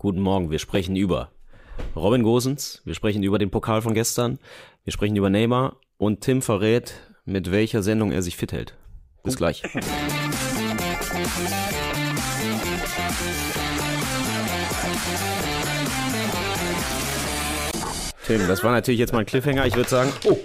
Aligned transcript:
Guten 0.00 0.20
Morgen, 0.22 0.50
wir 0.50 0.58
sprechen 0.58 0.96
über 0.96 1.30
Robin 1.94 2.22
Gosens, 2.22 2.80
wir 2.86 2.94
sprechen 2.94 3.22
über 3.22 3.38
den 3.38 3.50
Pokal 3.50 3.82
von 3.82 3.92
gestern, 3.92 4.38
wir 4.82 4.94
sprechen 4.94 5.14
über 5.14 5.28
Neymar 5.28 5.76
und 5.98 6.22
Tim 6.22 6.40
verrät, 6.40 6.94
mit 7.26 7.50
welcher 7.50 7.82
Sendung 7.82 8.10
er 8.10 8.22
sich 8.22 8.34
fit 8.34 8.50
hält. 8.50 8.78
Bis 9.24 9.36
gleich. 9.36 9.62
Tim, 18.26 18.48
das 18.48 18.64
war 18.64 18.72
natürlich 18.72 19.00
jetzt 19.00 19.12
mal 19.12 19.18
ein 19.18 19.26
Cliffhanger. 19.26 19.66
Ich 19.66 19.76
würde 19.76 19.90
sagen, 19.90 20.10
Oh, 20.24 20.38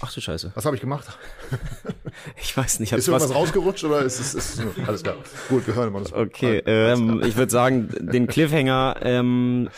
ach 0.00 0.12
du 0.12 0.20
Scheiße. 0.20 0.50
was 0.56 0.64
habe 0.64 0.74
ich 0.74 0.80
gemacht? 0.80 1.06
Ich 2.40 2.56
weiß 2.56 2.80
nicht, 2.80 2.92
ich 2.92 2.98
Ist 2.98 3.08
irgendwas 3.08 3.28
was, 3.30 3.36
rausgerutscht 3.36 3.84
oder 3.84 4.00
ist 4.02 4.18
es 4.20 4.34
ist, 4.34 4.58
ist, 4.60 4.66
alles 4.86 5.02
klar? 5.02 5.16
Gut, 5.48 5.66
wir 5.66 5.74
hören 5.74 5.88
immer 5.88 6.00
das. 6.00 6.12
Okay, 6.12 6.62
ähm, 6.66 7.22
ich 7.26 7.36
würde 7.36 7.52
sagen, 7.52 7.88
den 8.00 8.26
Cliffhanger, 8.26 8.96
ähm, 9.02 9.68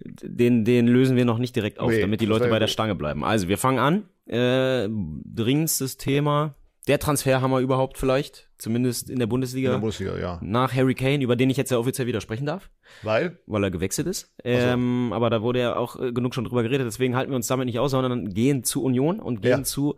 den, 0.00 0.64
den 0.64 0.86
lösen 0.88 1.16
wir 1.16 1.24
noch 1.24 1.38
nicht 1.38 1.54
direkt 1.56 1.78
auf, 1.78 1.90
Nee, 1.90 2.00
damit 2.00 2.20
die 2.20 2.26
Leute 2.26 2.48
bei 2.48 2.58
der. 2.58 2.66
Stange 2.68 2.94
bleiben. 2.94 3.24
Also, 3.24 3.48
wir 3.48 3.58
fangen 3.58 3.78
an. 3.78 4.02
Äh, 4.26 4.88
dringendstes 4.90 5.96
Thema. 5.96 6.54
Der 6.88 6.98
Transferhammer 6.98 7.60
überhaupt 7.60 7.96
vielleicht, 7.96 8.48
zumindest 8.58 9.08
in 9.08 9.18
der 9.20 9.26
in 9.26 9.28
Bundesliga. 9.28 9.70
der 9.70 9.78
Bundesliga, 9.78 10.18
ja. 10.18 10.40
nach 10.42 10.74
Harry 10.74 10.96
Kane, 10.96 11.22
über 11.22 11.36
den 11.36 11.48
ich 11.48 11.56
jetzt 11.56 11.70
ja 11.70 11.78
offiziell 11.78 12.08
widersprechen 12.08 12.44
darf, 12.44 12.70
Weil? 13.02 13.38
weil 13.46 13.62
er 13.62 13.70
gewechselt 13.70 14.08
ist. 14.08 14.34
Ähm, 14.42 15.12
aber 15.12 15.30
da 15.30 15.42
wurde 15.42 15.60
ja 15.60 15.76
auch 15.76 15.94
äh, 16.00 16.12
genug 16.12 16.34
schon 16.34 16.44
drüber 16.44 16.64
geredet, 16.64 16.84
deswegen 16.88 17.14
halten 17.14 17.30
wir 17.30 17.36
uns 17.36 17.46
damit 17.46 17.66
nicht 17.66 17.78
aus, 17.78 17.92
sondern 17.92 18.30
gehen 18.30 18.64
zu 18.64 18.82
Union 18.82 19.20
und 19.20 19.42
gehen 19.42 19.50
Ja. 19.58 19.62
zu 19.62 19.94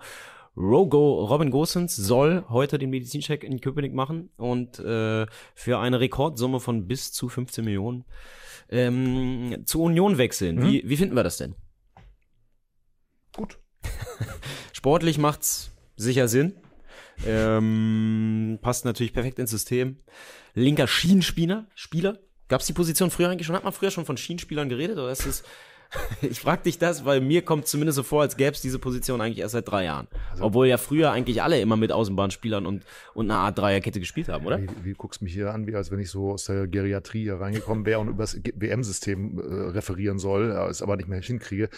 Rogo. 0.56 1.24
Robin 1.24 1.50
Gosens 1.50 1.96
soll 1.96 2.44
heute 2.48 2.78
den 2.78 2.90
Medizincheck 2.90 3.44
in 3.44 3.60
Köpenick 3.60 3.92
machen 3.92 4.30
und 4.36 4.78
äh, 4.78 5.26
für 5.54 5.78
eine 5.78 6.00
Rekordsumme 6.00 6.60
von 6.60 6.86
bis 6.86 7.12
zu 7.12 7.28
15 7.28 7.64
Millionen 7.64 8.04
ähm, 8.68 9.62
zu 9.66 9.82
Union 9.82 10.18
wechseln. 10.18 10.56
Mhm. 10.56 10.62
Wie, 10.62 10.82
wie 10.86 10.96
finden 10.96 11.16
wir 11.16 11.24
das 11.24 11.36
denn? 11.36 11.54
Gut. 13.34 13.58
Sportlich 14.72 15.18
macht's 15.18 15.72
sicher 15.96 16.28
Sinn. 16.28 16.54
Ähm, 17.26 18.58
passt 18.60 18.84
natürlich 18.84 19.12
perfekt 19.12 19.38
ins 19.38 19.50
System. 19.50 19.98
Linker 20.54 20.86
Schienenspieler, 20.86 21.66
Spieler. 21.74 22.18
Gab's 22.48 22.66
die 22.66 22.72
Position 22.72 23.10
früher 23.10 23.30
eigentlich 23.30 23.46
schon? 23.46 23.56
Hat 23.56 23.64
man 23.64 23.72
früher 23.72 23.90
schon 23.90 24.04
von 24.04 24.16
Schienenspielern 24.16 24.68
geredet? 24.68 24.98
Oder 24.98 25.10
ist 25.10 25.26
es, 25.26 25.44
ich 26.22 26.40
frag 26.40 26.62
dich 26.62 26.78
das, 26.78 27.04
weil 27.04 27.20
mir 27.20 27.42
kommt 27.42 27.66
zumindest 27.66 27.96
so 27.96 28.02
vor, 28.02 28.22
als 28.22 28.36
gäb's 28.36 28.60
diese 28.60 28.78
Position 28.78 29.20
eigentlich 29.20 29.38
erst 29.38 29.52
seit 29.52 29.68
drei 29.68 29.84
Jahren. 29.84 30.06
Obwohl 30.40 30.66
ja 30.66 30.76
früher 30.76 31.10
eigentlich 31.10 31.42
alle 31.42 31.60
immer 31.60 31.76
mit 31.76 31.92
Außenbahnspielern 31.92 32.66
und, 32.66 32.84
und 33.14 33.30
einer 33.30 33.40
Art 33.40 33.58
Dreierkette 33.58 34.00
gespielt 34.00 34.28
haben, 34.28 34.46
oder? 34.46 34.60
Wie, 34.60 34.68
wie 34.82 34.92
guckst 34.92 35.22
mich 35.22 35.32
hier 35.32 35.52
an, 35.52 35.66
wie 35.66 35.74
als 35.74 35.90
wenn 35.90 35.98
ich 35.98 36.10
so 36.10 36.32
aus 36.32 36.44
der 36.44 36.66
Geriatrie 36.66 37.22
hier 37.22 37.40
reingekommen 37.40 37.86
wäre 37.86 38.00
und 38.00 38.08
über 38.08 38.22
das 38.22 38.38
WM-System 38.54 39.38
äh, 39.38 39.42
referieren 39.70 40.18
soll, 40.18 40.50
äh, 40.50 40.70
es 40.70 40.82
aber 40.82 40.96
nicht 40.96 41.08
mehr 41.08 41.20
hinkriege. 41.20 41.68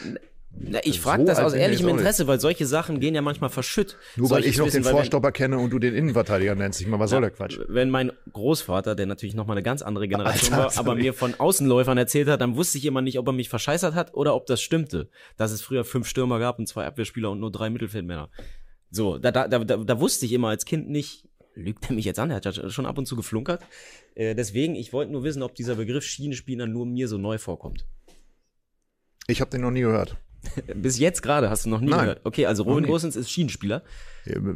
Na, 0.50 0.80
ich 0.84 1.00
frage 1.00 1.22
So 1.22 1.26
das 1.28 1.38
aus 1.38 1.52
ehrlichem. 1.52 1.88
Interesse, 1.88 2.26
weil 2.26 2.40
solche 2.40 2.64
Sachen 2.66 2.98
gehen 2.98 3.14
ja 3.14 3.20
manchmal 3.20 3.50
verschütt. 3.50 3.96
Nur 4.16 4.30
weil 4.30 4.36
Solches 4.42 4.50
ich 4.52 4.58
noch 4.58 4.66
Wissen, 4.66 4.76
den 4.78 4.84
weil 4.84 4.92
wenn- 4.92 4.96
Vorstopper 4.98 5.30
kenne 5.32 5.58
und 5.58 5.70
du 5.70 5.78
den 5.78 5.94
Innenverteidiger 5.94 6.54
nennst. 6.54 6.80
Ich 6.80 6.86
meine, 6.86 7.00
was 7.00 7.10
soll 7.10 7.20
der 7.20 7.30
Quatsch? 7.30 7.58
Wenn 7.68 7.90
mein 7.90 8.10
Großvater, 8.32 8.94
der 8.94 9.06
natürlich 9.06 9.34
noch 9.34 9.46
mal 9.46 9.52
eine 9.52 9.62
ganz 9.62 9.82
andere 9.82 10.08
Generation 10.08 10.54
Alter, 10.54 10.74
war, 10.76 10.78
aber 10.78 10.94
mir 10.94 11.12
von 11.12 11.34
Außenläufern 11.38 11.98
erzählt 11.98 12.28
hat, 12.28 12.40
dann 12.40 12.56
wusste 12.56 12.78
ich 12.78 12.86
immer 12.86 13.02
nicht, 13.02 13.18
ob 13.18 13.26
er 13.28 13.32
mich 13.32 13.48
verscheißert 13.50 13.94
hat 13.94 14.14
oder 14.14 14.34
ob 14.34 14.46
das 14.46 14.62
stimmte. 14.62 15.10
Dass 15.36 15.52
es 15.52 15.60
früher 15.60 15.84
fünf 15.84 16.08
Stürmer 16.08 16.38
gab 16.38 16.58
und 16.58 16.66
zwei 16.66 16.86
Abwehrspieler 16.86 17.30
und 17.30 17.40
nur 17.40 17.52
drei 17.52 17.68
Mittelfeldmänner. 17.68 18.30
So, 18.90 19.18
da, 19.18 19.30
da, 19.32 19.48
da, 19.48 19.58
da, 19.58 19.76
da 19.76 20.00
wusste 20.00 20.24
ich 20.26 20.32
immer 20.32 20.48
als 20.48 20.64
Kind 20.64 20.88
nicht, 20.88 21.28
lügt 21.54 21.88
er 21.90 21.94
mich 21.94 22.06
jetzt 22.06 22.18
an, 22.18 22.30
er 22.30 22.36
hat 22.36 22.44
ja 22.46 22.70
schon 22.70 22.86
ab 22.86 22.96
und 22.96 23.06
zu 23.06 23.14
geflunkert. 23.14 23.62
Äh, 24.14 24.34
deswegen, 24.34 24.74
ich 24.74 24.92
wollte 24.94 25.12
nur 25.12 25.22
wissen, 25.22 25.42
ob 25.42 25.54
dieser 25.54 25.74
Begriff 25.74 26.04
Schienenspieler 26.04 26.66
nur 26.66 26.86
mir 26.86 27.08
so 27.08 27.18
neu 27.18 27.36
vorkommt. 27.36 27.84
Ich 29.26 29.40
habe 29.40 29.50
den 29.50 29.60
noch 29.60 29.70
nie 29.70 29.80
gehört. 29.82 30.16
Bis 30.74 30.98
jetzt 30.98 31.22
gerade 31.22 31.50
hast 31.50 31.64
du 31.66 31.70
noch 31.70 31.80
nie 31.80 31.90
Nein, 31.90 32.00
gehört. 32.00 32.20
Okay, 32.24 32.46
also 32.46 32.62
Robin. 32.64 32.86
Gosens 32.86 33.16
ist 33.16 33.30
Schienenspieler. 33.30 33.82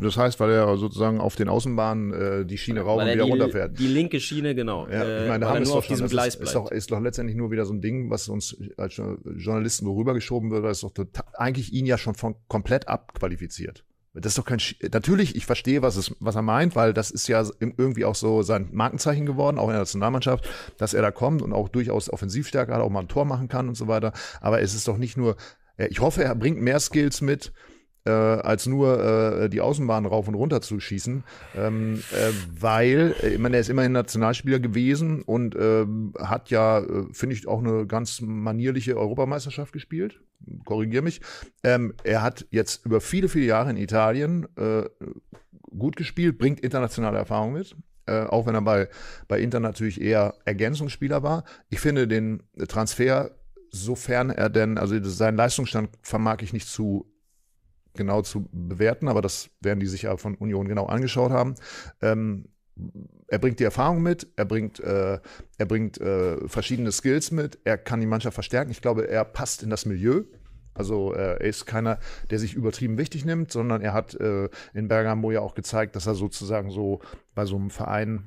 Das 0.01 0.17
heißt, 0.17 0.41
weil 0.41 0.51
er 0.51 0.77
sozusagen 0.79 1.21
auf 1.21 1.37
den 1.37 1.49
Außenbahnen 1.49 2.13
äh, 2.13 2.45
die 2.45 2.59
Schiene 2.59 2.81
rauf 2.81 3.01
und 3.01 3.07
er 3.07 3.15
wieder 3.15 3.25
die, 3.25 3.31
runterfährt. 3.31 3.79
die 3.79 3.87
linke 3.87 4.19
Schiene, 4.19 4.55
genau. 4.57 4.89
Ja, 4.89 5.05
äh, 5.05 5.23
ich 5.23 5.29
meine, 5.29 5.45
da 5.45 5.55
haben 5.55 5.63
nur 5.63 5.77
auf 5.77 5.85
schon. 5.85 5.95
diesem 5.95 6.07
Das 6.07 6.11
Gleis 6.11 6.35
ist, 6.35 6.43
ist, 6.43 6.55
doch, 6.57 6.71
ist 6.73 6.91
doch 6.91 7.01
letztendlich 7.01 7.37
nur 7.37 7.53
wieder 7.53 7.65
so 7.65 7.73
ein 7.73 7.81
Ding, 7.81 8.11
was 8.11 8.29
uns 8.29 8.57
als 8.77 8.97
Jo- 8.97 9.19
Journalisten 9.37 9.85
so 9.85 9.95
rübergeschoben 9.95 10.51
wird, 10.51 10.65
weil 10.65 10.73
es 10.73 10.81
doch 10.81 10.93
total, 10.93 11.25
eigentlich 11.35 11.73
ihn 11.73 11.87
ja 11.87 11.99
schon 11.99 12.15
von 12.17 12.35
komplett 12.49 12.89
abqualifiziert. 12.89 13.85
Das 14.13 14.33
ist 14.33 14.39
doch 14.39 14.45
kein, 14.45 14.59
Sch- 14.59 14.75
natürlich, 14.93 15.37
ich 15.37 15.47
verstehe, 15.47 15.83
was 15.83 15.95
es, 15.95 16.17
was 16.19 16.35
er 16.35 16.43
meint, 16.43 16.75
weil 16.75 16.93
das 16.93 17.13
ist 17.13 17.29
ja 17.29 17.45
irgendwie 17.61 18.05
auch 18.05 18.17
so 18.17 18.43
sein 18.43 18.69
Markenzeichen 18.73 19.25
geworden, 19.25 19.57
auch 19.57 19.67
in 19.67 19.71
der 19.75 19.79
Nationalmannschaft, 19.83 20.49
dass 20.79 20.95
er 20.95 21.03
da 21.03 21.13
kommt 21.13 21.43
und 21.43 21.53
auch 21.53 21.69
durchaus 21.69 22.13
Offensivstärke 22.13 22.75
hat, 22.75 22.81
auch 22.81 22.91
mal 22.91 23.01
ein 23.03 23.09
Tor 23.09 23.25
machen 23.25 23.47
kann 23.47 23.69
und 23.69 23.77
so 23.77 23.87
weiter. 23.87 24.13
Aber 24.41 24.61
es 24.63 24.75
ist 24.75 24.89
doch 24.89 24.99
nicht 24.99 25.17
nur, 25.17 25.37
äh, 25.37 25.37
ich 25.89 26.01
hoffe, 26.01 26.25
er 26.25 26.35
bringt 26.35 26.61
mehr 26.61 26.81
Skills 26.81 27.21
mit, 27.21 27.53
äh, 28.05 28.11
als 28.11 28.67
nur 28.67 29.43
äh, 29.43 29.49
die 29.49 29.61
Außenbahn 29.61 30.07
rauf 30.07 30.29
und 30.29 30.35
runter 30.35 30.61
zu 30.61 30.81
schießen, 30.81 31.25
ähm, 31.57 32.03
äh, 32.13 32.33
weil, 32.59 33.15
äh, 33.23 33.35
ich 33.35 33.39
meine, 33.39 33.57
er 33.57 33.61
ist 33.61 33.69
immerhin 33.69 33.93
Nationalspieler 33.93 34.59
gewesen 34.59 35.23
und 35.23 35.55
ähm, 35.59 36.15
hat 36.19 36.51
ja, 36.51 36.79
äh, 36.79 37.07
finde 37.13 37.35
ich, 37.35 37.47
auch 37.47 37.61
eine 37.61 37.87
ganz 37.87 38.21
manierliche 38.21 38.97
Europameisterschaft 38.97 39.73
gespielt. 39.73 40.21
Korrigier 40.65 41.03
mich. 41.03 41.21
Ähm, 41.63 41.93
er 42.03 42.23
hat 42.23 42.47
jetzt 42.51 42.87
über 42.87 43.01
viele, 43.01 43.29
viele 43.29 43.47
Jahre 43.47 43.71
in 43.71 43.77
Italien 43.77 44.49
äh, 44.57 44.85
gut 45.79 45.97
gespielt, 45.97 46.39
bringt 46.39 46.61
internationale 46.61 47.19
Erfahrung 47.19 47.53
mit. 47.53 47.77
Auch 48.07 48.45
wenn 48.45 48.57
er 48.57 48.63
bei, 48.63 48.89
bei 49.29 49.39
Inter 49.39 49.61
natürlich 49.61 50.01
eher 50.01 50.35
Ergänzungsspieler 50.45 51.23
war. 51.23 51.45
Ich 51.69 51.79
finde 51.79 52.09
den 52.09 52.43
Transfer, 52.67 53.31
sofern 53.71 54.31
er 54.31 54.51
denn, 54.51 54.79
also 54.79 55.03
seinen 55.03 55.37
Leistungsstand 55.37 55.91
vermag 56.03 56.39
ich 56.43 56.53
nicht 56.53 56.69
zu 56.69 57.07
genau 57.95 58.23
zu 58.23 58.49
bewerten, 58.53 59.09
aber 59.09 59.21
das 59.21 59.51
werden 59.61 59.81
die 59.81 59.87
sich 59.87 60.03
ja 60.03 60.17
von 60.17 60.37
Union 60.37 60.69
genau 60.69 60.87
angeschaut 60.87 61.33
haben. 61.33 61.55
Ähm, 62.01 62.47
er 63.27 63.39
bringt 63.39 63.61
die 63.61 63.65
Erfahrung 63.65 64.03
mit, 64.03 64.29
er 64.37 64.45
bringt, 64.45 64.81
äh, 64.81 65.19
er 65.59 65.67
bringt 65.67 66.01
äh, 66.01 66.49
verschiedene 66.49 66.93
Skills 66.93 67.31
mit, 67.31 67.59
er 67.65 67.79
kann 67.79 68.01
die 68.01 68.07
Mannschaft 68.07 68.35
verstärken. 68.35 68.71
Ich 68.71 68.81
glaube, 68.81 69.09
er 69.09 69.25
passt 69.25 69.63
in 69.63 69.71
das 69.71 69.87
Milieu. 69.87 70.23
Also 70.73 71.13
äh, 71.15 71.35
er 71.35 71.41
ist 71.41 71.67
keiner, 71.67 71.99
der 72.31 72.39
sich 72.39 72.55
übertrieben 72.55 72.97
wichtig 72.97 73.25
nimmt, 73.25 73.53
sondern 73.53 73.83
er 73.83 73.93
hat 73.93 74.15
äh, 74.15 74.49
in 74.73 74.89
Bergamo 74.89 75.31
ja 75.31 75.41
auch 75.41 75.55
gezeigt, 75.55 75.97
dass 75.97 76.07
er 76.07 76.15
sozusagen 76.15 76.71
so 76.71 77.01
bei 77.35 77.45
so 77.45 77.57
einem 77.57 77.71
Verein, 77.71 78.25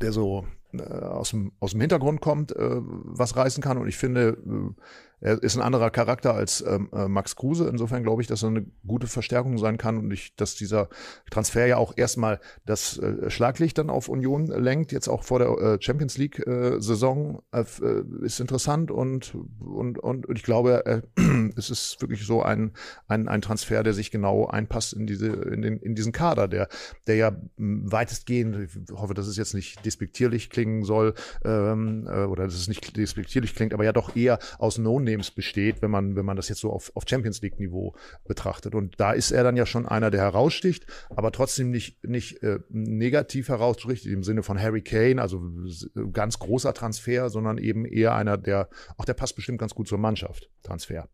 der 0.00 0.12
so 0.12 0.46
aus, 0.80 1.30
dem, 1.30 1.52
aus 1.60 1.72
dem 1.72 1.80
Hintergrund 1.80 2.20
kommt, 2.20 2.52
äh, 2.52 2.56
was 2.58 3.36
reißen 3.36 3.62
kann. 3.62 3.78
Und 3.78 3.88
ich 3.88 3.96
finde, 3.96 4.38
äh, 4.46 4.74
er 5.22 5.42
ist 5.42 5.56
ein 5.56 5.62
anderer 5.62 5.90
Charakter 5.90 6.34
als 6.34 6.62
ähm, 6.66 6.90
äh, 6.92 7.06
Max 7.08 7.36
Kruse. 7.36 7.68
Insofern 7.68 8.02
glaube 8.02 8.22
ich, 8.22 8.28
dass 8.28 8.42
er 8.42 8.48
eine 8.48 8.66
gute 8.86 9.06
Verstärkung 9.06 9.56
sein 9.56 9.78
kann 9.78 9.98
und 9.98 10.10
ich, 10.10 10.34
dass 10.36 10.56
dieser 10.56 10.88
Transfer 11.30 11.66
ja 11.66 11.76
auch 11.76 11.94
erstmal 11.96 12.40
das 12.66 12.98
äh, 12.98 13.30
Schlaglicht 13.30 13.78
dann 13.78 13.88
auf 13.88 14.08
Union 14.08 14.46
lenkt, 14.46 14.92
jetzt 14.92 15.08
auch 15.08 15.22
vor 15.22 15.38
der 15.38 15.48
äh, 15.48 15.78
Champions 15.80 16.18
League 16.18 16.44
äh, 16.46 16.80
Saison 16.80 17.42
äh, 17.52 17.60
äh, 17.60 18.04
ist 18.24 18.40
interessant 18.40 18.90
und, 18.90 19.34
und, 19.60 19.98
und, 19.98 20.26
und 20.26 20.36
ich 20.36 20.42
glaube, 20.42 21.02
es 21.56 21.70
ist 21.70 22.00
wirklich 22.00 22.26
so 22.26 22.42
ein, 22.42 22.72
ein, 23.06 23.28
ein 23.28 23.42
Transfer, 23.42 23.82
der 23.82 23.94
sich 23.94 24.10
genau 24.10 24.46
einpasst 24.46 24.92
in 24.92 25.06
diese, 25.06 25.28
in 25.28 25.62
den, 25.62 25.78
in 25.78 25.94
diesen 25.94 26.12
Kader, 26.12 26.48
der, 26.48 26.68
der 27.06 27.16
ja 27.16 27.36
weitestgehend, 27.56 28.56
ich 28.56 28.92
hoffe, 28.92 29.14
dass 29.14 29.28
es 29.28 29.36
jetzt 29.36 29.54
nicht 29.54 29.84
despektierlich 29.84 30.50
klingen 30.50 30.82
soll, 30.82 31.14
ähm, 31.44 32.08
äh, 32.08 32.24
oder 32.24 32.44
dass 32.44 32.54
es 32.54 32.68
nicht 32.68 32.96
despektierlich 32.96 33.54
klingt, 33.54 33.72
aber 33.72 33.84
ja 33.84 33.92
doch 33.92 34.16
eher 34.16 34.38
aus 34.58 34.78
No-Names 35.12 35.30
besteht, 35.30 35.82
wenn 35.82 35.90
man, 35.90 36.16
wenn 36.16 36.24
man 36.24 36.36
das 36.36 36.48
jetzt 36.48 36.60
so 36.60 36.70
auf, 36.70 36.90
auf 36.94 37.04
Champions 37.06 37.42
League 37.42 37.58
Niveau 37.58 37.94
betrachtet. 38.24 38.74
Und 38.74 38.98
da 38.98 39.12
ist 39.12 39.30
er 39.30 39.44
dann 39.44 39.56
ja 39.56 39.66
schon 39.66 39.86
einer, 39.86 40.10
der 40.10 40.20
heraussticht, 40.20 40.86
aber 41.10 41.32
trotzdem 41.32 41.70
nicht, 41.70 42.04
nicht 42.04 42.42
äh, 42.42 42.60
negativ 42.68 43.48
heraussticht 43.48 44.06
im 44.06 44.22
Sinne 44.22 44.42
von 44.42 44.60
Harry 44.60 44.82
Kane, 44.82 45.20
also 45.20 45.42
ganz 46.12 46.38
großer 46.38 46.74
Transfer, 46.74 47.30
sondern 47.30 47.58
eben 47.58 47.84
eher 47.84 48.14
einer, 48.14 48.36
der, 48.38 48.68
auch 48.96 49.04
der 49.04 49.14
passt 49.14 49.36
bestimmt 49.36 49.58
ganz 49.58 49.74
gut 49.74 49.88
zur 49.88 49.98
Mannschaft, 49.98 50.50
Transfer. 50.62 51.08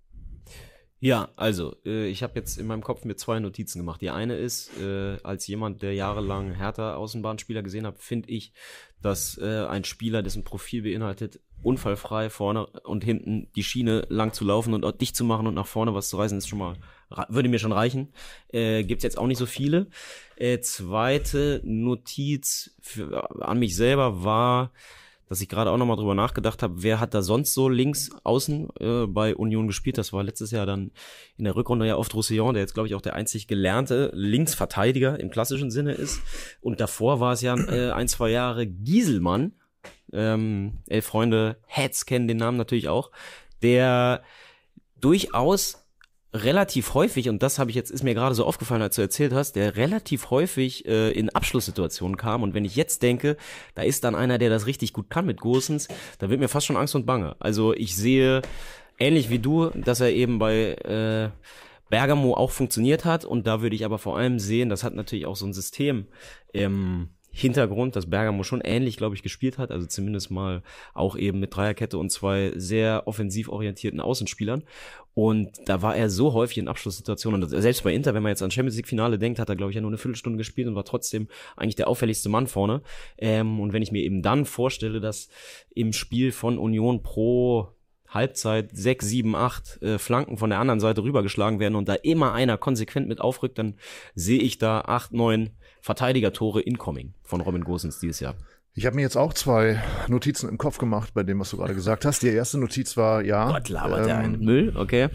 Ja, 1.00 1.28
also, 1.36 1.76
äh, 1.84 2.08
ich 2.08 2.24
habe 2.24 2.32
jetzt 2.34 2.58
in 2.58 2.66
meinem 2.66 2.82
Kopf 2.82 3.04
mir 3.04 3.14
zwei 3.14 3.38
Notizen 3.38 3.78
gemacht. 3.78 4.00
Die 4.00 4.10
eine 4.10 4.36
ist, 4.36 4.76
äh, 4.80 5.18
als 5.22 5.46
jemand, 5.46 5.82
der 5.82 5.94
jahrelang 5.94 6.52
Hertha 6.52 6.96
Außenbahnspieler 6.96 7.62
gesehen 7.62 7.86
hat, 7.86 7.98
finde 7.98 8.30
ich, 8.30 8.52
dass 9.00 9.38
äh, 9.38 9.64
ein 9.66 9.84
Spieler, 9.84 10.22
dessen 10.22 10.42
Profil 10.42 10.82
beinhaltet, 10.82 11.40
unfallfrei 11.62 12.30
vorne 12.30 12.66
und 12.66 13.04
hinten 13.04 13.48
die 13.54 13.62
Schiene 13.62 14.06
lang 14.08 14.32
zu 14.32 14.44
laufen 14.44 14.74
und 14.74 15.00
dicht 15.00 15.14
zu 15.14 15.24
machen 15.24 15.46
und 15.46 15.54
nach 15.54 15.66
vorne 15.66 15.94
was 15.94 16.08
zu 16.08 16.16
reißen, 16.16 16.38
ist 16.38 16.48
schon 16.48 16.58
mal, 16.58 16.76
würde 17.28 17.48
mir 17.48 17.58
schon 17.60 17.72
reichen. 17.72 18.12
Äh, 18.48 18.82
gibt's 18.82 19.04
jetzt 19.04 19.18
auch 19.18 19.26
nicht 19.26 19.38
so 19.38 19.46
viele. 19.46 19.88
Äh, 20.36 20.60
zweite 20.60 21.60
Notiz 21.64 22.76
für, 22.80 23.40
an 23.40 23.60
mich 23.60 23.76
selber 23.76 24.24
war, 24.24 24.72
dass 25.28 25.40
ich 25.40 25.48
gerade 25.48 25.70
auch 25.70 25.76
nochmal 25.76 25.96
drüber 25.96 26.14
nachgedacht 26.14 26.62
habe, 26.62 26.82
wer 26.82 27.00
hat 27.00 27.14
da 27.14 27.22
sonst 27.22 27.54
so 27.54 27.68
links 27.68 28.10
außen 28.24 28.68
äh, 28.80 29.06
bei 29.06 29.34
Union 29.34 29.66
gespielt? 29.66 29.98
Das 29.98 30.12
war 30.12 30.22
letztes 30.22 30.50
Jahr 30.50 30.66
dann 30.66 30.90
in 31.36 31.44
der 31.44 31.56
Rückrunde 31.56 31.86
ja 31.86 31.96
oft 31.96 32.14
Roussillon, 32.14 32.54
der 32.54 32.62
jetzt, 32.62 32.74
glaube 32.74 32.86
ich, 32.86 32.94
auch 32.94 33.02
der 33.02 33.14
einzig 33.14 33.46
gelernte 33.46 34.10
Linksverteidiger 34.14 35.18
im 35.20 35.30
klassischen 35.30 35.70
Sinne 35.70 35.92
ist. 35.92 36.20
Und 36.60 36.80
davor 36.80 37.20
war 37.20 37.32
es 37.32 37.42
ja 37.42 37.56
äh, 37.56 37.90
ein, 37.90 38.08
zwei 38.08 38.30
Jahre 38.30 38.66
Gieselmann, 38.66 39.52
ähm, 40.12 40.78
Elf 40.86 41.06
Freunde, 41.06 41.56
Heads 41.66 42.06
kennen 42.06 42.28
den 42.28 42.38
Namen 42.38 42.56
natürlich 42.56 42.88
auch, 42.88 43.10
der 43.62 44.22
durchaus 45.00 45.87
relativ 46.32 46.94
häufig, 46.94 47.28
und 47.28 47.42
das 47.42 47.58
habe 47.58 47.70
ich 47.70 47.76
jetzt, 47.76 47.90
ist 47.90 48.02
mir 48.02 48.14
gerade 48.14 48.34
so 48.34 48.44
aufgefallen, 48.44 48.82
als 48.82 48.96
du 48.96 49.02
erzählt 49.02 49.32
hast, 49.32 49.52
der 49.52 49.76
relativ 49.76 50.30
häufig 50.30 50.86
äh, 50.86 51.10
in 51.10 51.30
Abschlusssituationen 51.30 52.16
kam. 52.16 52.42
Und 52.42 52.54
wenn 52.54 52.64
ich 52.64 52.76
jetzt 52.76 53.02
denke, 53.02 53.36
da 53.74 53.82
ist 53.82 54.04
dann 54.04 54.14
einer, 54.14 54.38
der 54.38 54.50
das 54.50 54.66
richtig 54.66 54.92
gut 54.92 55.08
kann 55.10 55.26
mit 55.26 55.40
Gosens, 55.40 55.88
da 56.18 56.28
wird 56.28 56.40
mir 56.40 56.48
fast 56.48 56.66
schon 56.66 56.76
Angst 56.76 56.94
und 56.94 57.06
Bange. 57.06 57.36
Also 57.38 57.72
ich 57.72 57.96
sehe, 57.96 58.42
ähnlich 58.98 59.30
wie 59.30 59.38
du, 59.38 59.70
dass 59.70 60.00
er 60.00 60.10
eben 60.10 60.38
bei 60.38 60.74
äh, 60.74 61.30
Bergamo 61.88 62.34
auch 62.34 62.50
funktioniert 62.50 63.04
hat. 63.04 63.24
Und 63.24 63.46
da 63.46 63.62
würde 63.62 63.76
ich 63.76 63.84
aber 63.84 63.98
vor 63.98 64.18
allem 64.18 64.38
sehen, 64.38 64.68
das 64.68 64.84
hat 64.84 64.94
natürlich 64.94 65.26
auch 65.26 65.36
so 65.36 65.46
ein 65.46 65.54
System. 65.54 66.06
Ähm, 66.52 67.10
Hintergrund, 67.40 67.94
dass 67.94 68.10
Bergamo 68.10 68.42
schon 68.42 68.60
ähnlich, 68.60 68.96
glaube 68.96 69.14
ich, 69.14 69.22
gespielt 69.22 69.58
hat, 69.58 69.70
also 69.70 69.86
zumindest 69.86 70.30
mal 70.30 70.62
auch 70.92 71.16
eben 71.16 71.38
mit 71.38 71.54
Dreierkette 71.54 71.96
und 71.96 72.10
zwei 72.10 72.52
sehr 72.56 73.04
offensiv 73.06 73.48
orientierten 73.48 74.00
Außenspielern. 74.00 74.64
Und 75.14 75.50
da 75.66 75.80
war 75.80 75.94
er 75.94 76.10
so 76.10 76.32
häufig 76.32 76.58
in 76.58 76.66
Abschlusssituationen. 76.66 77.42
Und 77.42 77.48
selbst 77.48 77.84
bei 77.84 77.92
Inter, 77.92 78.14
wenn 78.14 78.24
man 78.24 78.30
jetzt 78.30 78.42
an 78.42 78.50
Champions 78.50 78.76
League 78.76 78.88
Finale 78.88 79.18
denkt, 79.18 79.38
hat 79.38 79.48
er, 79.48 79.56
glaube 79.56 79.70
ich, 79.70 79.76
ja 79.76 79.80
nur 79.80 79.90
eine 79.90 79.98
Viertelstunde 79.98 80.36
gespielt 80.36 80.66
und 80.66 80.74
war 80.74 80.84
trotzdem 80.84 81.28
eigentlich 81.56 81.76
der 81.76 81.88
auffälligste 81.88 82.28
Mann 82.28 82.48
vorne. 82.48 82.82
Ähm, 83.18 83.60
und 83.60 83.72
wenn 83.72 83.82
ich 83.82 83.92
mir 83.92 84.02
eben 84.02 84.22
dann 84.22 84.44
vorstelle, 84.44 85.00
dass 85.00 85.28
im 85.74 85.92
Spiel 85.92 86.32
von 86.32 86.58
Union 86.58 87.02
pro 87.02 87.68
Halbzeit 88.08 88.70
sechs, 88.72 89.06
sieben, 89.06 89.36
acht 89.36 89.80
äh, 89.82 89.98
Flanken 89.98 90.38
von 90.38 90.50
der 90.50 90.58
anderen 90.58 90.80
Seite 90.80 91.02
rübergeschlagen 91.02 91.60
werden 91.60 91.74
und 91.74 91.88
da 91.88 91.94
immer 91.94 92.32
einer 92.32 92.56
konsequent 92.56 93.06
mit 93.06 93.20
aufrückt, 93.20 93.58
dann 93.58 93.76
sehe 94.14 94.40
ich 94.40 94.58
da 94.58 94.80
acht, 94.80 95.12
neun 95.12 95.50
Verteidiger-Tore 95.80 96.60
incoming 96.60 97.14
von 97.22 97.40
Robin 97.40 97.64
Gosens 97.64 97.98
dieses 97.98 98.20
Jahr. 98.20 98.34
Ich 98.74 98.86
habe 98.86 98.96
mir 98.96 99.02
jetzt 99.02 99.16
auch 99.16 99.34
zwei 99.34 99.82
Notizen 100.06 100.48
im 100.48 100.56
Kopf 100.56 100.78
gemacht 100.78 101.12
bei 101.14 101.24
dem, 101.24 101.40
was 101.40 101.50
du 101.50 101.56
gerade 101.56 101.74
gesagt 101.74 102.04
hast. 102.04 102.22
Die 102.22 102.28
erste 102.28 102.58
Notiz 102.58 102.96
war, 102.96 103.22
ja. 103.22 103.50
Gott, 103.50 103.68
labert 103.68 104.00
ähm, 104.00 104.06
der 104.06 104.18
einen 104.18 104.40
Müll, 104.40 104.76
okay. 104.76 105.08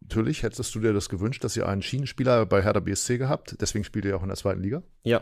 Natürlich 0.00 0.42
hättest 0.42 0.74
du 0.74 0.80
dir 0.80 0.92
das 0.92 1.08
gewünscht, 1.08 1.44
dass 1.44 1.56
ihr 1.56 1.68
einen 1.68 1.82
Schienenspieler 1.82 2.46
bei 2.46 2.62
Hertha 2.62 2.80
BSC 2.80 3.18
gehabt. 3.18 3.56
Deswegen 3.60 3.84
spielt 3.84 4.06
ihr 4.06 4.16
auch 4.16 4.22
in 4.22 4.28
der 4.28 4.36
zweiten 4.36 4.62
Liga. 4.62 4.82
Ja. 5.02 5.20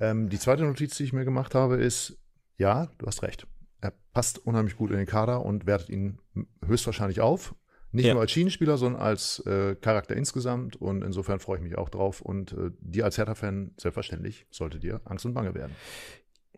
Ähm, 0.00 0.28
die 0.28 0.38
zweite 0.38 0.62
Notiz, 0.62 0.96
die 0.96 1.04
ich 1.04 1.12
mir 1.12 1.24
gemacht 1.24 1.54
habe, 1.54 1.76
ist, 1.76 2.16
ja, 2.56 2.88
du 2.98 3.06
hast 3.06 3.22
recht. 3.22 3.46
Er 3.80 3.92
passt 4.12 4.38
unheimlich 4.46 4.76
gut 4.76 4.90
in 4.90 4.96
den 4.96 5.06
Kader 5.06 5.44
und 5.44 5.66
wertet 5.66 5.90
ihn 5.90 6.18
höchstwahrscheinlich 6.64 7.20
auf. 7.20 7.54
Nicht 7.90 8.06
ja. 8.06 8.12
nur 8.12 8.20
als 8.20 8.32
Schienenspieler, 8.32 8.76
sondern 8.76 9.00
als 9.00 9.40
äh, 9.40 9.74
Charakter 9.76 10.14
insgesamt. 10.14 10.76
Und 10.76 11.02
insofern 11.02 11.40
freue 11.40 11.58
ich 11.58 11.62
mich 11.62 11.78
auch 11.78 11.88
drauf. 11.88 12.20
Und 12.20 12.52
äh, 12.52 12.70
dir 12.80 13.04
als 13.04 13.16
Hertha-Fan, 13.16 13.72
selbstverständlich, 13.76 14.46
sollte 14.50 14.78
dir 14.78 15.00
Angst 15.04 15.24
und 15.24 15.34
Bange 15.34 15.54
werden. 15.54 15.74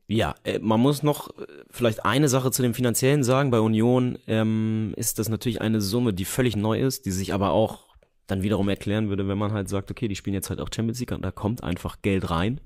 Ja, 0.09 0.35
äh, 0.43 0.59
man 0.59 0.81
muss 0.81 1.05
noch 1.05 1.31
äh, 1.38 1.47
vielleicht 1.71 2.05
eine 2.05 2.29
Sache 2.29 2.50
zu 2.50 2.62
dem 2.62 2.75
Finanziellen 2.75 3.23
sagen. 3.23 3.53
Bei 3.53 3.61
Union 3.61 4.19
ähm, 4.27 4.93
ist 4.97 5.21
das 5.21 5.29
natürlich 5.29 5.61
eine 5.61 5.81
Summe, 5.81 6.12
die 6.12 6.25
völlig 6.25 6.56
neu 6.56 6.81
ist, 6.81 7.06
die 7.06 7.12
sich 7.12 7.32
aber 7.32 7.53
auch 7.53 7.87
dann 8.27 8.43
wiederum 8.43 8.69
erklären 8.69 9.09
würde, 9.09 9.29
wenn 9.29 9.38
man 9.38 9.53
halt 9.53 9.69
sagt, 9.69 9.91
okay, 9.91 10.09
die 10.09 10.17
spielen 10.17 10.35
jetzt 10.35 10.50
halt 10.50 10.61
auch 10.61 10.69
Champions 10.75 10.99
League 10.99 11.12
und 11.12 11.23
da 11.23 11.31
kommt 11.31 11.62
einfach 11.62 12.03
Geld 12.03 12.29
rein. 12.29 12.61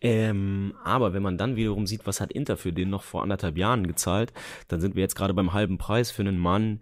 Ähm, 0.00 0.74
aber 0.84 1.12
wenn 1.12 1.22
man 1.22 1.38
dann 1.38 1.56
wiederum 1.56 1.86
sieht, 1.86 2.06
was 2.06 2.20
hat 2.20 2.32
Inter 2.32 2.56
für 2.56 2.72
den 2.72 2.90
noch 2.90 3.02
vor 3.02 3.22
anderthalb 3.22 3.56
Jahren 3.56 3.86
gezahlt, 3.86 4.32
dann 4.68 4.80
sind 4.80 4.96
wir 4.96 5.02
jetzt 5.02 5.14
gerade 5.14 5.34
beim 5.34 5.52
halben 5.52 5.78
Preis 5.78 6.10
für 6.10 6.22
einen 6.22 6.38
Mann, 6.38 6.80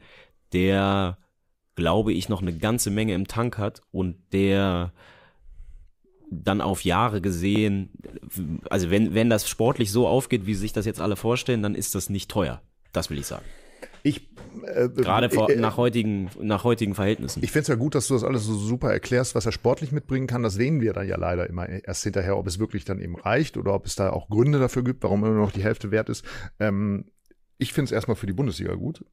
der, 0.55 1.19
glaube 1.75 2.12
ich, 2.12 2.29
noch 2.29 2.41
eine 2.41 2.56
ganze 2.56 2.91
Menge 2.91 3.15
im 3.15 3.27
Tank 3.27 3.59
hat 3.59 3.83
und 3.91 4.17
der 4.33 4.93
dann 6.31 6.61
auf 6.61 6.85
Jahre 6.85 7.21
gesehen, 7.21 7.91
also 8.71 8.91
wenn, 8.91 9.15
wenn 9.15 9.31
das 9.31 9.49
sportlich 9.49 9.93
so 9.93 10.09
aufgeht, 10.09 10.47
wie 10.47 10.55
sich 10.55 10.73
das 10.73 10.87
jetzt 10.87 11.01
alle 11.01 11.17
vorstellen, 11.17 11.62
dann 11.62 11.75
ist 11.75 11.95
das 11.95 12.09
nicht 12.09 12.31
teuer. 12.31 12.62
Das 12.93 13.11
will 13.11 13.19
ich 13.19 13.27
sagen. 13.27 13.45
Ich, 14.03 14.29
äh, 14.67 14.89
Gerade 14.89 15.31
vor, 15.31 15.51
äh, 15.51 15.56
nach, 15.56 15.77
heutigen, 15.77 16.31
nach 16.41 16.65
heutigen 16.65 16.95
Verhältnissen. 16.95 17.43
Ich 17.43 17.53
finde 17.53 17.62
es 17.62 17.69
ja 17.69 17.75
gut, 17.75 17.95
dass 17.95 18.09
du 18.09 18.15
das 18.15 18.25
alles 18.25 18.45
so 18.45 18.55
super 18.55 18.93
erklärst, 18.93 19.35
was 19.35 19.47
er 19.47 19.53
sportlich 19.53 19.93
mitbringen 19.93 20.27
kann. 20.27 20.43
Das 20.43 20.55
sehen 20.55 20.81
wir 20.81 20.93
dann 20.93 21.09
ja 21.09 21.17
leider 21.17 21.49
immer 21.49 21.69
erst 21.69 22.05
hinterher, 22.05 22.37
ob 22.37 22.47
es 22.47 22.59
wirklich 22.59 22.85
dann 22.85 23.01
eben 23.01 23.17
reicht 23.17 23.56
oder 23.56 23.75
ob 23.75 23.87
es 23.87 23.95
da 23.95 24.11
auch 24.11 24.29
Gründe 24.29 24.59
dafür 24.59 24.85
gibt, 24.85 25.03
warum 25.03 25.23
er 25.23 25.31
nur 25.31 25.45
noch 25.45 25.53
die 25.53 25.65
Hälfte 25.65 25.91
wert 25.91 26.09
ist. 26.09 26.25
Ähm, 26.61 27.06
ich 27.59 27.73
finde 27.73 27.87
es 27.87 27.93
erstmal 27.93 28.17
für 28.17 28.27
die 28.27 28.33
Bundesliga 28.33 28.75
gut. 28.75 29.05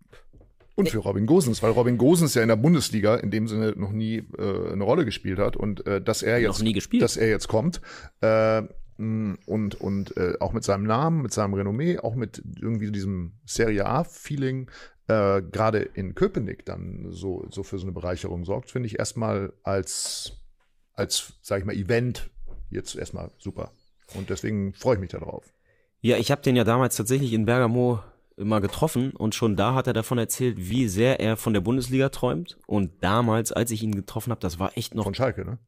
Und 0.75 0.89
für 0.89 0.99
Robin 0.99 1.25
Gosens, 1.25 1.61
weil 1.61 1.71
Robin 1.71 1.97
Gosens 1.97 2.33
ja 2.33 2.41
in 2.41 2.47
der 2.47 2.55
Bundesliga 2.55 3.15
in 3.15 3.29
dem 3.29 3.47
Sinne 3.47 3.73
noch 3.75 3.91
nie 3.91 4.23
äh, 4.37 4.71
eine 4.71 4.83
Rolle 4.83 5.05
gespielt 5.05 5.37
hat 5.37 5.55
und 5.57 5.85
äh, 5.85 6.01
dass 6.01 6.23
er 6.23 6.39
jetzt, 6.39 6.63
dass 6.99 7.17
er 7.17 7.29
jetzt 7.29 7.47
kommt 7.47 7.81
äh, 8.21 8.63
und 8.97 9.75
und 9.75 10.17
äh, 10.17 10.35
auch 10.39 10.53
mit 10.53 10.63
seinem 10.63 10.83
Namen, 10.83 11.21
mit 11.21 11.33
seinem 11.33 11.55
Renommee, 11.55 11.99
auch 11.99 12.15
mit 12.15 12.41
irgendwie 12.59 12.91
diesem 12.91 13.33
Serie 13.45 13.85
A 13.85 14.03
Feeling 14.03 14.69
äh, 15.07 15.41
gerade 15.41 15.79
in 15.79 16.15
Köpenick 16.15 16.65
dann 16.65 17.07
so 17.09 17.45
so 17.49 17.63
für 17.63 17.77
so 17.77 17.85
eine 17.85 17.93
Bereicherung 17.93 18.45
sorgt, 18.45 18.69
finde 18.69 18.87
ich 18.87 18.99
erstmal 18.99 19.53
als 19.63 20.39
als 20.93 21.33
sag 21.41 21.59
ich 21.59 21.65
mal 21.65 21.75
Event 21.75 22.29
jetzt 22.69 22.95
erstmal 22.95 23.31
super 23.37 23.71
und 24.15 24.29
deswegen 24.29 24.73
freue 24.73 24.95
ich 24.95 25.01
mich 25.01 25.11
darauf. 25.11 25.51
Ja, 26.01 26.17
ich 26.17 26.31
habe 26.31 26.41
den 26.41 26.55
ja 26.55 26.63
damals 26.63 26.95
tatsächlich 26.95 27.33
in 27.33 27.45
Bergamo 27.45 27.99
mal 28.43 28.59
getroffen 28.59 29.11
und 29.11 29.35
schon 29.35 29.55
da 29.55 29.73
hat 29.73 29.87
er 29.87 29.93
davon 29.93 30.17
erzählt, 30.17 30.57
wie 30.57 30.87
sehr 30.87 31.19
er 31.19 31.37
von 31.37 31.53
der 31.53 31.61
Bundesliga 31.61 32.09
träumt. 32.09 32.57
Und 32.67 33.03
damals, 33.03 33.51
als 33.51 33.71
ich 33.71 33.83
ihn 33.83 33.95
getroffen 33.95 34.31
habe, 34.31 34.41
das 34.41 34.59
war 34.59 34.77
echt 34.77 34.95
noch. 34.95 35.03
Von 35.03 35.15
Schalke, 35.15 35.45
ne? 35.45 35.59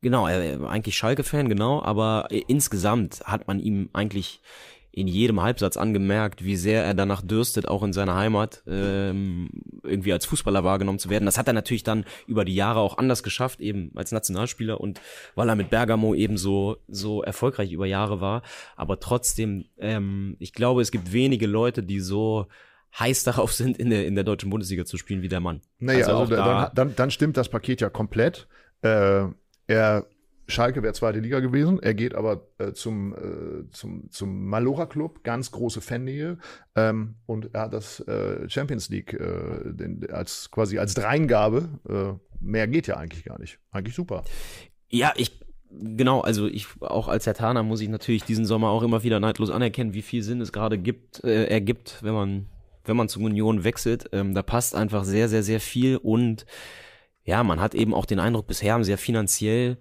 Genau, 0.00 0.26
er 0.26 0.60
war 0.60 0.70
eigentlich 0.70 0.96
Schalke-Fan, 0.96 1.48
genau, 1.48 1.80
aber 1.80 2.26
insgesamt 2.48 3.20
hat 3.24 3.46
man 3.46 3.60
ihm 3.60 3.88
eigentlich 3.92 4.42
in 4.92 5.08
jedem 5.08 5.40
Halbsatz 5.40 5.78
angemerkt, 5.78 6.44
wie 6.44 6.56
sehr 6.56 6.84
er 6.84 6.92
danach 6.92 7.22
dürstet, 7.22 7.66
auch 7.66 7.82
in 7.82 7.94
seiner 7.94 8.14
Heimat 8.14 8.62
ähm, 8.66 9.48
irgendwie 9.82 10.12
als 10.12 10.26
Fußballer 10.26 10.64
wahrgenommen 10.64 10.98
zu 10.98 11.08
werden. 11.08 11.24
Das 11.24 11.38
hat 11.38 11.46
er 11.46 11.54
natürlich 11.54 11.82
dann 11.82 12.04
über 12.26 12.44
die 12.44 12.54
Jahre 12.54 12.80
auch 12.80 12.98
anders 12.98 13.22
geschafft, 13.22 13.60
eben 13.60 13.90
als 13.94 14.12
Nationalspieler 14.12 14.80
und 14.80 15.00
weil 15.34 15.48
er 15.48 15.56
mit 15.56 15.70
Bergamo 15.70 16.14
eben 16.14 16.36
so, 16.36 16.76
so 16.88 17.22
erfolgreich 17.22 17.72
über 17.72 17.86
Jahre 17.86 18.20
war. 18.20 18.42
Aber 18.76 19.00
trotzdem, 19.00 19.64
ähm, 19.78 20.36
ich 20.38 20.52
glaube, 20.52 20.82
es 20.82 20.90
gibt 20.90 21.12
wenige 21.12 21.46
Leute, 21.46 21.82
die 21.82 22.00
so 22.00 22.46
heiß 22.98 23.24
darauf 23.24 23.54
sind, 23.54 23.78
in 23.78 23.88
der, 23.88 24.06
in 24.06 24.14
der 24.14 24.24
deutschen 24.24 24.50
Bundesliga 24.50 24.84
zu 24.84 24.98
spielen 24.98 25.22
wie 25.22 25.28
der 25.28 25.40
Mann. 25.40 25.62
Naja, 25.78 26.06
also, 26.06 26.18
also 26.18 26.36
da, 26.36 26.70
dann, 26.74 26.94
dann 26.94 27.10
stimmt 27.10 27.38
das 27.38 27.48
Paket 27.48 27.80
ja 27.80 27.88
komplett. 27.88 28.46
Äh, 28.82 29.24
er 29.68 30.06
Schalke 30.46 30.82
wäre 30.82 30.92
zweite 30.92 31.20
Liga 31.20 31.40
gewesen. 31.40 31.80
Er 31.82 31.94
geht 31.94 32.14
aber 32.14 32.46
äh, 32.58 32.72
zum, 32.72 33.14
äh, 33.14 33.70
zum, 33.70 34.10
zum 34.10 34.46
Malora 34.46 34.86
Club, 34.86 35.22
ganz 35.24 35.50
große 35.50 35.80
Fannähe. 35.80 36.38
Ähm, 36.74 37.14
und 37.26 37.54
er 37.54 37.62
hat 37.62 37.74
das 37.74 38.00
äh, 38.00 38.48
Champions 38.48 38.88
League 38.88 39.14
äh, 39.14 39.72
den, 39.72 40.08
als 40.10 40.50
quasi 40.50 40.78
als 40.78 40.94
Dreingabe. 40.94 41.68
Äh, 41.88 42.44
mehr 42.44 42.68
geht 42.68 42.86
ja 42.86 42.96
eigentlich 42.96 43.24
gar 43.24 43.38
nicht. 43.38 43.58
Eigentlich 43.70 43.94
super. 43.94 44.24
Ja, 44.90 45.12
ich 45.16 45.40
genau, 45.70 46.20
also 46.20 46.46
ich 46.46 46.66
auch 46.80 47.08
als 47.08 47.26
Hertaner 47.26 47.62
muss 47.62 47.80
ich 47.80 47.88
natürlich 47.88 48.24
diesen 48.24 48.44
Sommer 48.44 48.68
auch 48.68 48.82
immer 48.82 49.02
wieder 49.02 49.20
neidlos 49.20 49.50
anerkennen, 49.50 49.94
wie 49.94 50.02
viel 50.02 50.22
Sinn 50.22 50.40
es 50.40 50.52
gerade 50.52 50.78
gibt, 50.78 51.24
äh, 51.24 51.46
ergibt, 51.46 51.98
wenn 52.02 52.14
man 52.14 52.46
wenn 52.84 52.96
man 52.96 53.08
zur 53.08 53.22
Union 53.22 53.64
wechselt. 53.64 54.10
Ähm, 54.12 54.34
da 54.34 54.42
passt 54.42 54.74
einfach 54.74 55.04
sehr, 55.04 55.28
sehr, 55.28 55.42
sehr 55.42 55.60
viel 55.60 55.96
und 55.96 56.46
ja, 57.24 57.44
man 57.44 57.60
hat 57.60 57.74
eben 57.74 57.94
auch 57.94 58.06
den 58.06 58.18
Eindruck, 58.18 58.48
bisher 58.48 58.74
haben 58.74 58.84
sie 58.84 58.90
ja 58.90 58.96
finanziell 58.96 59.78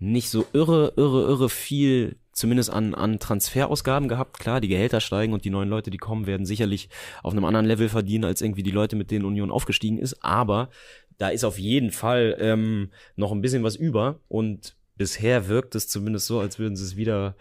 nicht 0.00 0.30
so 0.30 0.46
irre, 0.52 0.94
irre, 0.96 1.22
irre 1.28 1.48
viel 1.48 2.16
zumindest 2.32 2.70
an, 2.70 2.94
an 2.94 3.18
Transferausgaben 3.18 4.08
gehabt. 4.08 4.38
Klar, 4.38 4.60
die 4.60 4.68
Gehälter 4.68 5.00
steigen 5.00 5.34
und 5.34 5.44
die 5.44 5.50
neuen 5.50 5.68
Leute, 5.68 5.90
die 5.90 5.98
kommen, 5.98 6.26
werden 6.26 6.46
sicherlich 6.46 6.88
auf 7.22 7.32
einem 7.32 7.44
anderen 7.44 7.66
Level 7.66 7.88
verdienen, 7.88 8.24
als 8.24 8.40
irgendwie 8.40 8.62
die 8.62 8.70
Leute, 8.70 8.96
mit 8.96 9.10
denen 9.10 9.26
Union 9.26 9.50
aufgestiegen 9.50 9.98
ist. 9.98 10.24
Aber 10.24 10.70
da 11.18 11.28
ist 11.28 11.44
auf 11.44 11.58
jeden 11.58 11.90
Fall 11.90 12.36
ähm, 12.40 12.90
noch 13.14 13.30
ein 13.30 13.42
bisschen 13.42 13.62
was 13.62 13.76
über 13.76 14.20
und 14.28 14.74
bisher 14.96 15.48
wirkt 15.48 15.74
es 15.74 15.86
zumindest 15.88 16.26
so, 16.26 16.40
als 16.40 16.58
würden 16.58 16.76
sie 16.76 16.84
es 16.84 16.96
wieder 16.96 17.36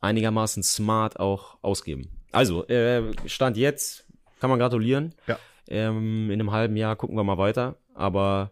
einigermaßen 0.00 0.62
smart 0.62 1.18
auch 1.18 1.58
ausgeben. 1.62 2.10
Also, 2.30 2.66
äh, 2.68 3.02
Stand 3.26 3.56
jetzt, 3.56 4.06
kann 4.40 4.50
man 4.50 4.58
gratulieren. 4.58 5.14
Ja. 5.26 5.38
Ähm, 5.68 6.30
in 6.30 6.40
einem 6.40 6.52
halben 6.52 6.76
Jahr 6.76 6.94
gucken 6.94 7.16
wir 7.16 7.24
mal 7.24 7.38
weiter. 7.38 7.76
Aber 7.94 8.50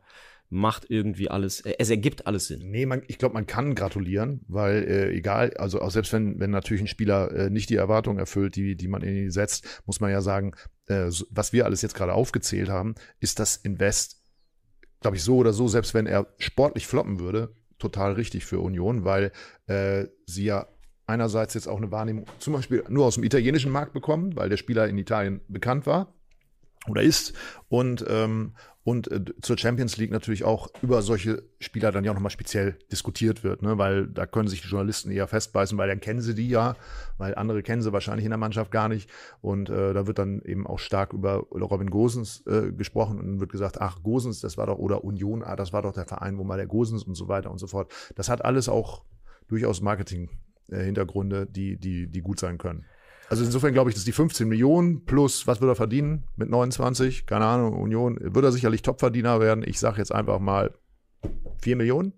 macht 0.52 0.90
irgendwie 0.90 1.30
alles, 1.30 1.62
es 1.62 1.88
ergibt 1.88 2.26
alles 2.26 2.46
Sinn. 2.46 2.70
Nee, 2.70 2.84
man, 2.84 3.02
ich 3.08 3.16
glaube, 3.16 3.32
man 3.32 3.46
kann 3.46 3.74
gratulieren, 3.74 4.44
weil 4.48 4.82
äh, 4.82 5.10
egal, 5.10 5.54
also 5.54 5.80
auch 5.80 5.90
selbst 5.90 6.12
wenn, 6.12 6.38
wenn 6.38 6.50
natürlich 6.50 6.82
ein 6.82 6.88
Spieler 6.88 7.32
äh, 7.32 7.50
nicht 7.50 7.70
die 7.70 7.76
Erwartungen 7.76 8.18
erfüllt, 8.18 8.54
die, 8.54 8.76
die 8.76 8.86
man 8.86 9.02
in 9.02 9.16
ihn 9.16 9.30
setzt, 9.30 9.82
muss 9.86 10.00
man 10.00 10.10
ja 10.10 10.20
sagen, 10.20 10.52
äh, 10.88 11.10
was 11.30 11.54
wir 11.54 11.64
alles 11.64 11.80
jetzt 11.80 11.94
gerade 11.94 12.12
aufgezählt 12.12 12.68
haben, 12.68 12.94
ist 13.18 13.38
das 13.38 13.56
Invest, 13.56 14.22
glaube 15.00 15.16
ich, 15.16 15.22
so 15.22 15.36
oder 15.36 15.54
so, 15.54 15.68
selbst 15.68 15.94
wenn 15.94 16.06
er 16.06 16.26
sportlich 16.36 16.86
floppen 16.86 17.18
würde, 17.18 17.56
total 17.78 18.12
richtig 18.12 18.44
für 18.44 18.60
Union, 18.60 19.04
weil 19.06 19.32
äh, 19.68 20.04
sie 20.26 20.44
ja 20.44 20.68
einerseits 21.06 21.54
jetzt 21.54 21.66
auch 21.66 21.78
eine 21.78 21.90
Wahrnehmung 21.90 22.26
zum 22.38 22.52
Beispiel 22.52 22.84
nur 22.90 23.06
aus 23.06 23.14
dem 23.14 23.24
italienischen 23.24 23.72
Markt 23.72 23.94
bekommen, 23.94 24.36
weil 24.36 24.50
der 24.50 24.58
Spieler 24.58 24.86
in 24.86 24.98
Italien 24.98 25.40
bekannt 25.48 25.86
war 25.86 26.14
oder 26.88 27.02
ist 27.02 27.32
und, 27.68 28.04
ähm, 28.06 28.54
und 28.84 29.10
äh, 29.10 29.24
zur 29.40 29.56
Champions 29.58 29.96
League 29.96 30.10
natürlich 30.10 30.44
auch 30.44 30.68
über 30.82 31.02
solche 31.02 31.44
Spieler 31.60 31.92
dann 31.92 32.04
ja 32.04 32.10
auch 32.10 32.16
nochmal 32.16 32.30
speziell 32.30 32.76
diskutiert 32.90 33.44
wird, 33.44 33.62
ne? 33.62 33.78
weil 33.78 34.08
da 34.08 34.26
können 34.26 34.48
sich 34.48 34.62
die 34.62 34.68
Journalisten 34.68 35.10
eher 35.10 35.28
festbeißen, 35.28 35.78
weil 35.78 35.88
dann 35.88 36.00
kennen 36.00 36.20
sie 36.20 36.34
die 36.34 36.48
ja, 36.48 36.74
weil 37.18 37.34
andere 37.36 37.62
kennen 37.62 37.82
sie 37.82 37.92
wahrscheinlich 37.92 38.24
in 38.24 38.30
der 38.30 38.38
Mannschaft 38.38 38.72
gar 38.72 38.88
nicht 38.88 39.08
und 39.40 39.70
äh, 39.70 39.94
da 39.94 40.06
wird 40.06 40.18
dann 40.18 40.42
eben 40.42 40.66
auch 40.66 40.78
stark 40.78 41.12
über 41.12 41.46
Robin 41.52 41.90
Gosens 41.90 42.44
äh, 42.46 42.72
gesprochen 42.72 43.20
und 43.20 43.40
wird 43.40 43.52
gesagt, 43.52 43.80
ach 43.80 44.02
Gosens, 44.02 44.40
das 44.40 44.58
war 44.58 44.66
doch, 44.66 44.78
oder 44.78 45.04
Union, 45.04 45.42
ah, 45.44 45.54
das 45.54 45.72
war 45.72 45.82
doch 45.82 45.92
der 45.92 46.06
Verein, 46.06 46.38
wo 46.38 46.44
mal 46.44 46.56
der 46.56 46.66
Gosens 46.66 47.04
und 47.04 47.14
so 47.14 47.28
weiter 47.28 47.50
und 47.50 47.58
so 47.58 47.68
fort. 47.68 47.92
Das 48.16 48.28
hat 48.28 48.44
alles 48.44 48.68
auch 48.68 49.02
durchaus 49.46 49.80
Marketing-Hintergründe, 49.80 51.46
die, 51.46 51.76
die, 51.76 52.08
die 52.08 52.20
gut 52.20 52.40
sein 52.40 52.58
können. 52.58 52.84
Also 53.32 53.44
insofern 53.46 53.72
glaube 53.72 53.88
ich, 53.88 53.94
dass 53.94 54.04
die 54.04 54.12
15 54.12 54.46
Millionen 54.46 55.06
plus, 55.06 55.46
was 55.46 55.62
würde 55.62 55.72
er 55.72 55.76
verdienen 55.76 56.24
mit 56.36 56.50
29? 56.50 57.24
Keine 57.24 57.46
Ahnung, 57.46 57.72
Union, 57.80 58.18
wird 58.20 58.44
er 58.44 58.52
sicherlich 58.52 58.82
Topverdiener 58.82 59.40
werden. 59.40 59.64
Ich 59.66 59.78
sage 59.78 59.96
jetzt 59.96 60.12
einfach 60.12 60.38
mal 60.38 60.74
4 61.62 61.76
Millionen? 61.76 62.12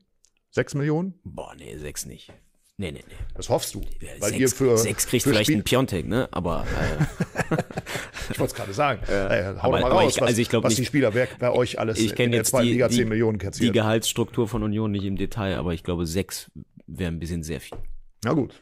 6 0.50 0.74
Millionen? 0.74 1.14
Boah, 1.22 1.54
nee, 1.56 1.76
6 1.76 2.06
nicht. 2.06 2.32
Nee, 2.78 2.90
nee, 2.90 3.04
nee. 3.06 3.14
Das 3.36 3.48
hoffst 3.48 3.76
du. 3.76 3.80
Ja, 4.00 4.08
weil 4.18 4.30
sechs, 4.30 4.40
ihr 4.40 4.48
für, 4.48 4.76
sechs 4.76 5.06
kriegt 5.06 5.22
für 5.22 5.30
vielleicht 5.30 5.46
Spiel 5.46 5.58
ein 5.58 5.62
Piontek, 5.62 6.08
ne? 6.08 6.28
Aber 6.32 6.66
äh, 6.66 7.54
ich 8.32 8.38
wollte 8.40 8.50
es 8.50 8.54
gerade 8.54 8.72
sagen. 8.72 9.00
Ey, 9.06 9.44
hau 9.62 9.68
aber- 9.68 9.78
doch 9.78 9.88
mal 9.88 9.92
raus, 9.92 10.16
ich- 10.16 10.20
was, 10.20 10.28
also 10.30 10.40
ich 10.40 10.52
was 10.52 10.64
nicht- 10.70 10.78
die 10.80 10.84
Spieler, 10.84 11.14
wer, 11.14 11.28
wer 11.38 11.54
euch 11.54 11.78
alles 11.78 12.00
ich 12.00 12.10
in 12.10 12.14
kenne 12.16 12.30
der 12.30 12.38
jetzt 12.40 12.50
zweiten 12.50 12.66
die, 12.66 12.72
Liga 12.72 12.88
die, 12.88 12.96
10 12.96 13.08
Millionen 13.08 13.38
die 13.38 13.46
kassiert. 13.46 13.72
Gehaltsstruktur 13.72 14.48
von 14.48 14.64
Union 14.64 14.90
nicht 14.90 15.04
im 15.04 15.14
Detail, 15.14 15.58
aber 15.58 15.74
ich 15.74 15.84
glaube, 15.84 16.06
6 16.06 16.50
wäre 16.88 17.12
ein 17.12 17.20
bisschen 17.20 17.44
sehr 17.44 17.60
viel. 17.60 17.78
Na 18.24 18.32
gut. 18.32 18.60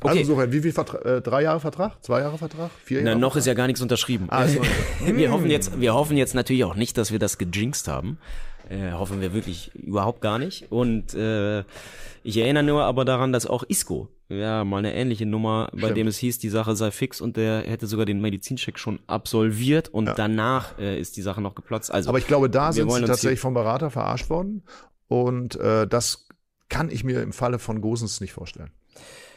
Okay. 0.00 0.08
Also 0.08 0.20
insofern, 0.20 0.52
wie 0.52 0.60
viel 0.60 0.72
Vertrag? 0.72 1.04
Äh, 1.04 1.20
drei 1.22 1.42
Jahre 1.42 1.60
Vertrag? 1.60 2.02
Zwei 2.04 2.20
Jahre 2.20 2.38
Vertrag? 2.38 2.70
Vier 2.84 3.00
Na, 3.02 3.10
Jahre? 3.10 3.20
noch 3.20 3.36
ist 3.36 3.46
ja 3.46 3.54
gar 3.54 3.66
nichts 3.66 3.80
unterschrieben. 3.80 4.26
Ah, 4.28 4.46
noch- 4.46 4.64
wir, 5.16 5.30
hoffen 5.32 5.50
jetzt, 5.50 5.80
wir 5.80 5.94
hoffen 5.94 6.16
jetzt 6.16 6.34
natürlich 6.34 6.64
auch 6.64 6.74
nicht, 6.76 6.96
dass 6.98 7.12
wir 7.12 7.18
das 7.18 7.38
gejinxt 7.38 7.88
haben. 7.88 8.18
Äh, 8.70 8.92
hoffen 8.92 9.20
wir 9.20 9.34
wirklich 9.34 9.74
überhaupt 9.74 10.20
gar 10.22 10.38
nicht. 10.38 10.70
Und 10.72 11.12
äh, 11.14 11.60
ich 12.22 12.36
erinnere 12.38 12.62
nur 12.64 12.84
aber 12.84 13.04
daran, 13.04 13.32
dass 13.32 13.46
auch 13.46 13.62
Isco, 13.64 14.08
ja, 14.30 14.64
mal 14.64 14.78
eine 14.78 14.94
ähnliche 14.94 15.26
Nummer, 15.26 15.68
bei 15.72 15.78
Stimmt. 15.80 15.96
dem 15.98 16.06
es 16.06 16.16
hieß, 16.16 16.38
die 16.38 16.48
Sache 16.48 16.74
sei 16.74 16.90
fix 16.90 17.20
und 17.20 17.36
der 17.36 17.60
hätte 17.62 17.86
sogar 17.86 18.06
den 18.06 18.22
Medizincheck 18.22 18.78
schon 18.78 18.98
absolviert 19.06 19.88
und 19.90 20.10
danach 20.16 20.78
äh, 20.78 20.98
ist 20.98 21.18
die 21.18 21.22
Sache 21.22 21.42
noch 21.42 21.54
geplatzt. 21.54 21.92
Also, 21.92 22.08
Aber 22.08 22.16
ich 22.18 22.26
glaube, 22.26 22.48
da 22.48 22.72
sind 22.72 22.90
sie 22.90 23.02
tatsächlich 23.04 23.40
vom 23.40 23.52
Berater 23.52 23.90
verarscht 23.90 24.30
worden. 24.30 24.62
Und 25.08 25.56
äh, 25.56 25.86
das 25.86 26.26
kann 26.70 26.90
ich 26.90 27.04
mir 27.04 27.20
im 27.22 27.34
Falle 27.34 27.58
von 27.58 27.82
Gosens 27.82 28.22
nicht 28.22 28.32
vorstellen. 28.32 28.70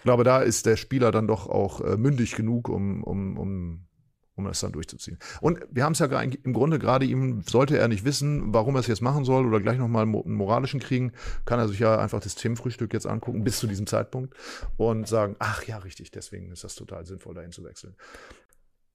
Glaube, 0.07 0.23
da 0.23 0.39
ist 0.39 0.65
der 0.65 0.77
Spieler 0.77 1.11
dann 1.11 1.27
doch 1.27 1.47
auch 1.47 1.81
äh, 1.81 1.97
mündig 1.97 2.33
genug, 2.33 2.69
um, 2.69 3.03
um, 3.03 3.37
um, 3.37 3.87
um 4.35 4.45
das 4.45 4.61
dann 4.61 4.71
durchzuziehen. 4.71 5.17
Und 5.41 5.59
wir 5.69 5.83
haben 5.83 5.91
es 5.91 5.99
ja 5.99 6.05
im 6.05 6.53
Grunde 6.53 6.79
gerade 6.79 7.05
ihm, 7.05 7.41
sollte 7.41 7.77
er 7.77 7.89
nicht 7.89 8.05
wissen, 8.05 8.53
warum 8.53 8.77
er 8.77 8.79
es 8.79 8.87
jetzt 8.87 9.01
machen 9.01 9.25
soll 9.25 9.45
oder 9.45 9.59
gleich 9.59 9.77
nochmal 9.77 10.03
einen 10.03 10.33
moralischen 10.33 10.79
kriegen, 10.79 11.11
kann 11.43 11.59
er 11.59 11.67
sich 11.67 11.79
ja 11.79 11.99
einfach 11.99 12.21
das 12.21 12.35
Themenfrühstück 12.35 12.93
jetzt 12.93 13.05
angucken, 13.05 13.43
bis 13.43 13.59
zu 13.59 13.67
diesem 13.67 13.85
Zeitpunkt 13.85 14.33
und 14.77 15.09
sagen, 15.09 15.35
ach 15.39 15.63
ja, 15.63 15.79
richtig, 15.79 16.09
deswegen 16.11 16.53
ist 16.53 16.63
das 16.63 16.75
total 16.75 17.05
sinnvoll, 17.05 17.33
dahin 17.33 17.51
zu 17.51 17.65
wechseln. 17.65 17.97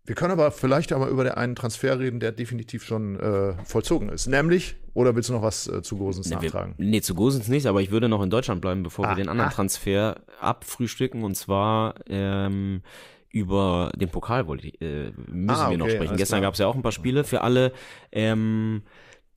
Wir 0.04 0.16
können 0.16 0.32
aber 0.32 0.50
vielleicht 0.50 0.92
aber 0.92 1.08
über 1.08 1.22
den 1.22 1.34
einen 1.34 1.54
Transfer 1.54 1.98
reden, 2.00 2.18
der 2.18 2.32
definitiv 2.32 2.82
schon 2.84 3.18
äh, 3.20 3.54
vollzogen 3.64 4.08
ist. 4.08 4.26
Nämlich, 4.26 4.74
oder 4.94 5.14
willst 5.14 5.28
du 5.28 5.32
noch 5.34 5.42
was 5.42 5.68
äh, 5.68 5.80
zu 5.82 5.96
Gosens 5.96 6.28
Ne, 6.28 6.36
wir, 6.40 6.48
nachtragen? 6.48 6.74
nee, 6.78 7.00
zu 7.00 7.14
Gosens 7.14 7.46
nicht, 7.46 7.66
aber 7.66 7.80
ich 7.82 7.92
würde 7.92 8.08
noch 8.08 8.20
in 8.22 8.30
Deutschland 8.30 8.60
bleiben, 8.60 8.82
bevor 8.82 9.06
Ah, 9.06 9.10
wir 9.10 9.16
den 9.16 9.28
anderen 9.28 9.50
ah. 9.50 9.54
Transfer 9.54 10.20
abfrühstücken. 10.40 11.22
Und 11.22 11.36
zwar 11.36 11.94
ähm, 12.08 12.82
über 13.30 13.92
den 13.94 14.08
Pokal 14.08 14.40
äh, 14.40 15.12
müssen 15.28 15.48
Ah, 15.48 15.70
wir 15.70 15.78
noch 15.78 15.86
okay, 15.86 15.94
sprechen. 15.96 16.16
Gestern 16.16 16.42
gab 16.42 16.54
es 16.54 16.58
ja 16.60 16.66
auch 16.66 16.74
ein 16.74 16.82
paar 16.82 16.92
Spiele 16.92 17.22
für 17.22 17.42
alle. 17.42 17.72
Ähm, 18.10 18.82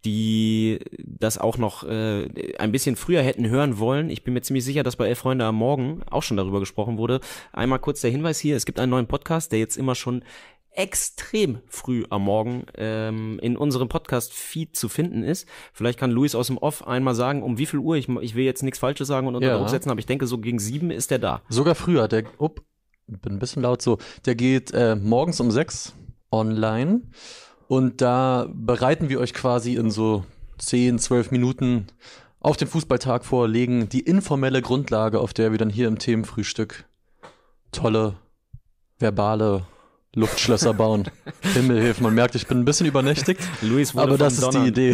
die 0.06 0.80
das 1.04 1.38
auch 1.40 1.58
noch 1.58 1.84
äh, 1.84 2.28
ein 2.60 2.72
bisschen 2.72 2.96
früher 2.96 3.24
hätten 3.24 3.50
hören 3.50 3.80
wollen. 3.80 4.10
Ich 4.12 4.24
bin 4.24 4.36
mir 4.36 4.42
ziemlich 4.42 4.64
sicher, 4.64 4.84
dass 4.84 4.96
bei 4.98 5.08
Elf 5.08 5.18
Freunde 5.20 5.46
am 5.46 5.56
Morgen 5.56 6.04
auch 6.10 6.22
schon 6.22 6.38
darüber 6.38 6.60
gesprochen 6.60 6.98
wurde. 7.00 7.20
Einmal 7.52 7.80
kurz 7.80 8.02
der 8.02 8.12
Hinweis 8.12 8.40
hier, 8.40 8.56
es 8.56 8.68
gibt 8.68 8.80
einen 8.80 8.92
neuen 8.92 9.08
Podcast, 9.08 9.52
der 9.52 9.60
jetzt 9.60 9.78
immer 9.78 9.96
schon 9.96 10.24
extrem 10.78 11.60
früh 11.68 12.04
am 12.10 12.24
Morgen 12.24 12.66
ähm, 12.76 13.40
in 13.42 13.58
unserem 13.58 13.88
Podcast-Feed 13.90 14.76
zu 14.76 14.90
finden 14.90 15.24
ist. 15.24 15.48
Vielleicht 15.74 16.00
kann 16.00 16.12
Luis 16.12 16.36
aus 16.36 16.48
dem 16.48 16.58
Off 16.58 16.86
einmal 16.88 17.16
sagen, 17.16 17.44
um 17.44 17.58
wie 17.58 17.66
viel 17.66 17.80
Uhr, 17.80 17.96
ich, 17.96 18.10
ich 18.10 18.36
will 18.36 18.44
jetzt 18.44 18.64
nichts 18.64 18.80
Falsches 18.80 19.08
sagen 19.08 19.28
und 19.28 19.36
unter 19.36 19.48
Ja. 19.48 19.58
Druck 19.58 19.70
setzen, 19.70 19.90
aber 19.90 20.00
ich 20.00 20.06
denke, 20.06 20.28
so 20.28 20.38
gegen 20.38 20.60
sieben 20.60 20.92
ist 20.92 21.12
der 21.12 21.20
da. 21.20 21.42
Sogar 21.50 21.76
früher, 21.76 22.08
der, 22.08 22.24
up, 22.40 22.62
bin 23.08 23.34
ein 23.34 23.40
bisschen 23.40 23.62
laut 23.62 23.82
so, 23.82 23.98
der 24.26 24.36
geht 24.36 24.72
äh, 24.74 24.96
morgens 24.96 25.40
um 25.40 25.52
sechs 25.52 25.94
online 26.32 27.02
und 27.68 28.02
da 28.02 28.48
bereiten 28.54 29.10
wir 29.10 29.20
euch 29.20 29.34
quasi 29.34 29.76
in 29.76 29.92
so 29.92 30.26
10, 30.58 31.00
12 31.00 31.32
Minuten 31.32 31.88
auf 32.40 32.58
den 32.58 32.68
Fußballtag 32.68 33.26
vor, 33.26 33.48
legen 33.48 33.90
die 33.90 34.02
informelle 34.02 34.62
Grundlage, 34.62 35.20
auf 35.20 35.34
der 35.34 35.52
wir 35.52 35.58
dann 35.58 35.70
hier 35.70 35.88
im 35.88 35.98
Themenfrühstück 35.98 36.86
tolle 37.72 38.16
verbale 39.00 39.66
Luftschlösser 40.16 40.74
bauen. 40.74 41.04
Himmel 41.54 41.82
hilf, 41.82 42.00
man 42.02 42.16
merkt, 42.16 42.36
ich 42.36 42.48
bin 42.48 42.60
ein 42.60 42.66
bisschen 42.66 42.88
übernächtigt, 42.88 43.42
Luis 43.62 43.94
wurde 43.94 44.04
aber 44.04 44.12
vom 44.14 44.20
das 44.20 44.34
ist 44.34 44.40
die 44.40 44.52
Donnern- 44.52 44.68
Idee. 44.68 44.94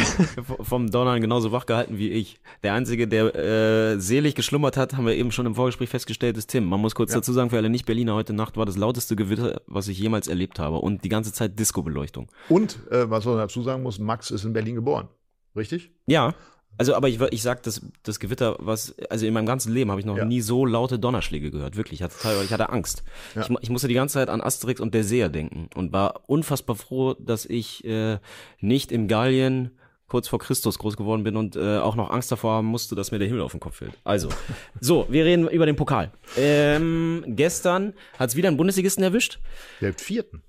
vom 0.62 0.90
Donnern 0.92 1.22
genauso 1.22 1.52
wach 1.52 1.66
gehalten 1.68 1.98
wie 1.98 2.10
ich. 2.10 2.40
Der 2.64 2.74
Einzige, 2.74 3.08
der 3.08 3.36
äh, 3.36 4.00
selig 4.00 4.36
geschlummert 4.36 4.78
hat, 4.78 4.96
haben 4.98 5.06
wir 5.06 5.16
eben 5.16 5.32
schon 5.32 5.46
im 5.46 5.56
Vorgespräch 5.56 5.90
festgestellt, 5.90 6.38
ist 6.38 6.48
Tim. 6.48 6.66
Man 6.66 6.80
muss 6.82 6.96
kurz 6.96 7.12
dazu 7.14 7.32
sagen, 7.34 7.50
für 7.52 7.58
alle 7.58 7.70
Nicht-Berliner, 7.70 8.16
heute 8.16 8.34
Nacht 8.34 8.58
war 8.58 8.66
das 8.66 8.78
lauteste 8.78 9.16
Gewitter, 9.16 9.62
was 9.68 9.88
ich 9.88 10.00
jemals 10.00 10.28
erlebt 10.28 10.58
habe. 10.60 10.78
Und 10.78 11.04
die 11.04 11.10
ganze 11.10 11.32
Zeit 11.32 11.58
Disco-Beleuchtung. 11.60 12.28
Und, 12.50 12.80
äh, 12.92 13.10
was 13.10 13.26
man 13.26 13.38
dazu 13.38 13.62
sagen 13.62 13.84
muss, 13.84 14.00
Max 14.00 14.32
ist 14.32 14.44
in 14.44 14.54
Berlin 14.54 14.76
geboren. 14.76 15.08
Richtig? 15.56 15.92
Ja, 16.08 16.34
also 16.82 16.96
aber 16.96 17.10
ich, 17.10 17.22
ich 17.22 17.44
sag, 17.44 17.62
das, 17.62 17.80
das 18.02 18.20
Gewitter, 18.20 18.56
was, 18.58 18.96
also 19.12 19.28
in 19.28 19.34
meinem 19.36 19.46
ganzen 19.46 19.72
Leben 19.72 19.92
habe 19.92 20.00
ich 20.00 20.06
noch 20.08 20.18
Ja. 20.18 20.26
nie 20.26 20.42
so 20.42 20.66
laute 20.66 20.98
Donnerschläge 20.98 21.52
gehört. 21.52 21.76
Wirklich, 21.78 22.00
ich 22.00 22.04
hatte 22.04 22.16
ich 22.44 22.52
hatte 22.52 22.70
Angst. 22.70 23.04
Ja. 23.36 23.44
Ich, 23.44 23.50
ich 23.62 23.70
musste 23.70 23.88
die 23.88 23.94
ganze 23.94 24.14
Zeit 24.16 24.30
an 24.30 24.42
Asterix 24.42 24.82
und 24.82 24.96
der 24.96 25.04
Seher 25.04 25.30
denken 25.30 25.70
und 25.76 25.94
war 25.94 26.22
unfassbar 26.26 26.76
froh, 26.76 27.14
dass 27.20 27.46
ich 27.46 27.86
äh, 27.86 28.18
nicht 28.62 28.92
im 28.92 29.08
Gallien 29.08 29.70
kurz 30.08 30.28
vor 30.28 30.40
Christus 30.40 30.80
groß 30.80 30.98
geworden 30.98 31.24
bin 31.24 31.38
und 31.38 31.56
äh, 31.56 31.78
auch 31.78 31.96
noch 31.96 32.10
Angst 32.10 32.32
davor 32.32 32.56
haben 32.56 32.66
musste, 32.66 32.96
dass 32.96 33.12
mir 33.12 33.20
der 33.20 33.28
Himmel 33.28 33.44
auf 33.44 33.52
den 33.52 33.60
Kopf 33.60 33.76
fällt. 33.76 33.94
Also, 34.04 34.30
so, 34.82 35.06
wir 35.08 35.24
reden 35.24 35.48
über 35.50 35.68
den 35.68 35.76
Pokal. 35.76 36.12
Ähm, 36.36 37.24
gestern 37.28 37.94
hat 38.18 38.30
es 38.32 38.36
wieder 38.36 38.48
einen 38.48 38.58
Bundesligisten 38.58 39.04
erwischt. 39.04 39.40
Der 39.82 39.94
vierten. 39.94 40.42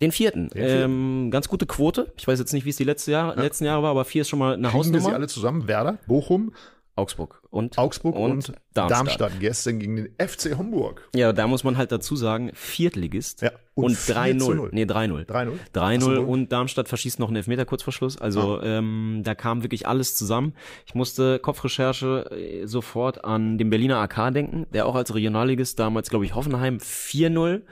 Den 0.00 0.12
vierten. 0.12 0.48
Den 0.50 0.62
vierten. 0.64 0.84
Ähm, 0.84 1.30
ganz 1.30 1.48
gute 1.48 1.66
Quote. 1.66 2.12
Ich 2.16 2.26
weiß 2.28 2.38
jetzt 2.38 2.52
nicht, 2.52 2.64
wie 2.64 2.70
es 2.70 2.76
die 2.76 2.84
letzte 2.84 3.10
Jahr, 3.12 3.34
letzten 3.36 3.64
Jahre 3.64 3.82
war, 3.82 3.90
aber 3.90 4.04
vier 4.04 4.22
ist 4.22 4.28
schon 4.28 4.38
mal 4.38 4.54
eine 4.54 4.68
Kriegen 4.68 4.78
wir 4.78 4.84
sie 4.84 4.94
Hausnummer. 4.96 5.14
alle 5.16 5.26
zusammen? 5.28 5.66
Werder, 5.68 5.98
Bochum, 6.06 6.52
Augsburg 6.94 7.42
und 7.50 7.78
Augsburg 7.78 8.16
und, 8.16 8.30
Und 8.30 8.52
Darmstadt. 8.74 8.90
Darmstadt. 8.98 9.32
Gestern 9.40 9.78
gegen 9.78 9.96
den 9.96 10.08
FC 10.18 10.56
Hamburg. 10.58 11.08
Ja, 11.14 11.32
da 11.32 11.46
muss 11.46 11.62
man 11.62 11.76
halt 11.76 11.92
dazu 11.92 12.16
sagen, 12.16 12.50
Viertligist 12.54 13.42
Ja, 13.42 13.52
und 13.74 13.84
und, 13.84 13.96
4 13.96 14.38
zu 14.38 14.52
0. 14.54 14.68
3-0. 14.68 14.68
Nee, 14.72 14.82
3-0. 14.84 15.24
3-0. 15.26 15.52
3-0 15.74 15.96
Ach 15.96 16.00
so. 16.02 16.22
und 16.22 16.50
Darmstadt 16.52 16.88
verschießt 16.88 17.20
noch 17.20 17.28
einen 17.28 17.36
Elfmeter 17.36 17.64
kurz 17.66 17.84
vor 17.84 17.92
Schluss. 17.92 18.18
Also 18.18 18.60
ähm, 18.62 19.20
da 19.24 19.34
kam 19.36 19.62
wirklich 19.62 19.86
alles 19.86 20.16
zusammen. 20.16 20.54
Ich 20.86 20.94
musste 20.96 21.38
Kopfrecherche 21.38 22.30
äh, 22.32 22.66
sofort 22.66 23.24
an 23.24 23.58
den 23.58 23.70
Berliner 23.70 23.98
AK 23.98 24.34
denken, 24.34 24.66
der 24.72 24.86
auch 24.86 24.96
als 24.96 25.14
Regionalligist 25.14 25.78
damals, 25.78 26.10
glaube 26.10 26.24
ich, 26.24 26.34
Hoffenheim 26.34 26.78
4-0 26.78 27.62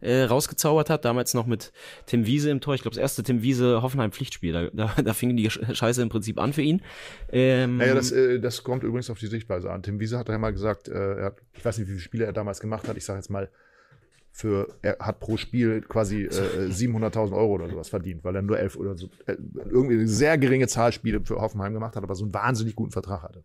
äh, 0.00 0.22
rausgezaubert 0.22 0.90
hat. 0.90 1.04
Damals 1.04 1.34
noch 1.34 1.46
mit 1.46 1.72
Tim 2.06 2.26
Wiese 2.26 2.50
im 2.50 2.60
Tor. 2.60 2.74
Ich 2.74 2.82
glaube, 2.82 2.94
das 2.94 3.00
erste 3.00 3.22
Tim 3.22 3.42
Wiese 3.42 3.82
Hoffenheim 3.82 4.12
Pflichtspiel. 4.12 4.52
Da, 4.52 4.70
da, 4.72 5.02
da 5.02 5.12
fing 5.12 5.36
die 5.36 5.50
Scheiße 5.50 6.02
im 6.02 6.08
Prinzip 6.08 6.38
an 6.40 6.52
für 6.52 6.62
ihn. 6.62 6.82
Ähm, 7.30 7.78
Naja, 7.78 7.94
das, 7.94 8.12
äh, 8.12 8.40
das 8.40 8.62
kommt 8.62 8.82
übrigens 8.82 9.10
auf 9.10 9.18
die 9.18 9.26
Sichtweise 9.26 9.70
an. 9.70 9.82
Tim 9.82 10.00
Wiese 10.00 10.18
hat 10.18 10.28
ja 10.28 10.38
mal 10.38 10.52
gesagt, 10.52 10.88
äh, 10.88 11.22
hat, 11.22 11.36
ich 11.54 11.64
weiß 11.64 11.78
nicht, 11.78 11.88
wie 11.88 11.92
viele 11.92 12.02
Spiele 12.02 12.24
er 12.24 12.32
damals 12.32 12.60
gemacht 12.60 12.88
hat. 12.88 12.96
Ich 12.96 13.04
sage 13.04 13.18
jetzt 13.18 13.30
mal, 13.30 13.50
für, 14.36 14.68
er 14.82 14.98
hat 15.00 15.18
pro 15.18 15.38
Spiel 15.38 15.80
quasi 15.80 16.24
äh, 16.24 16.26
äh, 16.66 16.70
700.000 16.70 17.32
Euro 17.32 17.54
oder 17.54 17.70
sowas 17.70 17.88
verdient, 17.88 18.22
weil 18.22 18.36
er 18.36 18.42
nur 18.42 18.58
elf 18.58 18.76
oder 18.76 18.94
so, 18.94 19.08
äh, 19.26 19.36
irgendwie 19.70 19.94
eine 19.94 20.08
sehr 20.08 20.36
geringe 20.36 20.68
Zahl 20.68 20.92
Spiele 20.92 21.22
für 21.24 21.36
Hoffenheim 21.36 21.72
gemacht 21.72 21.96
hat, 21.96 22.02
aber 22.02 22.14
so 22.14 22.24
einen 22.24 22.34
wahnsinnig 22.34 22.76
guten 22.76 22.90
Vertrag 22.90 23.22
hatte. 23.22 23.44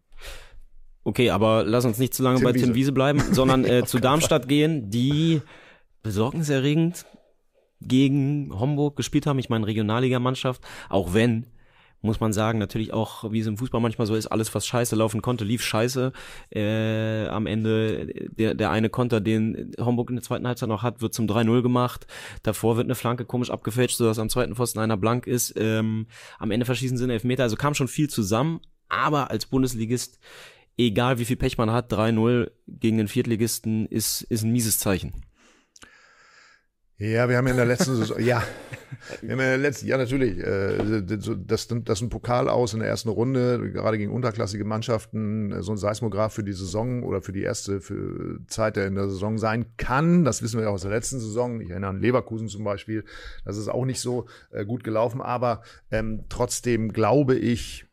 Okay, 1.03 1.29
aber 1.29 1.63
lass 1.63 1.85
uns 1.85 1.97
nicht 1.97 2.13
zu 2.13 2.21
lange 2.23 2.37
Tim 2.37 2.43
bei 2.45 2.53
Wiese. 2.53 2.65
Tim 2.65 2.75
Wiese 2.75 2.91
bleiben, 2.91 3.21
sondern 3.31 3.63
äh, 3.65 3.85
zu 3.85 3.99
Darmstadt 3.99 4.49
gehen, 4.49 4.89
die 4.89 5.41
besorgniserregend 6.03 7.05
gegen 7.81 8.51
Homburg 8.57 8.95
gespielt 8.95 9.25
haben. 9.25 9.39
Ich 9.39 9.49
meine 9.49 9.67
Regionalligamannschaft, 9.67 10.61
auch 10.89 11.13
wenn 11.13 11.47
muss 12.01 12.19
man 12.19 12.33
sagen, 12.33 12.57
natürlich 12.57 12.93
auch, 12.93 13.31
wie 13.31 13.39
es 13.39 13.47
im 13.47 13.57
Fußball 13.57 13.79
manchmal 13.79 14.07
so 14.07 14.15
ist, 14.15 14.27
alles, 14.27 14.53
was 14.55 14.65
scheiße 14.65 14.95
laufen 14.95 15.21
konnte, 15.21 15.43
lief 15.43 15.63
scheiße. 15.63 16.11
Äh, 16.49 17.27
am 17.27 17.45
Ende, 17.45 18.07
der, 18.37 18.55
der 18.55 18.71
eine 18.71 18.89
Konter, 18.89 19.21
den 19.21 19.71
Homburg 19.79 20.09
in 20.09 20.15
der 20.15 20.23
zweiten 20.23 20.47
Halbzeit 20.47 20.69
noch 20.69 20.83
hat, 20.83 21.01
wird 21.01 21.13
zum 21.13 21.27
3-0 21.27 21.61
gemacht. 21.61 22.07
Davor 22.43 22.75
wird 22.77 22.87
eine 22.87 22.95
Flanke 22.95 23.25
komisch 23.25 23.51
abgefälscht, 23.51 23.97
sodass 23.97 24.19
am 24.19 24.29
zweiten 24.29 24.55
Pfosten 24.55 24.79
einer 24.79 24.97
blank 24.97 25.27
ist. 25.27 25.53
Ähm, 25.57 26.07
am 26.39 26.51
Ende 26.51 26.65
verschießen 26.65 26.97
sie 26.97 27.03
einen 27.03 27.11
Elfmeter. 27.11 27.43
Also 27.43 27.55
kam 27.55 27.75
schon 27.75 27.87
viel 27.87 28.09
zusammen. 28.09 28.61
Aber 28.89 29.29
als 29.29 29.45
Bundesligist, 29.45 30.19
egal 30.77 31.19
wie 31.19 31.25
viel 31.25 31.37
Pech 31.37 31.57
man 31.57 31.71
hat, 31.71 31.93
3-0 31.93 32.51
gegen 32.67 32.97
den 32.97 33.07
Viertligisten 33.07 33.85
ist, 33.85 34.23
ist 34.23 34.43
ein 34.43 34.51
mieses 34.51 34.79
Zeichen. 34.79 35.13
Ja, 37.01 37.27
wir 37.27 37.37
haben 37.37 37.47
ja 37.47 37.51
in 37.51 37.57
der 37.57 37.65
letzten 37.65 37.95
Saison, 37.95 38.19
ja, 38.19 38.43
wir 39.21 39.31
haben 39.31 39.39
ja 39.39 39.45
in 39.45 39.51
der 39.51 39.57
letzten, 39.57 39.87
ja 39.87 39.97
natürlich, 39.97 40.37
äh, 40.37 41.01
das, 41.01 41.67
das 41.67 42.01
ein 42.01 42.09
Pokal 42.09 42.47
aus 42.47 42.75
in 42.75 42.79
der 42.79 42.89
ersten 42.89 43.09
Runde, 43.09 43.71
gerade 43.71 43.97
gegen 43.97 44.11
unterklassige 44.11 44.65
Mannschaften, 44.65 45.63
so 45.63 45.71
ein 45.71 45.77
Seismograph 45.77 46.31
für 46.31 46.43
die 46.43 46.53
Saison 46.53 47.01
oder 47.01 47.23
für 47.23 47.31
die 47.31 47.41
erste 47.41 47.81
für 47.81 48.37
Zeit 48.45 48.75
der 48.75 48.85
in 48.85 48.93
der 48.93 49.09
Saison 49.09 49.39
sein 49.39 49.65
kann. 49.77 50.23
Das 50.25 50.43
wissen 50.43 50.59
wir 50.59 50.65
ja 50.65 50.69
aus 50.69 50.83
der 50.83 50.91
letzten 50.91 51.19
Saison. 51.19 51.59
Ich 51.59 51.71
erinnere 51.71 51.89
an 51.89 52.01
Leverkusen 52.01 52.47
zum 52.47 52.63
Beispiel. 52.63 53.03
Das 53.45 53.57
ist 53.57 53.67
auch 53.67 53.85
nicht 53.85 53.99
so 53.99 54.27
äh, 54.51 54.63
gut 54.63 54.83
gelaufen, 54.83 55.21
aber 55.21 55.63
ähm, 55.89 56.25
trotzdem 56.29 56.93
glaube 56.93 57.35
ich, 57.35 57.87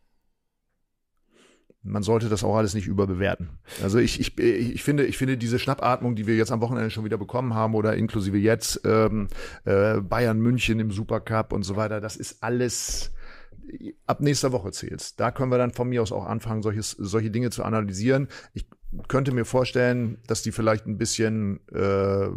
man 1.89 2.03
sollte 2.03 2.29
das 2.29 2.45
auch 2.45 2.57
alles 2.57 2.75
nicht 2.75 2.87
überbewerten. 2.87 3.49
Also 3.83 3.99
ich, 3.99 4.21
ich, 4.21 4.39
ich, 4.39 4.83
finde, 4.83 5.07
ich 5.07 5.19
finde 5.19 5.37
diese 5.37 5.59
Schnappatmung, 5.59 6.15
die 6.15 6.27
wir 6.27 6.37
jetzt 6.37 6.53
am 6.53 6.61
Wochenende 6.61 6.91
schon 6.91 7.05
wieder 7.05 7.19
bekommen 7.19 7.55
haben 7.55 7.75
oder 7.75 7.95
inklusive 7.97 8.39
jetzt 8.39 8.81
ähm, 8.85 9.29
äh, 9.65 10.01
Bayern 10.01 10.39
München 10.41 10.81
im 10.81 10.91
Supercup 10.91 11.53
und 11.53 11.63
so 11.63 11.77
weiter, 11.77 12.01
das 12.01 12.17
ist 12.17 12.43
alles 12.43 13.13
ab 14.07 14.21
nächster 14.21 14.53
Woche 14.53 14.73
zählt's. 14.73 15.17
Da 15.17 15.31
können 15.31 15.51
wir 15.51 15.59
dann 15.59 15.73
von 15.73 15.89
mir 15.89 16.03
aus 16.03 16.13
auch 16.13 16.27
anfangen, 16.27 16.63
solches, 16.63 16.93
solche 16.93 17.31
Dinge 17.31 17.51
zu 17.51 17.65
analysieren. 17.65 18.29
Ich 18.55 18.67
könnte 19.07 19.33
mir 19.33 19.45
vorstellen, 19.45 20.19
dass 20.27 20.43
die 20.43 20.53
vielleicht 20.53 20.87
ein 20.87 20.97
bisschen 20.97 21.61
äh, 21.69 22.29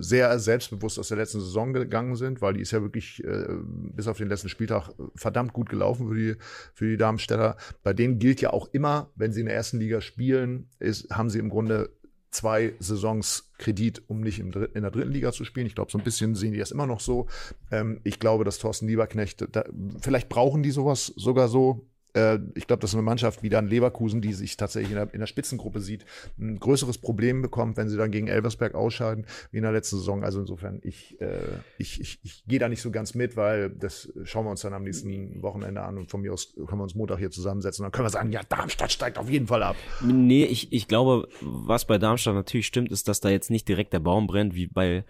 sehr 0.00 0.38
selbstbewusst 0.38 0.98
aus 0.98 1.08
der 1.08 1.16
letzten 1.16 1.40
Saison 1.40 1.72
gegangen 1.72 2.16
sind, 2.16 2.42
weil 2.42 2.54
die 2.54 2.60
ist 2.60 2.72
ja 2.72 2.82
wirklich 2.82 3.24
äh, 3.24 3.46
bis 3.94 4.06
auf 4.06 4.18
den 4.18 4.28
letzten 4.28 4.50
Spieltag 4.50 4.90
verdammt 5.14 5.54
gut 5.54 5.70
gelaufen 5.70 6.08
für 6.08 6.14
die, 6.14 6.36
für 6.74 6.88
die 6.88 6.96
Darmstädter. 6.98 7.56
Bei 7.82 7.94
denen 7.94 8.18
gilt 8.18 8.40
ja 8.42 8.50
auch 8.50 8.68
immer, 8.72 9.10
wenn 9.14 9.32
sie 9.32 9.40
in 9.40 9.46
der 9.46 9.56
ersten 9.56 9.78
Liga 9.78 10.00
spielen, 10.00 10.68
ist, 10.78 11.10
haben 11.10 11.30
sie 11.30 11.38
im 11.38 11.48
Grunde 11.48 11.88
zwei 12.30 12.74
Saisons 12.80 13.52
Kredit, 13.64 14.02
um 14.08 14.20
nicht 14.20 14.38
in 14.38 14.50
der 14.50 14.90
dritten 14.90 15.10
Liga 15.10 15.32
zu 15.32 15.44
spielen. 15.44 15.66
Ich 15.66 15.74
glaube, 15.74 15.90
so 15.90 15.96
ein 15.96 16.04
bisschen 16.04 16.34
sehen 16.34 16.52
die 16.52 16.58
das 16.58 16.70
immer 16.70 16.86
noch 16.86 17.00
so. 17.00 17.26
Ähm, 17.70 18.00
ich 18.04 18.20
glaube, 18.20 18.44
dass 18.44 18.58
Thorsten 18.58 18.86
Lieberknecht, 18.86 19.46
da, 19.52 19.64
vielleicht 20.00 20.28
brauchen 20.28 20.62
die 20.62 20.70
sowas 20.70 21.06
sogar 21.16 21.48
so. 21.48 21.86
Äh, 22.14 22.38
ich 22.54 22.66
glaube, 22.66 22.80
dass 22.80 22.94
eine 22.94 23.02
Mannschaft 23.02 23.42
wie 23.42 23.48
dann 23.48 23.66
Leverkusen, 23.66 24.20
die 24.20 24.32
sich 24.32 24.56
tatsächlich 24.56 24.90
in 24.90 24.96
der, 24.96 25.12
in 25.12 25.20
der, 25.20 25.26
Spitzengruppe 25.26 25.80
sieht, 25.80 26.04
ein 26.38 26.58
größeres 26.58 26.98
Problem 26.98 27.42
bekommt, 27.42 27.76
wenn 27.76 27.88
sie 27.88 27.96
dann 27.96 28.10
gegen 28.10 28.28
Elversberg 28.28 28.74
ausscheiden, 28.74 29.26
wie 29.50 29.58
in 29.58 29.62
der 29.64 29.72
letzten 29.72 29.96
Saison. 29.96 30.24
Also 30.24 30.40
insofern, 30.40 30.80
ich, 30.82 31.20
äh, 31.20 31.38
ich, 31.78 32.00
ich, 32.00 32.20
ich 32.22 32.44
gehe 32.46 32.58
da 32.58 32.68
nicht 32.68 32.82
so 32.82 32.90
ganz 32.90 33.14
mit, 33.14 33.36
weil 33.36 33.70
das 33.70 34.12
schauen 34.24 34.46
wir 34.46 34.50
uns 34.50 34.60
dann 34.60 34.74
am 34.74 34.84
nächsten 34.84 35.42
Wochenende 35.42 35.82
an 35.82 35.98
und 35.98 36.10
von 36.10 36.20
mir 36.20 36.32
aus 36.32 36.54
können 36.54 36.78
wir 36.78 36.84
uns 36.84 36.94
Montag 36.94 37.18
hier 37.18 37.30
zusammensetzen 37.30 37.84
und 37.84 37.86
dann 37.86 37.92
können 37.92 38.06
wir 38.06 38.10
sagen, 38.10 38.30
ja, 38.30 38.42
Darmstadt 38.48 38.92
steigt 38.92 39.18
auf 39.18 39.28
jeden 39.28 39.48
Fall 39.48 39.62
ab. 39.62 39.76
Nee, 40.02 40.44
ich, 40.44 40.72
ich 40.72 40.86
glaube, 40.88 41.28
was 41.40 41.84
bei 41.86 41.98
Darmstadt 41.98 42.34
natürlich 42.34 42.66
stimmt, 42.66 42.92
ist, 42.92 43.08
dass 43.08 43.20
da 43.20 43.28
jetzt 43.28 43.50
nicht 43.50 43.68
direkt 43.68 43.92
der 43.92 44.00
Baum 44.00 44.26
brennt, 44.26 44.54
wie 44.54 44.66
bei 44.66 45.04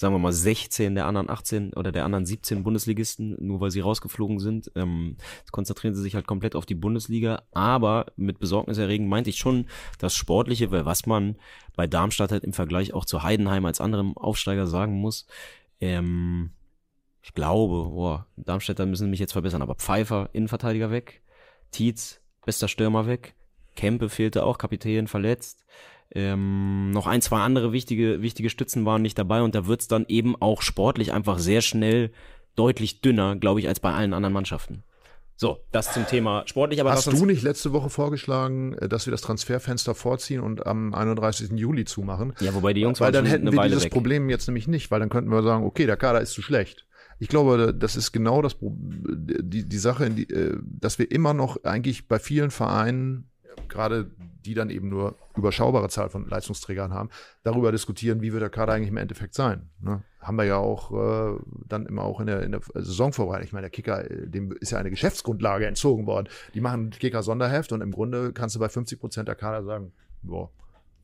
sagen 0.00 0.14
wir 0.14 0.18
mal 0.18 0.32
16 0.32 0.94
der 0.94 1.04
anderen 1.04 1.28
18 1.28 1.74
oder 1.74 1.92
der 1.92 2.06
anderen 2.06 2.24
17 2.24 2.62
Bundesligisten, 2.62 3.36
nur 3.38 3.60
weil 3.60 3.70
sie 3.70 3.80
rausgeflogen 3.80 4.38
sind. 4.38 4.72
Ähm, 4.74 5.18
konzentrieren 5.52 5.94
sie 5.94 6.00
sich 6.00 6.14
halt 6.14 6.26
komplett 6.26 6.56
auf 6.56 6.64
die 6.64 6.74
Bundesliga. 6.74 7.42
Aber 7.52 8.06
mit 8.16 8.38
Besorgniserregen 8.38 9.06
meinte 9.08 9.28
ich 9.28 9.36
schon 9.36 9.66
das 9.98 10.14
Sportliche, 10.14 10.70
weil 10.70 10.86
was 10.86 11.04
man 11.04 11.36
bei 11.76 11.86
Darmstadt 11.86 12.32
halt 12.32 12.44
im 12.44 12.54
Vergleich 12.54 12.94
auch 12.94 13.04
zu 13.04 13.22
Heidenheim 13.22 13.66
als 13.66 13.82
anderem 13.82 14.16
Aufsteiger 14.16 14.66
sagen 14.66 14.94
muss, 14.94 15.26
ähm, 15.82 16.52
ich 17.20 17.34
glaube, 17.34 17.90
boah, 17.90 18.26
Darmstädter 18.36 18.86
müssen 18.86 19.10
mich 19.10 19.20
jetzt 19.20 19.32
verbessern, 19.32 19.60
aber 19.60 19.74
Pfeiffer, 19.74 20.30
Innenverteidiger 20.32 20.90
weg, 20.90 21.20
Tietz, 21.72 22.22
bester 22.46 22.68
Stürmer 22.68 23.06
weg, 23.06 23.34
Kempe 23.80 24.10
fehlte 24.10 24.44
auch, 24.44 24.58
Kapitän 24.58 25.06
verletzt. 25.06 25.64
Ähm, 26.12 26.90
noch 26.90 27.06
ein, 27.06 27.22
zwei 27.22 27.40
andere 27.40 27.72
wichtige, 27.72 28.20
wichtige 28.20 28.50
Stützen 28.50 28.84
waren 28.84 29.00
nicht 29.00 29.16
dabei 29.16 29.42
und 29.42 29.54
da 29.54 29.66
wird's 29.66 29.88
dann 29.88 30.04
eben 30.08 30.36
auch 30.40 30.60
sportlich 30.60 31.12
einfach 31.12 31.38
sehr 31.38 31.62
schnell 31.62 32.10
deutlich 32.56 33.00
dünner, 33.00 33.36
glaube 33.36 33.60
ich, 33.60 33.68
als 33.68 33.80
bei 33.80 33.92
allen 33.92 34.12
anderen 34.12 34.34
Mannschaften. 34.34 34.82
So, 35.36 35.60
das 35.72 35.94
zum 35.94 36.06
Thema 36.06 36.42
sportlich. 36.44 36.78
Aber 36.82 36.92
Hast 36.92 37.10
du 37.10 37.24
nicht 37.24 37.42
letzte 37.42 37.72
Woche 37.72 37.88
vorgeschlagen, 37.88 38.74
äh, 38.74 38.90
dass 38.90 39.06
wir 39.06 39.12
das 39.12 39.22
Transferfenster 39.22 39.94
vorziehen 39.94 40.42
und 40.42 40.66
am 40.66 40.92
31. 40.92 41.52
Juli 41.52 41.86
zumachen? 41.86 42.34
Ja, 42.40 42.52
wobei 42.52 42.74
die 42.74 42.82
Jungs 42.82 43.00
Weil 43.00 43.12
dann 43.12 43.24
hätten 43.24 43.50
wir 43.50 43.62
dieses 43.62 43.84
weg. 43.84 43.92
Problem 43.92 44.28
jetzt 44.28 44.46
nämlich 44.48 44.68
nicht, 44.68 44.90
weil 44.90 45.00
dann 45.00 45.08
könnten 45.08 45.30
wir 45.30 45.42
sagen, 45.42 45.64
okay, 45.64 45.86
der 45.86 45.96
Kader 45.96 46.20
ist 46.20 46.32
zu 46.32 46.42
schlecht. 46.42 46.86
Ich 47.18 47.28
glaube, 47.28 47.74
das 47.74 47.96
ist 47.96 48.12
genau 48.12 48.42
das 48.42 48.56
die, 48.60 49.66
die 49.66 49.78
Sache, 49.78 50.10
die, 50.10 50.28
äh, 50.28 50.58
dass 50.62 50.98
wir 50.98 51.10
immer 51.10 51.32
noch 51.32 51.64
eigentlich 51.64 52.06
bei 52.06 52.18
vielen 52.18 52.50
Vereinen, 52.50 53.29
gerade 53.68 54.10
die 54.44 54.54
dann 54.54 54.70
eben 54.70 54.88
nur 54.88 55.16
überschaubare 55.36 55.88
Zahl 55.88 56.08
von 56.08 56.28
Leistungsträgern 56.28 56.92
haben, 56.92 57.10
darüber 57.42 57.72
diskutieren, 57.72 58.22
wie 58.22 58.32
wird 58.32 58.42
der 58.42 58.50
Kader 58.50 58.72
eigentlich 58.72 58.88
im 58.88 58.96
Endeffekt 58.96 59.34
sein. 59.34 59.68
Ne? 59.80 60.02
Haben 60.20 60.36
wir 60.36 60.44
ja 60.44 60.56
auch 60.56 60.92
äh, 60.92 61.38
dann 61.68 61.86
immer 61.86 62.02
auch 62.02 62.20
in 62.20 62.26
der, 62.26 62.42
in 62.42 62.52
der 62.52 62.60
Saisonvorbereitung. 62.74 63.46
Ich 63.46 63.52
meine, 63.52 63.64
der 63.64 63.70
Kicker, 63.70 64.10
äh, 64.10 64.26
dem 64.26 64.52
ist 64.52 64.70
ja 64.70 64.78
eine 64.78 64.90
Geschäftsgrundlage 64.90 65.66
entzogen 65.66 66.06
worden. 66.06 66.28
Die 66.54 66.60
machen 66.60 66.90
Kicker-Sonderheft 66.90 67.72
und 67.72 67.80
im 67.80 67.92
Grunde 67.92 68.32
kannst 68.32 68.56
du 68.56 68.60
bei 68.60 68.68
50 68.68 68.98
Prozent 68.98 69.28
der 69.28 69.34
Kader 69.34 69.64
sagen, 69.64 69.92
boah, 70.22 70.50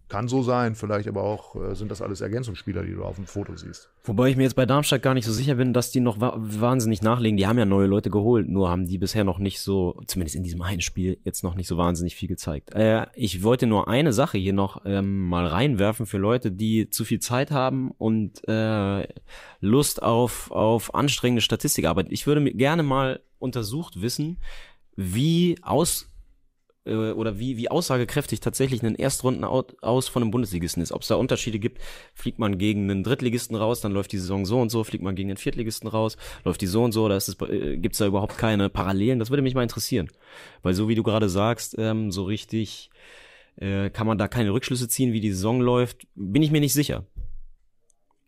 kann 0.09 0.29
so 0.29 0.43
sein, 0.43 0.77
vielleicht 0.77 1.09
aber 1.09 1.23
auch 1.23 1.57
äh, 1.57 1.75
sind 1.75 1.91
das 1.91 2.01
alles 2.01 2.21
Ergänzungsspieler, 2.21 2.85
die 2.85 2.93
du 2.93 3.03
auf 3.03 3.17
dem 3.17 3.27
Foto 3.27 3.57
siehst. 3.57 3.91
Wobei 4.05 4.29
ich 4.29 4.37
mir 4.37 4.45
jetzt 4.45 4.55
bei 4.55 4.65
Darmstadt 4.65 5.03
gar 5.03 5.15
nicht 5.15 5.27
so 5.27 5.33
sicher 5.33 5.57
bin, 5.57 5.73
dass 5.73 5.91
die 5.91 5.99
noch 5.99 6.21
wa 6.21 6.35
wahnsinnig 6.37 7.03
nachlegen. 7.03 7.37
Die 7.37 7.47
haben 7.47 7.59
ja 7.59 7.65
neue 7.65 7.89
Leute 7.89 8.11
geholt, 8.11 8.49
nur 8.49 8.71
haben 8.71 8.87
die 8.87 8.99
bisher 8.99 9.25
noch 9.25 9.39
nicht 9.39 9.61
so, 9.61 10.01
zumindest 10.07 10.37
in 10.37 10.45
diesem 10.45 10.63
einen 10.63 10.81
Spiel, 10.81 11.19
jetzt 11.25 11.43
noch 11.43 11.57
nicht 11.57 11.67
so 11.67 11.77
wahnsinnig 11.77 12.15
viel 12.15 12.29
gezeigt. 12.29 12.73
Äh, 12.75 13.07
ich 13.15 13.43
wollte 13.43 13.67
nur 13.67 13.89
eine 13.89 14.13
Sache 14.13 14.39
hier 14.39 14.53
noch 14.53 14.83
ähm, 14.85 15.27
mal 15.29 15.47
reinwerfen 15.47 16.07
für 16.07 16.19
Leute, 16.19 16.53
die 16.53 16.89
zu 16.89 17.05
viel 17.05 17.19
Zeit 17.19 17.51
haben 17.51 17.91
und 17.99 18.47
äh, 18.49 19.09
Lust 19.61 20.03
auf, 20.03 20.53
auf 20.53 20.95
anstrengende 20.95 21.43
Statistikarbeit. 21.43 22.07
Ich 22.11 22.29
würde 22.29 22.41
mir 22.41 22.55
gerne 22.55 22.85
mal 22.85 23.21
untersucht 23.39 24.01
wissen, 24.01 24.39
wie 24.95 25.59
aus 25.63 26.09
äh, 26.87 27.13
oder 27.13 27.39
wie, 27.39 27.57
wie 27.57 27.71
aussagekräftig 27.71 28.41
tatsächlich 28.41 28.83
ein 28.83 28.95
Erstrunden 28.95 29.45
aus 29.45 30.09
von 30.09 30.23
einem 30.23 30.31
Bundesligisten 30.31 30.83
ist. 30.83 30.93
Ob 30.93 31.03
es 31.03 31.09
da 31.09 31.17
Unterschiede 31.17 31.59
gibt, 31.59 31.81
fliegt 32.15 32.39
man 32.39 32.59
gegen 32.59 32.91
einen 32.91 33.03
Drittligisten 33.03 33.57
raus, 33.57 33.81
dann 33.81 33.93
läuft 33.93 34.13
die 34.13 34.19
Saison 34.19 34.47
so 34.47 34.61
und 34.61 34.71
so, 34.71 34.85
fliegt 34.85 35.05
man 35.05 35.17
gegen 35.17 35.29
den 35.29 35.37
Viertligisten 35.37 35.89
raus, 35.89 36.17
läuft 36.45 36.61
die 36.61 36.67
so 36.67 36.85
und 36.85 36.93
so, 36.93 37.05
oder 37.05 37.17
ist 37.17 37.29
es, 37.29 37.41
äh, 37.49 37.77
gibt's 37.77 37.99
da 37.99 38.07
überhaupt 38.07 38.39
keine 38.39 38.69
Parallelen? 38.69 39.19
Das 39.19 39.31
würde 39.31 39.43
mich 39.43 39.55
mal 39.55 39.63
interessieren. 39.63 40.09
Weil 40.63 40.75
so 40.75 40.89
wie 40.89 40.95
du 40.95 41.03
gerade 41.03 41.29
sagst, 41.29 41.77
ähm, 41.79 42.11
so 42.11 42.25
richtig 42.25 42.91
äh, 43.57 43.91
kann 43.91 44.07
man 44.07 44.19
da 44.19 44.29
keine 44.29 44.53
Rückschlüsse 44.53 44.89
ziehen, 44.89 45.13
wie 45.13 45.21
die 45.21 45.33
Saison 45.33 45.61
läuft, 45.61 46.07
bin 46.15 46.43
ich 46.43 46.51
mir 46.51 46.61
nicht 46.61 46.75
sicher. 46.75 47.05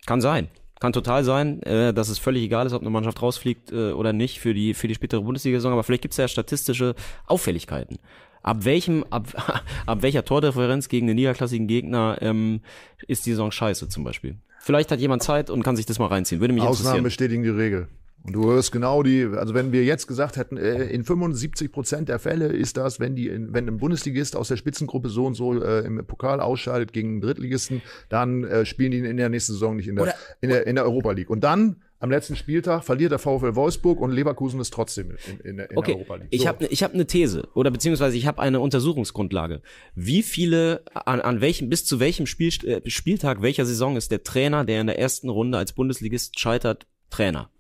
Kann 0.07 0.21
sein. 0.21 0.49
Kann 0.81 0.93
total 0.93 1.25
sein, 1.25 1.61
äh, 1.65 1.93
dass 1.93 2.09
es 2.09 2.19
völlig 2.19 2.45
egal 2.45 2.67
ist, 2.67 2.73
ob 2.73 2.83
eine 2.83 2.91
Mannschaft 2.91 3.21
rausfliegt 3.21 3.73
äh, 3.73 3.93
oder 3.93 4.13
nicht 4.13 4.39
für 4.39 4.55
die, 4.55 4.75
für 4.75 4.87
die 4.87 4.95
spätere 4.95 5.23
Bundesliga-Saison, 5.23 5.73
aber 5.73 5.83
vielleicht 5.83 6.03
gibt 6.03 6.13
es 6.13 6.19
ja 6.19 6.29
statistische 6.29 6.95
Auffälligkeiten 7.27 7.99
ab 8.43 8.65
welchem, 8.65 9.05
ab, 9.11 9.29
ab 9.87 10.03
welcher 10.03 10.25
Tordifferenz 10.25 10.89
gegen 10.89 11.07
den 11.07 11.17
niederklassigen 11.17 11.67
Gegner 11.67 12.19
ähm, 12.21 12.61
ist 13.07 13.27
die 13.27 13.31
Saison 13.31 13.51
scheiße 13.51 13.89
zum 13.89 14.05
Beispiel. 14.05 14.37
Vielleicht 14.61 14.91
hat 14.91 15.01
jemand 15.01 15.23
Zeit 15.23 15.51
und 15.51 15.63
kann 15.63 15.77
sich 15.77 15.87
das 15.87 15.99
mal 15.99 16.07
reinziehen. 16.07 16.41
Würde 16.41 16.55
mich 16.55 16.63
Ausnahmen 16.63 17.03
bestätigen 17.03 17.43
die 17.43 17.49
Regel. 17.49 17.89
Und 18.25 18.33
du 18.33 18.51
hörst 18.51 18.73
genau 18.73 19.03
die, 19.03 19.25
also 19.25 19.55
wenn 19.55 19.73
wir 19.73 19.85
jetzt 19.85 20.07
gesagt 20.07 20.37
hätten, 20.37 20.57
äh, 20.57 20.85
in 20.87 21.05
75 21.05 21.73
Prozent 21.73 22.09
der 22.09 22.19
Fälle 22.19 22.49
ist 22.49 22.77
das, 22.77 23.01
wenn 23.01 23.15
die, 23.15 23.29
in, 23.29 23.55
wenn 23.55 23.67
ein 23.67 23.79
Bundesligist 23.79 24.37
aus 24.37 24.49
der 24.49 24.57
Spitzengruppe 24.57 25.09
so 25.09 25.25
und 25.25 25.35
so 25.35 25.63
äh, 25.63 25.87
im 25.87 26.05
Pokal 26.05 26.41
ausscheidet 26.41 26.93
gegen 26.93 27.09
einen 27.13 27.21
Drittligisten, 27.21 27.81
dann 28.09 28.45
äh, 28.45 28.67
spielen 28.67 28.91
die 28.91 28.99
in 28.99 29.17
der 29.17 29.29
nächsten 29.29 29.53
Saison 29.53 29.77
nicht 29.77 29.89
in 29.89 29.97
der, 29.97 30.15
in 30.41 30.51
der, 30.51 30.67
in 30.67 30.75
der 30.75 30.85
Europa 30.85 31.13
League. 31.13 31.31
Und 31.31 31.43
dann 31.43 31.77
am 32.01 32.11
letzten 32.11 32.37
Spieltag 32.37 32.85
verliert 32.85 33.13
der 33.13 33.19
VfL 33.19 33.55
Wolfsburg 33.55 34.01
und 34.01 34.13
Leverkusen 34.13 34.61
ist 34.61 34.73
trotzdem 34.73 35.17
in, 35.27 35.41
in, 35.41 35.59
in 35.59 35.77
okay. 35.77 35.93
der 35.93 35.97
Europa 35.97 36.15
League. 36.17 36.29
So. 36.31 36.37
Ich 36.37 36.47
habe 36.47 36.67
ich 36.67 36.83
hab 36.83 36.95
eine 36.95 37.07
These 37.07 37.49
oder 37.55 37.71
beziehungsweise 37.71 38.17
ich 38.17 38.27
habe 38.27 38.41
eine 38.41 38.61
Untersuchungsgrundlage. 38.61 39.63
Wie 39.95 40.23
viele, 40.23 40.83
an, 40.95 41.21
an 41.21 41.41
welchem, 41.41 41.69
bis 41.69 41.85
zu 41.85 41.99
welchem 41.99 42.27
Spiel, 42.27 42.53
äh, 42.65 42.89
Spieltag 42.89 43.43
welcher 43.43 43.67
Saison 43.67 43.97
ist 43.97 44.13
der 44.13 44.23
Trainer, 44.23 44.65
der 44.65 44.81
in 44.81 44.87
der 44.87 44.99
ersten 44.99 45.29
Runde 45.29 45.59
als 45.59 45.73
Bundesligist 45.73 46.39
scheitert, 46.39 46.87
Trainer? 47.11 47.51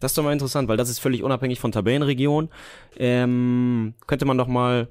Das 0.00 0.12
ist 0.12 0.18
doch 0.18 0.24
mal 0.24 0.32
interessant, 0.32 0.68
weil 0.68 0.76
das 0.76 0.90
ist 0.90 0.98
völlig 0.98 1.22
unabhängig 1.22 1.58
von 1.58 1.72
Tabellenregion. 1.72 2.50
Ähm, 2.98 3.94
könnte 4.06 4.26
man 4.26 4.36
doch 4.36 4.46
mal 4.46 4.88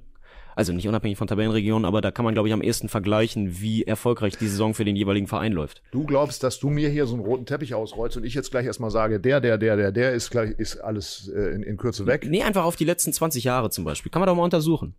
also 0.55 0.73
nicht 0.73 0.87
unabhängig 0.87 1.17
von 1.17 1.27
Tabellenregionen, 1.27 1.85
aber 1.85 2.01
da 2.01 2.11
kann 2.11 2.23
man, 2.25 2.33
glaube 2.33 2.47
ich, 2.47 2.53
am 2.53 2.61
ehesten 2.61 2.89
vergleichen, 2.89 3.59
wie 3.59 3.83
erfolgreich 3.83 4.37
die 4.37 4.47
Saison 4.47 4.73
für 4.73 4.85
den 4.85 4.95
jeweiligen 4.95 5.27
Verein 5.27 5.51
läuft. 5.51 5.81
Du 5.91 6.05
glaubst, 6.05 6.43
dass 6.43 6.59
du 6.59 6.69
mir 6.69 6.89
hier 6.89 7.05
so 7.05 7.15
einen 7.15 7.23
roten 7.23 7.45
Teppich 7.45 7.73
ausrollst 7.73 8.17
und 8.17 8.23
ich 8.23 8.33
jetzt 8.33 8.51
gleich 8.51 8.65
erstmal 8.65 8.91
sage, 8.91 9.19
der, 9.19 9.41
der, 9.41 9.57
der, 9.57 9.75
der, 9.75 9.91
der 9.91 10.13
ist 10.13 10.31
gleich, 10.31 10.51
ist 10.51 10.77
alles 10.77 11.27
äh, 11.27 11.53
in, 11.53 11.63
in 11.63 11.77
Kürze 11.77 12.05
weg? 12.07 12.25
Nee, 12.29 12.43
einfach 12.43 12.63
auf 12.63 12.75
die 12.75 12.85
letzten 12.85 13.11
20 13.11 13.43
Jahre 13.43 13.69
zum 13.69 13.83
Beispiel. 13.83 14.11
Kann 14.11 14.21
man 14.21 14.27
doch 14.27 14.35
mal 14.35 14.43
untersuchen. 14.43 14.95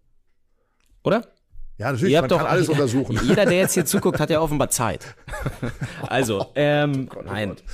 Oder? 1.03 1.27
Ja, 1.79 1.93
natürlich, 1.93 2.13
Ihr 2.13 2.19
habt 2.19 2.31
man 2.31 2.39
doch, 2.39 2.45
kann 2.45 2.55
alles 2.55 2.69
untersuchen. 2.71 3.19
Jeder, 3.23 3.45
der 3.45 3.59
jetzt 3.59 3.75
hier 3.75 3.85
zuguckt, 3.85 4.21
hat 4.21 4.31
ja 4.31 4.41
offenbar 4.41 4.71
Zeit. 4.71 5.15
also, 6.03 6.47
ähm, 6.55 7.09
oh 7.11 7.15
Gott, 7.15 7.25
oh 7.25 7.33
nein. 7.33 7.49
Gott. 7.51 7.65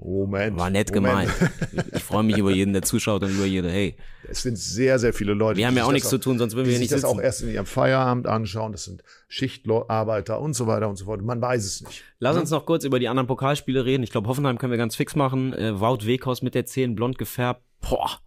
Moment. 0.00 0.56
War 0.58 0.70
nett 0.70 0.94
Moment. 0.94 1.28
gemeint. 1.28 1.52
Ich 1.94 2.02
freue 2.02 2.22
mich 2.22 2.38
über 2.38 2.50
jeden, 2.50 2.72
der 2.72 2.82
zuschaut 2.82 3.22
und 3.22 3.30
über 3.30 3.44
jede, 3.46 3.70
hey. 3.70 3.96
Es 4.28 4.42
sind 4.42 4.56
sehr, 4.56 4.98
sehr 4.98 5.12
viele 5.12 5.34
Leute. 5.34 5.58
Wir 5.58 5.66
haben 5.66 5.76
ja 5.76 5.82
auch 5.84 5.88
das 5.88 5.94
nichts 5.94 6.08
zu 6.08 6.18
tun, 6.18 6.38
sonst 6.38 6.54
würden 6.54 6.66
wir 6.66 6.72
hier 6.72 6.80
nicht 6.80 6.92
das 6.92 7.00
sitzen. 7.00 7.12
auch 7.18 7.20
erst 7.20 7.42
in 7.42 7.50
ihrem 7.50 7.66
Feierabend 7.66 8.26
anschauen. 8.26 8.72
Das 8.72 8.84
sind 8.84 9.02
Schichtarbeiter 9.28 10.40
und 10.40 10.54
so 10.54 10.66
weiter 10.66 10.88
und 10.88 10.96
so 10.96 11.06
fort. 11.06 11.22
Man 11.22 11.40
weiß 11.40 11.64
es 11.64 11.82
nicht. 11.82 12.04
Lass 12.18 12.36
uns 12.36 12.50
noch 12.50 12.66
kurz 12.66 12.84
über 12.84 12.98
die 12.98 13.08
anderen 13.08 13.26
Pokalspiele 13.26 13.84
reden. 13.84 14.02
Ich 14.02 14.10
glaube, 14.10 14.28
Hoffenheim 14.28 14.58
können 14.58 14.70
wir 14.70 14.78
ganz 14.78 14.96
fix 14.96 15.16
machen. 15.16 15.52
Äh, 15.54 15.80
Wout 15.80 16.06
Weghorst 16.06 16.42
mit 16.42 16.54
der 16.54 16.66
10 16.66 16.94
blond 16.94 17.18
gefärbt. 17.18 17.62
Boah. 17.80 18.20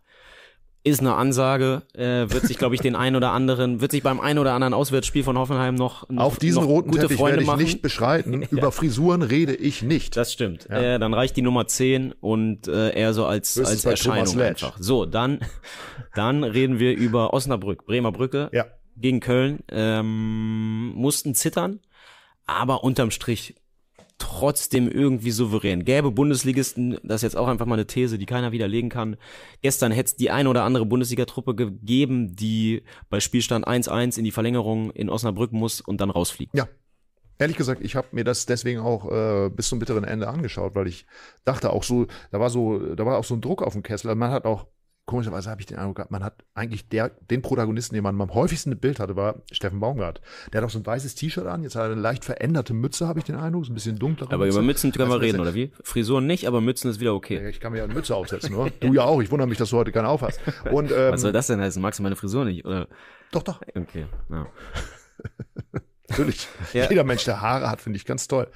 Ist 0.84 1.00
eine 1.00 1.13
Ansage, 1.13 1.84
äh, 1.94 2.26
wird 2.32 2.48
sich, 2.48 2.58
glaube 2.58 2.74
ich, 2.74 2.82
den 2.82 2.96
einen 2.96 3.15
oder 3.15 3.32
anderen, 3.34 3.82
wird 3.82 3.91
sich 3.91 4.02
beim 4.02 4.20
einen 4.20 4.39
oder 4.39 4.54
anderen 4.54 4.74
Auswärtsspiel 4.74 5.24
von 5.24 5.38
Hoffenheim 5.38 5.76
noch, 5.76 6.10
noch 6.10 6.24
Auf 6.24 6.39
diesen 6.39 6.63
noch 6.63 6.70
roten 6.70 6.89
gute 6.89 7.02
Teppich 7.04 7.17
Freunde 7.17 7.34
werde 7.34 7.44
ich 7.44 7.48
machen. 7.48 7.62
nicht 7.63 7.82
beschreiten. 7.84 8.41
Über 8.50 8.72
Frisuren 8.72 9.22
rede 9.22 9.54
ich 9.54 9.84
nicht. 9.84 10.17
Das 10.17 10.34
stimmt. 10.34 10.67
Äh, 10.72 10.98
dann 10.98 11.13
reicht 11.13 11.38
die 11.38 11.44
Nummer 11.44 11.67
10 11.67 12.13
und 12.20 12.67
äh, 12.67 12.96
eher 12.96 13.13
so 13.13 13.26
als, 13.28 13.56
Höchstens 13.58 13.86
als 13.86 14.06
Erscheinung 14.06 14.41
einfach. 14.41 14.78
So, 14.80 15.06
dann, 15.06 15.41
dann 16.15 16.44
reden 16.44 16.80
wir 16.80 16.96
über 16.98 17.32
Osnabrück, 17.34 17.86
Bremer 17.86 18.12
Brücke 18.12 18.50
Ja. 18.52 18.65
gegen 18.98 19.20
Köln. 19.20 19.60
Ähm, 19.70 20.94
mussten 20.96 21.36
zittern, 21.36 21.80
aber 22.48 22.84
unterm 22.84 23.12
Strich 23.12 23.56
trotzdem 24.22 24.88
irgendwie 24.88 25.32
souverän. 25.32 25.84
Gäbe 25.84 26.12
Bundesligisten, 26.12 26.98
das 27.04 27.18
ist 27.18 27.24
jetzt 27.24 27.38
auch 27.38 27.48
einfach 27.48 27.66
mal 27.66 27.76
eine 27.76 27.88
These, 27.88 28.18
die 28.18 28.26
keiner 28.26 28.52
widerlegen 28.52 28.90
kann. 28.90 29.18
Gestern 29.62 29.92
hätte 29.92 30.08
es 30.08 30.16
die 30.16 30.30
ein 30.30 30.48
oder 30.48 30.64
andere 30.64 30.86
Bundesligatruppe 30.86 31.56
gegeben, 31.56 32.36
die 32.36 32.84
bei 33.10 33.20
Spielstand 33.20 33.68
1-1 33.68 34.18
in 34.18 34.24
die 34.24 34.32
Verlängerung 34.32 34.92
in 34.92 35.10
Osnabrück 35.10 35.52
muss 35.52 35.82
und 35.82 36.00
dann 36.00 36.12
rausfliegt. 36.12 36.56
Ja. 36.56 36.68
Ehrlich 37.40 37.58
gesagt, 37.58 37.82
ich 37.84 37.96
habe 37.96 38.10
mir 38.12 38.24
das 38.24 38.46
deswegen 38.46 38.82
auch 38.82 39.12
äh, 39.12 39.50
bis 39.50 39.68
zum 39.68 39.80
bitteren 39.80 40.04
Ende 40.04 40.28
angeschaut, 40.28 40.76
weil 40.76 40.86
ich 40.86 41.08
dachte 41.44 41.72
auch 41.72 41.82
so, 41.82 42.06
da 42.30 42.40
war 42.40 42.52
so, 42.52 42.94
da 42.94 43.04
war 43.04 43.18
auch 43.18 43.24
so 43.24 43.34
ein 43.34 43.42
Druck 43.42 43.64
auf 43.64 43.74
dem 43.74 43.82
Kessel. 43.82 44.14
Man 44.14 44.30
hat 44.30 44.46
auch, 44.46 44.68
komischerweise 45.12 45.50
habe 45.50 45.60
ich 45.60 45.67
den 45.67 45.78
Eindruck 45.78 45.97
gehabt, 45.97 46.12
man 46.12 46.24
hat 46.24 46.45
eigentlich 46.54 46.88
der, 46.88 47.10
den 47.10 47.41
Protagonisten, 47.41 47.95
den 47.95 48.04
man 48.04 48.19
am 48.19 48.34
häufigsten 48.34 48.71
im 48.71 48.80
Bild 48.80 49.00
hatte, 49.00 49.17
war 49.17 49.36
Steffen 49.52 49.82
Baumgart. 49.82 50.21
Der 50.52 50.62
hat 50.62 50.67
auch 50.67 50.71
so 50.71 50.80
ein 50.80 50.86
weißes 50.86 51.15
T-Shirt 51.15 51.45
an, 51.45 51.63
jetzt 51.63 51.76
hat 51.76 51.84
er 51.84 51.91
eine 51.91 52.00
leicht 52.00 52.24
veränderte 52.24 52.74
Mütze, 52.74 53.08
habe 53.08 53.19
ich 53.19 53.26
den 53.26 53.36
Eindruck, 53.36 53.65
so 53.65 53.71
ein 53.71 53.76
bisschen 53.76 54.00
dunkler. 54.00 54.32
Aber 54.32 54.47
über 54.47 54.62
Mützen 54.62 54.93
können 54.93 55.10
wir 55.10 55.19
reden, 55.19 55.41
oder 55.41 55.54
wie? 55.54 55.71
Frisuren 55.84 56.26
nicht, 56.26 56.47
aber 56.47 56.62
Mützen 56.62 56.89
ist 56.89 57.02
wieder 57.02 57.13
okay. 57.13 57.50
Ich 57.50 57.60
kann 57.60 57.74
mir 57.74 57.80
ja 57.80 57.84
eine 57.84 57.93
Mütze 57.93 58.15
aufsetzen, 58.15 58.56
oder? 58.56 58.71
Du 58.80 58.93
ja 58.93 59.04
auch. 59.04 59.21
Ich 59.21 59.30
wundere 59.30 59.50
mich, 59.50 59.58
dass 59.58 59.71
du 59.71 59.78
heute 59.78 59.91
keine 59.91 60.08
aufhast. 60.08 60.39
Und 60.71 60.91
ähm, 60.95 61.12
Was 61.12 61.21
soll 61.21 61.34
das 61.34 61.47
denn 61.47 61.60
heißen? 61.60 61.82
Magst 61.82 62.00
du 62.00 62.04
meine 62.04 62.15
Frisur 62.15 62.45
nicht? 62.45 62.65
Oder? 62.65 62.88
doch, 63.32 63.43
doch, 63.43 63.62
Okay, 63.76 64.06
ja. 64.30 64.47
natürlich. 66.12 66.47
Ja. 66.74 66.89
Jeder 66.89 67.04
Mensch, 67.04 67.26
der 67.26 67.41
Haare 67.41 67.69
hat, 67.69 67.82
finde 67.82 67.97
ich 67.97 68.06
ganz 68.06 68.28
toll. 68.28 68.47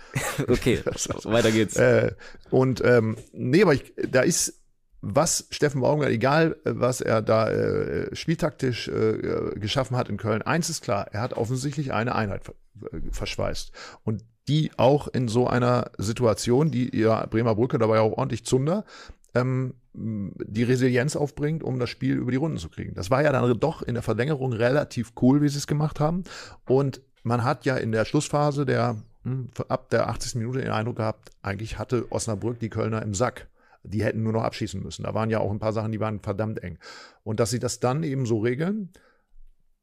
Okay, 0.47 0.79
weiter 1.23 1.51
geht's. 1.51 1.75
Äh, 1.75 2.13
und 2.49 2.81
ähm, 2.85 3.17
nee, 3.33 3.61
aber 3.61 3.73
ich, 3.73 3.93
da 4.09 4.21
ist 4.21 4.61
was 5.05 5.47
Steffen 5.51 5.81
Baumgart, 5.81 6.09
egal 6.09 6.55
äh, 6.65 6.71
was 6.73 7.01
er 7.01 7.21
da 7.21 7.49
äh, 7.49 8.15
spieltaktisch 8.15 8.87
äh, 8.87 9.59
geschaffen 9.59 9.95
hat 9.97 10.09
in 10.09 10.17
Köln, 10.17 10.41
eins 10.41 10.69
ist 10.69 10.81
klar, 10.81 11.07
er 11.11 11.21
hat 11.21 11.33
offensichtlich 11.33 11.93
eine 11.93 12.15
Einheit 12.15 12.41
äh, 12.49 12.99
verschweißt. 13.11 13.71
Und 14.03 14.23
die 14.47 14.71
auch 14.77 15.07
in 15.07 15.27
so 15.27 15.47
einer 15.47 15.91
Situation, 15.97 16.71
die 16.71 16.95
ja 16.95 17.25
Bremer 17.25 17.55
Brücke 17.55 17.77
dabei 17.77 17.99
auch 17.99 18.17
ordentlich 18.17 18.45
Zunder, 18.45 18.85
ähm, 19.33 19.73
die 19.93 20.63
Resilienz 20.63 21.15
aufbringt, 21.15 21.63
um 21.63 21.79
das 21.79 21.89
Spiel 21.89 22.15
über 22.15 22.31
die 22.31 22.37
Runden 22.37 22.57
zu 22.57 22.69
kriegen. 22.69 22.93
Das 22.95 23.09
war 23.09 23.23
ja 23.23 23.31
dann 23.31 23.59
doch 23.59 23.81
in 23.81 23.93
der 23.93 24.03
Verlängerung 24.03 24.53
relativ 24.53 25.13
cool, 25.21 25.41
wie 25.41 25.49
sie 25.49 25.57
es 25.57 25.67
gemacht 25.67 25.99
haben. 25.99 26.23
Und 26.67 27.01
man 27.23 27.43
hat 27.43 27.65
ja 27.65 27.77
in 27.77 27.91
der 27.91 28.05
Schlussphase 28.05 28.65
der 28.65 28.97
hm, 29.23 29.49
ab 29.67 29.89
der 29.89 30.09
80. 30.09 30.35
Minute 30.35 30.59
den 30.59 30.71
Eindruck 30.71 30.97
gehabt, 30.97 31.31
eigentlich 31.41 31.79
hatte 31.79 32.05
Osnabrück 32.11 32.59
die 32.59 32.69
Kölner 32.69 33.01
im 33.01 33.13
Sack. 33.13 33.47
Die 33.87 34.03
hätten 34.03 34.23
nur 34.23 34.33
noch 34.33 34.43
abschießen 34.43 34.81
müssen. 34.81 35.03
Da 35.03 35.13
waren 35.13 35.29
ja 35.29 35.39
auch 35.39 35.51
ein 35.51 35.59
paar 35.59 35.73
Sachen, 35.73 35.91
die 35.91 35.99
waren 35.99 36.19
verdammt 36.19 36.61
eng. 36.63 36.77
Und 37.23 37.39
dass 37.39 37.51
sie 37.51 37.59
das 37.59 37.79
dann 37.79 38.03
eben 38.03 38.25
so 38.25 38.39
regeln, 38.39 38.91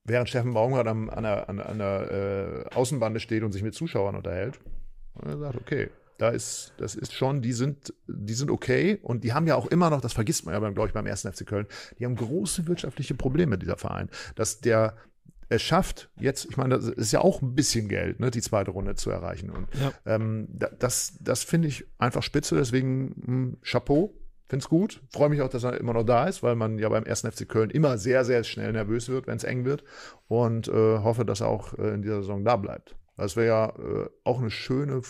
während 0.04 0.28
Steffen 0.28 0.54
Baumgart 0.54 0.86
am, 0.88 1.08
an 1.10 1.22
der, 1.22 1.48
an, 1.48 1.60
an 1.60 1.78
der 1.78 2.66
äh, 2.70 2.74
Außenbande 2.74 3.20
steht 3.20 3.42
und 3.42 3.52
sich 3.52 3.62
mit 3.62 3.74
Zuschauern 3.74 4.16
unterhält, 4.16 4.58
und 5.14 5.28
er 5.28 5.38
sagt, 5.38 5.56
okay, 5.56 5.90
da 6.18 6.30
ist, 6.30 6.72
das 6.76 6.94
ist 6.94 7.12
schon, 7.12 7.42
die 7.42 7.52
sind, 7.52 7.92
die 8.06 8.34
sind 8.34 8.50
okay 8.50 8.98
und 9.02 9.24
die 9.24 9.32
haben 9.32 9.46
ja 9.46 9.56
auch 9.56 9.66
immer 9.66 9.90
noch, 9.90 10.00
das 10.00 10.12
vergisst 10.12 10.46
man 10.46 10.54
ja, 10.54 10.70
glaube 10.70 10.88
ich, 10.88 10.94
beim 10.94 11.06
ersten 11.06 11.32
FC 11.32 11.46
Köln, 11.46 11.66
die 11.98 12.04
haben 12.04 12.16
große 12.16 12.66
wirtschaftliche 12.66 13.14
Probleme, 13.14 13.58
dieser 13.58 13.76
Verein. 13.76 14.08
Dass 14.36 14.60
der 14.60 14.96
es 15.52 15.62
schafft, 15.62 16.10
jetzt, 16.18 16.46
ich 16.46 16.56
meine, 16.56 16.74
das 16.76 16.88
ist 16.88 17.12
ja 17.12 17.20
auch 17.20 17.42
ein 17.42 17.54
bisschen 17.54 17.88
Geld, 17.88 18.20
ne, 18.20 18.30
die 18.30 18.40
zweite 18.42 18.70
Runde 18.70 18.94
zu 18.94 19.10
erreichen. 19.10 19.50
Und 19.50 19.68
Ja. 19.80 19.92
ähm, 20.06 20.48
da- 20.50 20.70
das, 20.78 21.14
das 21.20 21.44
finde 21.44 21.68
ich 21.68 21.84
einfach 21.98 22.22
spitze, 22.22 22.56
deswegen 22.56 23.14
mh, 23.16 23.56
Chapeau, 23.62 24.14
find's 24.48 24.68
gut. 24.68 25.00
Freue 25.10 25.28
mich 25.30 25.40
auch, 25.42 25.48
dass 25.48 25.64
er 25.64 25.78
immer 25.80 25.92
noch 25.94 26.04
da 26.04 26.26
ist, 26.26 26.42
weil 26.42 26.56
man 26.56 26.78
ja 26.78 26.88
beim 26.88 27.04
ersten 27.04 27.30
FC 27.30 27.48
Köln 27.48 27.70
immer 27.70 27.96
sehr, 27.98 28.24
sehr 28.24 28.44
schnell 28.44 28.72
nervös 28.72 29.08
wird, 29.08 29.26
wenn 29.26 29.36
es 29.36 29.44
eng 29.44 29.64
wird. 29.64 29.82
Und 30.28 30.68
äh, 30.68 30.72
hoffe, 30.98 31.24
dass 31.24 31.40
er 31.40 31.48
auch 31.48 31.72
äh, 31.78 31.94
in 31.94 32.02
dieser 32.02 32.16
Saison 32.22 32.44
da 32.44 32.56
bleibt. 32.56 32.96
Das 33.16 33.36
wäre 33.36 33.46
ja 33.46 33.66
äh, 33.78 34.08
auch 34.24 34.40
eine 34.40 34.50
schöne 34.50 35.00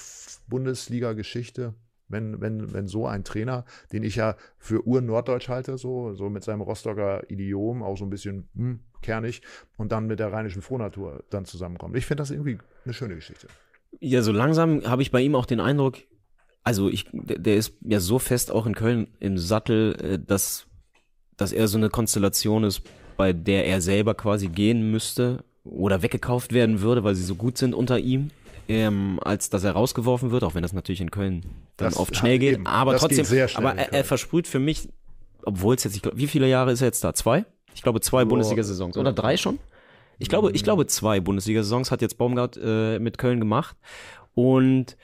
Bundesliga-Geschichte, 0.48 1.74
wenn, 2.12 2.40
wenn, 2.40 2.72
wenn 2.72 2.86
so 2.86 3.06
ein 3.06 3.24
Trainer, 3.24 3.64
den 3.92 4.02
ich 4.02 4.16
ja 4.16 4.36
für 4.58 4.86
Ur-Norddeutsch 4.86 5.48
halte, 5.48 5.78
so, 5.78 6.14
so 6.14 6.30
mit 6.30 6.44
seinem 6.44 6.60
Rostocker 6.60 7.28
Idiom, 7.30 7.82
auch 7.82 7.96
so 7.96 8.04
ein 8.04 8.10
bisschen 8.10 8.48
hm, 8.54 8.80
kernig, 9.00 9.42
und 9.76 9.90
dann 9.90 10.06
mit 10.06 10.20
der 10.20 10.32
rheinischen 10.32 10.62
Frohnatur 10.62 11.24
dann 11.30 11.44
zusammenkommt. 11.44 11.96
Ich 11.96 12.06
finde 12.06 12.22
das 12.22 12.30
irgendwie 12.30 12.58
eine 12.84 12.94
schöne 12.94 13.14
Geschichte. 13.14 13.48
Ja, 14.00 14.22
so 14.22 14.32
langsam 14.32 14.84
habe 14.84 15.02
ich 15.02 15.10
bei 15.10 15.20
ihm 15.20 15.34
auch 15.34 15.46
den 15.46 15.60
Eindruck, 15.60 15.98
also 16.62 16.88
ich, 16.88 17.06
der, 17.12 17.56
ist 17.56 17.74
ja 17.82 18.00
so 18.00 18.18
fest 18.18 18.50
auch 18.50 18.66
in 18.66 18.74
Köln 18.74 19.08
im 19.18 19.36
Sattel, 19.38 19.96
äh, 20.00 20.18
dass, 20.18 20.66
dass 21.36 21.52
er 21.52 21.68
so 21.68 21.78
eine 21.78 21.90
Konstellation 21.90 22.64
ist, 22.64 22.82
bei 23.16 23.32
der 23.32 23.66
er 23.66 23.80
selber 23.80 24.14
quasi 24.14 24.48
gehen 24.48 24.90
müsste 24.90 25.44
oder 25.64 26.02
weggekauft 26.02 26.52
werden 26.52 26.80
würde, 26.80 27.04
weil 27.04 27.14
sie 27.14 27.24
so 27.24 27.34
gut 27.34 27.58
sind 27.58 27.74
unter 27.74 27.98
ihm, 27.98 28.30
ähm, 28.72 29.20
als 29.22 29.50
dass 29.50 29.64
er 29.64 29.72
rausgeworfen 29.72 30.30
wird, 30.30 30.44
auch 30.44 30.54
wenn 30.54 30.62
das 30.62 30.72
natürlich 30.72 31.00
in 31.00 31.10
Köln 31.10 31.42
dann 31.76 31.88
Das- 31.90 31.96
oft 31.96 32.16
schnell 32.16 32.38
geht. 32.38 32.54
eben, 32.54 32.66
aber 32.66 32.92
geht 32.92 33.00
trotzdem, 33.00 33.24
schnell 33.26 33.48
aber 33.54 33.74
er, 33.76 33.92
er 33.92 34.04
versprüht 34.04 34.46
für 34.46 34.58
mich, 34.58 34.88
obwohl 35.44 35.74
es 35.74 35.84
jetzt, 35.84 35.96
ich 35.96 36.02
glaub, 36.02 36.16
wie 36.16 36.26
viele 36.26 36.48
Jahre 36.48 36.72
ist 36.72 36.80
er 36.80 36.86
jetzt 36.86 37.02
da? 37.04 37.14
Zwei? 37.14 37.44
Ich 37.74 37.82
glaube 37.82 38.00
zwei 38.00 38.24
Bundesliga-Saisons. 38.24 38.96
Oder 38.96 39.12
drei 39.12 39.36
schon? 39.36 39.58
Ich 40.18 40.28
glaube, 40.28 40.52
ich 40.52 40.62
glaube, 40.62 40.86
zwei 40.86 41.20
Bundesliga-Saisons 41.20 41.90
hat 41.90 42.02
jetzt 42.02 42.18
Baumgart 42.18 42.58
äh, 42.62 42.98
mit 42.98 43.18
Köln 43.18 43.40
gemacht. 43.40 43.76
Und 44.34 44.96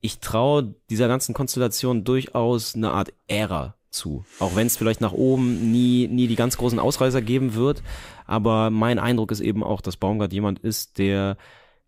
ich 0.00 0.18
traue 0.18 0.74
dieser 0.90 1.08
ganzen 1.08 1.34
Konstellation 1.34 2.04
durchaus 2.04 2.74
eine 2.74 2.90
Art 2.90 3.12
Ära 3.28 3.74
zu. 3.90 4.24
Auch 4.38 4.54
wenn 4.54 4.66
es 4.66 4.76
vielleicht 4.76 5.00
nach 5.00 5.12
oben 5.12 5.70
nie, 5.72 6.08
nie 6.08 6.26
die 6.26 6.36
ganz 6.36 6.56
großen 6.58 6.78
Ausreißer 6.78 7.22
geben 7.22 7.54
wird. 7.54 7.82
Aber 8.26 8.70
mein 8.70 8.98
Eindruck 8.98 9.30
ist 9.30 9.40
eben 9.40 9.62
auch, 9.64 9.80
dass 9.80 9.96
Baumgart 9.96 10.32
jemand 10.32 10.58
ist, 10.58 10.98
der 10.98 11.36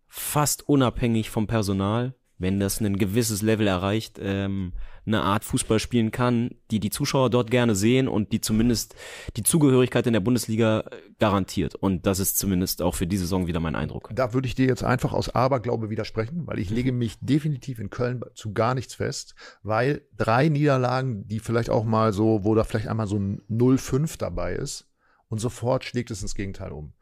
fast 0.09 0.67
unabhängig 0.67 1.29
vom 1.29 1.47
Personal, 1.47 2.15
wenn 2.37 2.59
das 2.59 2.81
ein 2.81 2.97
gewisses 2.97 3.41
Level 3.41 3.67
erreicht, 3.67 4.19
ähm, 4.21 4.73
eine 5.05 5.21
Art 5.21 5.43
Fußball 5.43 5.79
spielen 5.79 6.11
kann, 6.11 6.51
die 6.71 6.79
die 6.79 6.89
Zuschauer 6.89 7.29
dort 7.29 7.51
gerne 7.51 7.75
sehen 7.75 8.07
und 8.07 8.31
die 8.31 8.41
zumindest 8.41 8.95
die 9.35 9.43
Zugehörigkeit 9.43 10.07
in 10.07 10.13
der 10.13 10.19
Bundesliga 10.19 10.81
äh, 10.81 10.83
garantiert. 11.19 11.75
Und 11.75 12.05
das 12.05 12.19
ist 12.19 12.37
zumindest 12.37 12.81
auch 12.81 12.95
für 12.95 13.07
diese 13.07 13.23
Saison 13.23 13.47
wieder 13.47 13.59
mein 13.59 13.75
Eindruck. 13.75 14.09
Da 14.13 14.33
würde 14.33 14.47
ich 14.47 14.55
dir 14.55 14.67
jetzt 14.67 14.83
einfach 14.83 15.13
aus 15.13 15.29
Aberglaube 15.29 15.89
widersprechen, 15.89 16.47
weil 16.47 16.59
ich 16.59 16.69
lege 16.69 16.91
mich 16.91 17.17
definitiv 17.19 17.79
in 17.79 17.89
Köln 17.89 18.21
zu 18.35 18.53
gar 18.53 18.75
nichts 18.75 18.95
fest, 18.95 19.35
weil 19.63 20.03
drei 20.15 20.47
Niederlagen, 20.47 21.27
die 21.27 21.39
vielleicht 21.39 21.69
auch 21.69 21.83
mal 21.83 22.13
so, 22.13 22.43
wo 22.43 22.55
da 22.55 22.63
vielleicht 22.63 22.87
einmal 22.87 23.07
so 23.07 23.17
ein 23.17 23.41
0-5 23.49 24.17
dabei 24.17 24.53
ist 24.53 24.87
und 25.27 25.39
sofort 25.39 25.83
schlägt 25.83 26.11
es 26.11 26.21
ins 26.21 26.35
Gegenteil 26.35 26.71
um. 26.71 26.93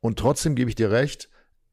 Und 0.00 0.18
trotzdem 0.18 0.54
gebe 0.54 0.70
ich 0.70 0.76
dir 0.76 0.90
recht, 0.90 1.29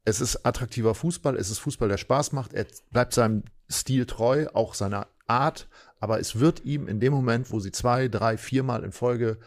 es 0.08 0.20
ist 0.22 0.46
attraktiver 0.46 0.94
Fußball, 0.94 1.36
es 1.36 1.50
ist 1.50 1.58
Fußball, 1.58 1.88
der 1.88 1.98
Spaß 1.98 2.32
macht, 2.32 2.54
er 2.54 2.66
bleibt 2.90 3.12
seinem 3.12 3.44
Stil 3.70 4.06
treu, 4.06 4.46
auch 4.54 4.74
seiner 4.74 5.08
Art, 5.26 5.68
aber 6.00 6.18
es 6.18 6.40
wird 6.40 6.64
ihm 6.64 6.88
in 6.88 7.00
dem 7.00 7.12
Moment, 7.12 7.50
wo 7.50 7.60
sie 7.60 7.72
zwei, 7.72 8.08
drei, 8.08 8.38
viermal 8.38 8.84
in 8.84 8.92
Folge 8.92 9.38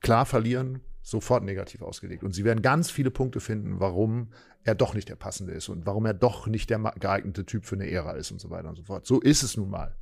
klar 0.00 0.24
verlieren, 0.24 0.80
sofort 1.02 1.44
negativ 1.44 1.82
ausgelegt. 1.82 2.24
Und 2.24 2.34
sie 2.34 2.44
werden 2.44 2.62
ganz 2.62 2.90
viele 2.90 3.10
Punkte 3.10 3.40
finden, 3.40 3.80
warum 3.80 4.32
er 4.62 4.74
doch 4.74 4.94
nicht 4.94 5.10
der 5.10 5.16
passende 5.16 5.52
ist 5.52 5.68
und 5.68 5.84
warum 5.84 6.06
er 6.06 6.14
doch 6.14 6.46
nicht 6.46 6.70
der 6.70 6.78
geeignete 6.98 7.44
Typ 7.44 7.66
für 7.66 7.74
eine 7.74 7.90
Ära 7.90 8.12
ist 8.12 8.30
und 8.30 8.40
so 8.40 8.48
weiter 8.48 8.70
und 8.70 8.76
so 8.76 8.84
fort. 8.84 9.06
So 9.06 9.20
ist 9.20 9.42
es 9.42 9.58
nun 9.58 9.68
mal. 9.68 9.94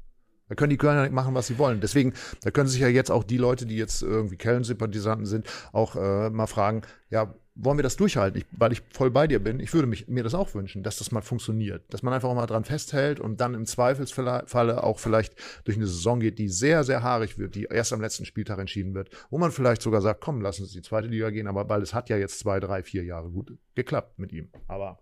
Da 0.48 0.54
können 0.54 0.70
die 0.70 0.76
Kölner 0.76 1.02
nicht 1.02 1.12
machen, 1.12 1.34
was 1.34 1.48
sie 1.48 1.58
wollen. 1.58 1.80
Deswegen, 1.80 2.12
da 2.42 2.52
können 2.52 2.68
sich 2.68 2.80
ja 2.80 2.88
jetzt 2.88 3.10
auch 3.10 3.24
die 3.24 3.38
Leute, 3.38 3.66
die 3.66 3.76
jetzt 3.76 4.02
irgendwie 4.02 4.36
Köln-Sympathisanten 4.36 5.26
sind, 5.26 5.48
auch 5.72 5.96
äh, 5.96 6.30
mal 6.30 6.46
fragen, 6.46 6.82
ja, 7.10 7.34
wollen 7.54 7.78
wir 7.78 7.82
das 7.82 7.96
durchhalten? 7.96 8.40
Ich, 8.40 8.46
weil 8.52 8.72
ich 8.72 8.82
voll 8.90 9.10
bei 9.10 9.26
dir 9.26 9.38
bin. 9.38 9.60
Ich 9.60 9.74
würde 9.74 9.86
mich, 9.86 10.08
mir 10.08 10.22
das 10.22 10.34
auch 10.34 10.54
wünschen, 10.54 10.82
dass 10.82 10.98
das 10.98 11.12
mal 11.12 11.20
funktioniert. 11.20 11.84
Dass 11.92 12.02
man 12.02 12.14
einfach 12.14 12.28
auch 12.28 12.34
mal 12.34 12.46
dran 12.46 12.64
festhält 12.64 13.20
und 13.20 13.40
dann 13.40 13.54
im 13.54 13.66
Zweifelsfalle 13.66 14.82
auch 14.82 14.98
vielleicht 14.98 15.34
durch 15.64 15.76
eine 15.76 15.86
Saison 15.86 16.20
geht, 16.20 16.38
die 16.38 16.48
sehr, 16.48 16.84
sehr 16.84 17.02
haarig 17.02 17.38
wird, 17.38 17.54
die 17.54 17.64
erst 17.64 17.92
am 17.92 18.00
letzten 18.00 18.24
Spieltag 18.24 18.58
entschieden 18.58 18.94
wird, 18.94 19.10
wo 19.30 19.38
man 19.38 19.52
vielleicht 19.52 19.82
sogar 19.82 20.00
sagt, 20.00 20.20
komm, 20.20 20.40
lass 20.40 20.60
uns 20.60 20.72
die 20.72 20.82
zweite 20.82 21.08
Liga 21.08 21.30
gehen, 21.30 21.46
aber 21.46 21.68
weil 21.68 21.82
es 21.82 21.94
hat 21.94 22.08
ja 22.08 22.16
jetzt 22.16 22.38
zwei, 22.38 22.58
drei, 22.60 22.82
vier 22.82 23.04
Jahre 23.04 23.30
gut 23.30 23.56
geklappt 23.74 24.18
mit 24.18 24.32
ihm. 24.32 24.50
Aber 24.66 24.98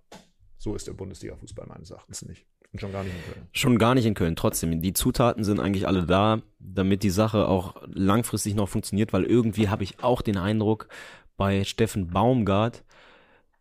so 0.59 0.75
ist 0.75 0.87
der 0.87 0.93
Bundesliga-Fußball 0.93 1.67
meines 1.67 1.91
Erachtens 1.91 2.23
nicht. 2.23 2.47
Und 2.73 2.81
schon 2.81 2.93
gar 2.93 3.03
nicht 3.03 3.15
in 3.15 3.33
Köln. 3.33 3.49
Schon 3.53 3.79
gar 3.79 3.95
nicht 3.95 4.07
in 4.07 4.15
Köln. 4.15 4.37
Trotzdem, 4.37 4.81
die 4.81 4.93
Zutaten 4.93 5.43
sind 5.43 5.59
eigentlich 5.59 5.89
alle 5.89 6.07
da, 6.07 6.43
damit 6.61 7.03
die 7.03 7.11
Sache 7.11 7.49
auch 7.49 7.83
langfristig 7.87 8.55
noch 8.55 8.69
funktioniert, 8.69 9.13
weil 9.13 9.25
irgendwie 9.25 9.69
habe 9.69 9.83
ich 9.83 10.05
auch 10.05 10.23
den 10.23 10.37
Eindruck 10.37 10.89
bei 11.41 11.65
Steffen 11.65 12.09
Baumgart, 12.09 12.85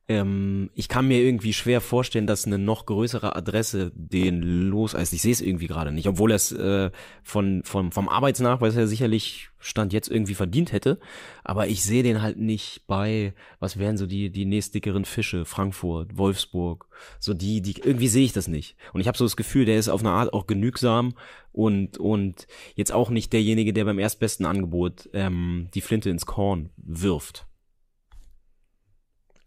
ähm, 0.10 0.70
ich 0.74 0.90
kann 0.90 1.08
mir 1.08 1.22
irgendwie 1.22 1.54
schwer 1.54 1.80
vorstellen, 1.80 2.28
dass 2.28 2.46
eine 2.46 2.58
noch 2.58 2.86
größere 2.88 3.38
Adresse 3.38 3.94
den 3.96 4.42
los, 4.42 4.96
also 4.96 5.16
ich 5.16 5.22
sehe 5.22 5.32
es 5.32 5.40
irgendwie 5.40 5.68
gerade 5.68 5.94
nicht, 5.94 6.10
obwohl 6.10 6.32
er 6.32 6.36
es 6.36 6.52
äh, 6.52 6.92
von, 7.24 7.62
von, 7.64 7.94
vom 7.94 8.10
Arbeitsnachweis 8.10 8.76
her 8.76 8.86
sicherlich 8.86 9.50
Stand 9.60 9.94
jetzt 9.94 10.10
irgendwie 10.10 10.34
verdient 10.34 10.74
hätte, 10.74 11.00
aber 11.46 11.68
ich 11.68 11.82
sehe 11.82 12.04
den 12.04 12.22
halt 12.22 12.38
nicht 12.38 12.86
bei, 12.86 13.34
was 13.60 13.80
wären 13.80 13.96
so 13.96 14.08
die, 14.08 14.30
die 14.30 14.46
nächstdickeren 14.46 15.06
Fische, 15.06 15.46
Frankfurt, 15.46 16.18
Wolfsburg, 16.18 16.88
so 17.20 17.34
die, 17.34 17.62
die, 17.62 17.80
irgendwie 17.80 18.10
sehe 18.10 18.26
ich 18.26 18.34
das 18.34 18.50
nicht. 18.50 18.76
Und 18.92 19.00
ich 19.00 19.08
habe 19.08 19.18
so 19.18 19.24
das 19.24 19.38
Gefühl, 19.38 19.64
der 19.64 19.80
ist 19.80 19.88
auf 19.88 20.02
eine 20.02 20.12
Art 20.12 20.34
auch 20.34 20.48
genügsam 20.48 21.14
und, 21.54 21.98
und 21.98 22.46
jetzt 22.76 22.92
auch 22.92 23.10
nicht 23.10 23.32
derjenige, 23.32 23.72
der 23.72 23.86
beim 23.86 24.00
erstbesten 24.00 24.46
Angebot 24.46 25.10
ähm, 25.14 25.70
die 25.74 25.82
Flinte 25.82 26.10
ins 26.10 26.26
Korn 26.26 26.72
wirft. 26.78 27.46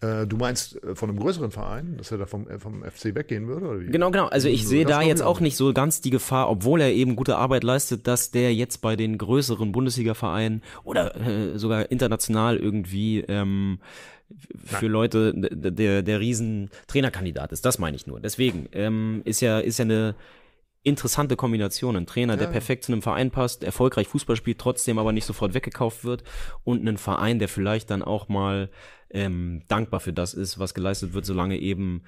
Äh, 0.02 0.26
du 0.26 0.36
meinst 0.36 0.82
äh, 0.82 0.94
von 0.94 1.08
einem 1.08 1.18
größeren 1.20 1.50
Verein, 1.50 1.96
dass 1.96 2.10
er 2.10 2.18
da 2.18 2.26
vom, 2.26 2.48
äh, 2.48 2.58
vom 2.58 2.82
FC 2.82 3.14
weggehen 3.14 3.46
würde? 3.46 3.66
Oder 3.68 3.80
wie? 3.80 3.86
Genau, 3.86 4.10
genau. 4.10 4.26
Also 4.26 4.48
ich 4.48 4.62
Das 4.62 4.68
sehe 4.70 4.84
da 4.84 5.00
jetzt 5.00 5.22
auch 5.22 5.40
nicht 5.40 5.56
so 5.56 5.72
ganz 5.72 6.00
die 6.00 6.10
Gefahr, 6.10 6.50
obwohl 6.50 6.80
er 6.80 6.92
eben 6.92 7.16
gute 7.16 7.36
Arbeit 7.36 7.62
leistet, 7.64 8.06
dass 8.06 8.30
der 8.32 8.54
jetzt 8.54 8.78
bei 8.82 8.96
den 8.96 9.16
größeren 9.16 9.72
Bundesliga-Vereinen 9.72 10.62
oder 10.84 11.14
äh, 11.20 11.58
sogar 11.58 11.90
international 11.90 12.56
irgendwie 12.56 13.20
ähm, 13.28 13.78
für 14.64 14.86
Leute 14.88 15.34
d- 15.34 15.70
der 15.70 16.02
der 16.02 16.20
riesen 16.20 16.70
Trainerkandidat 16.86 17.52
ist. 17.52 17.64
Das 17.64 17.78
meine 17.78 17.96
ich 17.96 18.06
nur. 18.06 18.18
Deswegen 18.18 18.68
ähm, 18.72 19.22
ist 19.24 19.40
ja 19.40 19.58
ist 19.60 19.78
ja 19.78 19.84
eine 19.84 20.14
interessante 20.84 21.36
Kombination. 21.36 21.96
Ein 21.96 22.06
Trainer, 22.06 22.36
der 22.36 22.46
Ja. 22.46 22.52
perfekt 22.52 22.84
zu 22.84 22.92
einem 22.92 23.02
Verein 23.02 23.30
passt, 23.30 23.62
erfolgreich 23.62 24.08
Fußball 24.08 24.34
spielt, 24.34 24.58
trotzdem 24.58 24.98
aber 24.98 25.12
nicht 25.12 25.26
sofort 25.26 25.54
weggekauft 25.54 26.02
wird 26.04 26.24
und 26.64 26.84
ein 26.88 26.96
Verein, 26.98 27.38
der 27.38 27.48
vielleicht 27.48 27.90
dann 27.90 28.02
auch 28.02 28.28
mal 28.28 28.68
ähm, 29.12 29.62
dankbar 29.68 30.00
für 30.00 30.12
das 30.12 30.34
ist, 30.34 30.58
was 30.58 30.74
geleistet 30.74 31.14
wird, 31.14 31.24
solange 31.24 31.58
eben 31.58 32.02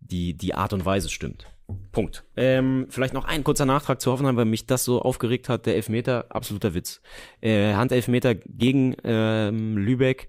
die, 0.00 0.34
die 0.34 0.54
Art 0.54 0.72
und 0.72 0.84
Weise 0.84 1.08
stimmt. 1.08 1.46
Punkt. 1.92 2.24
Ähm, 2.36 2.86
vielleicht 2.90 3.14
noch 3.14 3.24
ein 3.24 3.42
kurzer 3.42 3.64
Nachtrag 3.64 4.00
zu 4.00 4.12
Hoffenheim, 4.12 4.36
weil 4.36 4.44
mich 4.44 4.66
das 4.66 4.84
so 4.84 5.00
aufgeregt 5.00 5.48
hat. 5.48 5.64
Der 5.64 5.76
Elfmeter, 5.76 6.26
absoluter 6.28 6.74
Witz. 6.74 7.00
Äh, 7.40 7.72
Handelfmeter 7.72 8.34
gegen 8.34 8.96
ähm, 9.02 9.78
Lübeck 9.78 10.28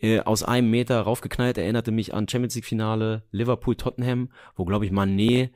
äh, 0.00 0.20
aus 0.20 0.42
einem 0.42 0.70
Meter 0.70 1.00
raufgeknallt, 1.02 1.58
erinnerte 1.58 1.90
mich 1.90 2.14
an 2.14 2.28
Champions 2.28 2.54
League 2.54 2.64
Finale 2.64 3.24
Liverpool-Tottenham, 3.30 4.30
wo, 4.56 4.64
glaube 4.64 4.86
ich, 4.86 4.90
Manet 4.90 5.50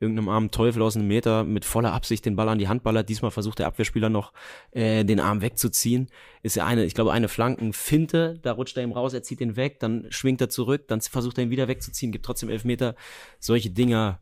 irgendeinem 0.00 0.30
armen 0.30 0.50
Teufel 0.50 0.82
aus 0.82 0.96
einem 0.96 1.06
Meter 1.06 1.44
mit 1.44 1.66
voller 1.66 1.92
Absicht 1.92 2.24
den 2.24 2.34
Ball 2.34 2.48
an 2.48 2.58
die 2.58 2.68
Hand 2.68 2.82
ballert. 2.82 3.08
Diesmal 3.08 3.30
versucht 3.30 3.58
der 3.58 3.66
Abwehrspieler 3.66 4.08
noch 4.08 4.32
äh, 4.70 5.04
den 5.04 5.20
Arm 5.20 5.42
wegzuziehen. 5.42 6.08
Ist 6.42 6.56
ja 6.56 6.66
eine, 6.66 6.84
ich 6.84 6.94
glaube, 6.94 7.12
eine 7.12 7.28
Flankenfinte, 7.28 8.38
da 8.42 8.52
rutscht 8.52 8.76
er 8.78 8.82
ihm 8.82 8.92
raus, 8.92 9.12
er 9.12 9.22
zieht 9.22 9.40
den 9.40 9.56
weg, 9.56 9.78
dann 9.78 10.06
schwingt 10.08 10.40
er 10.40 10.48
zurück, 10.48 10.88
dann 10.88 11.02
versucht 11.02 11.36
er 11.38 11.44
ihn 11.44 11.50
wieder 11.50 11.68
wegzuziehen, 11.68 12.12
gibt 12.12 12.24
trotzdem 12.24 12.48
Elfmeter. 12.48 12.94
Solche 13.38 13.70
Dinger. 13.70 14.20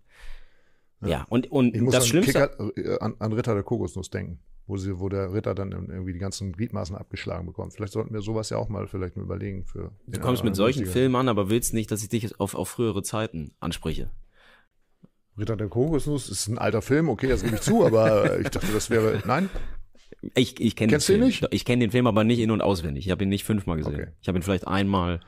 Ja, 1.01 1.27
und, 1.29 1.51
und 1.53 1.77
Ich 1.77 1.81
muss 1.81 1.95
das 1.95 2.05
an, 2.05 2.09
Schlimmste. 2.09 2.33
Kicker, 2.33 2.77
äh, 2.77 2.99
an, 2.99 3.15
an 3.21 3.33
Ritter 3.33 3.55
der 3.55 3.63
Kokosnuss 3.63 4.11
denken, 4.11 4.41
wo, 4.67 4.77
sie, 4.77 4.99
wo 4.99 5.09
der 5.09 5.33
Ritter 5.33 5.55
dann 5.55 5.71
irgendwie 5.71 6.13
die 6.13 6.19
ganzen 6.19 6.53
Gliedmaßen 6.53 6.97
abgeschlagen 6.97 7.47
bekommt. 7.47 7.73
Vielleicht 7.73 7.93
sollten 7.93 8.13
wir 8.13 8.21
sowas 8.21 8.51
ja 8.51 8.57
auch 8.57 8.69
mal 8.69 8.89
vielleicht 8.89 9.17
mal 9.17 9.23
überlegen. 9.23 9.65
Für 9.65 9.93
Du 10.09 10.19
kommst 10.19 10.43
mit 10.43 10.57
solchen 10.57 10.87
Filmen 10.87 11.15
an, 11.15 11.29
aber 11.29 11.51
willst 11.51 11.73
nicht, 11.73 11.93
dass 11.93 12.03
ich 12.03 12.09
dich 12.09 12.41
auf, 12.41 12.57
auf 12.57 12.69
frühere 12.69 13.05
Zeiten 13.05 13.53
anspreche. 13.61 14.11
Ritter 15.39 15.57
der 15.57 15.69
Kokosnuss 15.69 16.29
ist 16.29 16.49
ein 16.49 16.59
alter 16.59 16.83
Film, 16.83 17.09
okay, 17.09 17.29
das 17.29 17.43
gebe 17.43 17.57
ich 17.57 17.63
zu, 17.63 17.85
aber 17.87 18.39
ich 18.41 18.49
dachte, 18.51 18.73
das 18.73 18.91
wäre. 18.91 19.23
Nein? 19.27 19.49
Ich, 20.35 20.61
ich 20.61 20.75
kenne 20.75 20.89
den 20.89 20.95
Kennst 20.95 21.09
du 21.09 21.13
ihn 21.13 21.19
Film. 21.19 21.27
nicht? 21.29 21.47
Ich 21.53 21.65
kenne 21.65 21.81
den 21.81 21.91
Film 21.93 22.07
aber 22.09 22.25
nicht 22.25 22.41
in- 22.41 22.51
und 22.51 22.61
auswendig. 22.61 23.07
Ich 23.07 23.11
habe 23.13 23.23
ihn 23.25 23.29
nicht 23.29 23.45
fünfmal 23.45 23.77
gesehen. 23.77 23.95
Okay. 23.95 24.09
Ich 24.21 24.27
habe 24.29 24.37
ihn 24.39 24.43
vielleicht 24.43 24.67
einmal, 24.67 25.21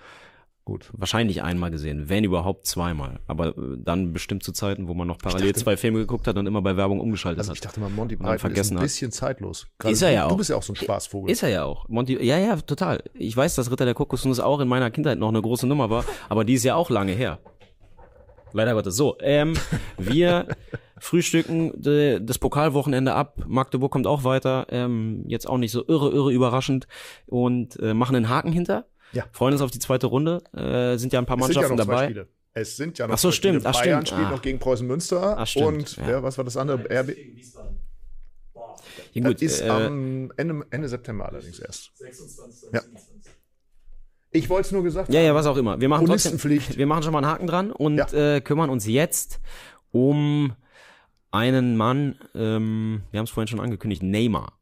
Gut. 0.64 0.90
wahrscheinlich 0.92 1.42
einmal 1.44 1.70
gesehen, 1.70 2.08
wenn 2.08 2.24
überhaupt 2.24 2.66
zweimal. 2.66 3.20
Aber 3.28 3.56
äh, 3.56 3.76
dann 3.78 4.12
bestimmt 4.12 4.42
zu 4.42 4.50
Zeiten, 4.52 4.88
wo 4.88 4.94
man 4.94 5.06
noch 5.06 5.18
parallel 5.18 5.52
dachte- 5.52 5.62
zwei 5.62 5.76
Filme 5.76 6.00
geguckt 6.00 6.26
hat 6.26 6.36
und 6.36 6.46
immer 6.48 6.60
bei 6.60 6.76
Werbung 6.76 6.98
umgeschaltet 7.00 7.38
Also 7.38 7.50
hat. 7.50 7.56
ich 7.56 7.60
dachte 7.60 7.78
mal, 7.78 7.88
Monty 7.88 8.16
Python 8.16 8.34
ist 8.34 8.40
vergessen 8.40 8.74
ein 8.74 8.78
hat. 8.78 8.82
bisschen 8.86 9.12
zeitlos. 9.12 9.68
Ist 9.84 10.02
er 10.02 10.10
ja 10.10 10.20
du, 10.22 10.26
auch. 10.26 10.30
Du 10.32 10.36
bist 10.38 10.50
ja 10.50 10.56
auch 10.56 10.62
so 10.64 10.72
ein 10.72 10.76
Spaßvogel. 10.76 11.30
Ist 11.30 11.44
er 11.44 11.50
ja 11.50 11.64
auch. 11.64 11.88
Monty, 11.88 12.20
ja, 12.24 12.38
ja, 12.38 12.56
total. 12.56 13.04
Ich 13.14 13.36
weiß, 13.36 13.54
dass 13.54 13.70
Ritter 13.70 13.84
der 13.84 13.94
Kokosnuss 13.94 14.40
auch 14.40 14.58
in 14.58 14.66
meiner 14.66 14.90
Kindheit 14.90 15.18
noch 15.20 15.28
eine 15.28 15.40
große 15.40 15.68
Nummer 15.68 15.88
war, 15.88 16.04
aber 16.28 16.44
die 16.44 16.54
ist 16.54 16.64
ja 16.64 16.74
auch 16.74 16.90
lange 16.90 17.12
her. 17.12 17.38
Leider 18.52 18.74
Gottes. 18.74 18.96
So, 18.96 19.16
ähm, 19.20 19.54
wir 19.98 20.46
frühstücken 20.98 21.72
de, 21.80 22.20
das 22.20 22.38
Pokalwochenende 22.38 23.14
ab. 23.14 23.38
Magdeburg 23.46 23.90
kommt 23.92 24.06
auch 24.06 24.24
weiter. 24.24 24.66
Ähm, 24.70 25.24
jetzt 25.26 25.48
auch 25.48 25.58
nicht 25.58 25.72
so 25.72 25.84
irre, 25.86 26.10
irre 26.10 26.32
überraschend. 26.32 26.86
Und 27.26 27.78
äh, 27.80 27.94
machen 27.94 28.16
einen 28.16 28.28
Haken 28.28 28.52
hinter. 28.52 28.86
Ja. 29.12 29.24
Freuen 29.32 29.52
uns 29.54 29.62
auf 29.62 29.70
die 29.70 29.78
zweite 29.78 30.06
Runde. 30.06 30.42
Äh, 30.54 30.96
sind 30.98 31.12
ja 31.12 31.18
ein 31.20 31.26
paar 31.26 31.38
es 31.38 31.46
sind 31.46 31.54
ja 31.56 31.62
Mannschaften 31.62 31.76
noch 31.78 31.84
zwei 31.84 31.92
dabei. 31.94 32.04
Spiele. 32.06 32.28
Es 32.52 32.76
sind 32.76 32.98
ja 32.98 33.06
noch 33.06 33.14
Ach 33.14 33.18
so, 33.18 33.28
zwei 33.28 33.32
Spiele. 33.36 33.60
stimmt. 33.60 33.66
Ach, 33.66 33.80
Bayern 33.82 34.06
stimmt. 34.06 34.08
spielt 34.08 34.26
Ah. 34.26 34.30
noch 34.36 34.42
gegen 34.42 34.58
Preußen 34.58 34.86
Münster. 34.86 35.36
Ach, 35.38 35.46
stimmt. 35.46 35.66
Und 35.66 35.96
Ja. 35.96 36.06
wer, 36.06 36.22
was 36.22 36.36
war 36.36 36.44
das 36.44 36.56
andere? 36.56 36.80
RB. 36.90 37.16
Ja, 39.12 39.22
Das 39.22 39.32
gut, 39.32 39.42
ist 39.42 39.60
äh, 39.62 39.68
am 39.68 40.32
Ende, 40.36 40.64
Ende 40.70 40.88
September 40.88 41.28
allerdings 41.28 41.58
erst. 41.58 41.90
Ja. 42.72 42.80
Ich 44.32 44.48
wollte 44.48 44.66
es 44.66 44.72
nur 44.72 44.82
gesagt 44.82 45.12
Ja, 45.12 45.20
ja, 45.20 45.34
was 45.34 45.46
auch 45.46 45.56
immer. 45.56 45.80
Wir 45.80 45.88
machen 45.88 46.06
trotzdem, 46.06 46.38
wir 46.42 46.86
machen 46.86 47.02
schon 47.02 47.12
mal 47.12 47.18
einen 47.18 47.26
Haken 47.26 47.46
dran 47.46 47.72
und 47.72 47.96
Ja. 47.96 48.36
äh, 48.36 48.40
kümmern 48.40 48.70
uns 48.70 48.86
jetzt 48.86 49.40
um 49.90 50.52
einen 51.32 51.76
Mann, 51.76 52.16
ähm, 52.34 53.02
wir 53.10 53.18
haben 53.18 53.24
es 53.24 53.30
vorhin 53.30 53.48
schon 53.48 53.60
angekündigt, 53.60 54.02
Neymar. 54.02 54.52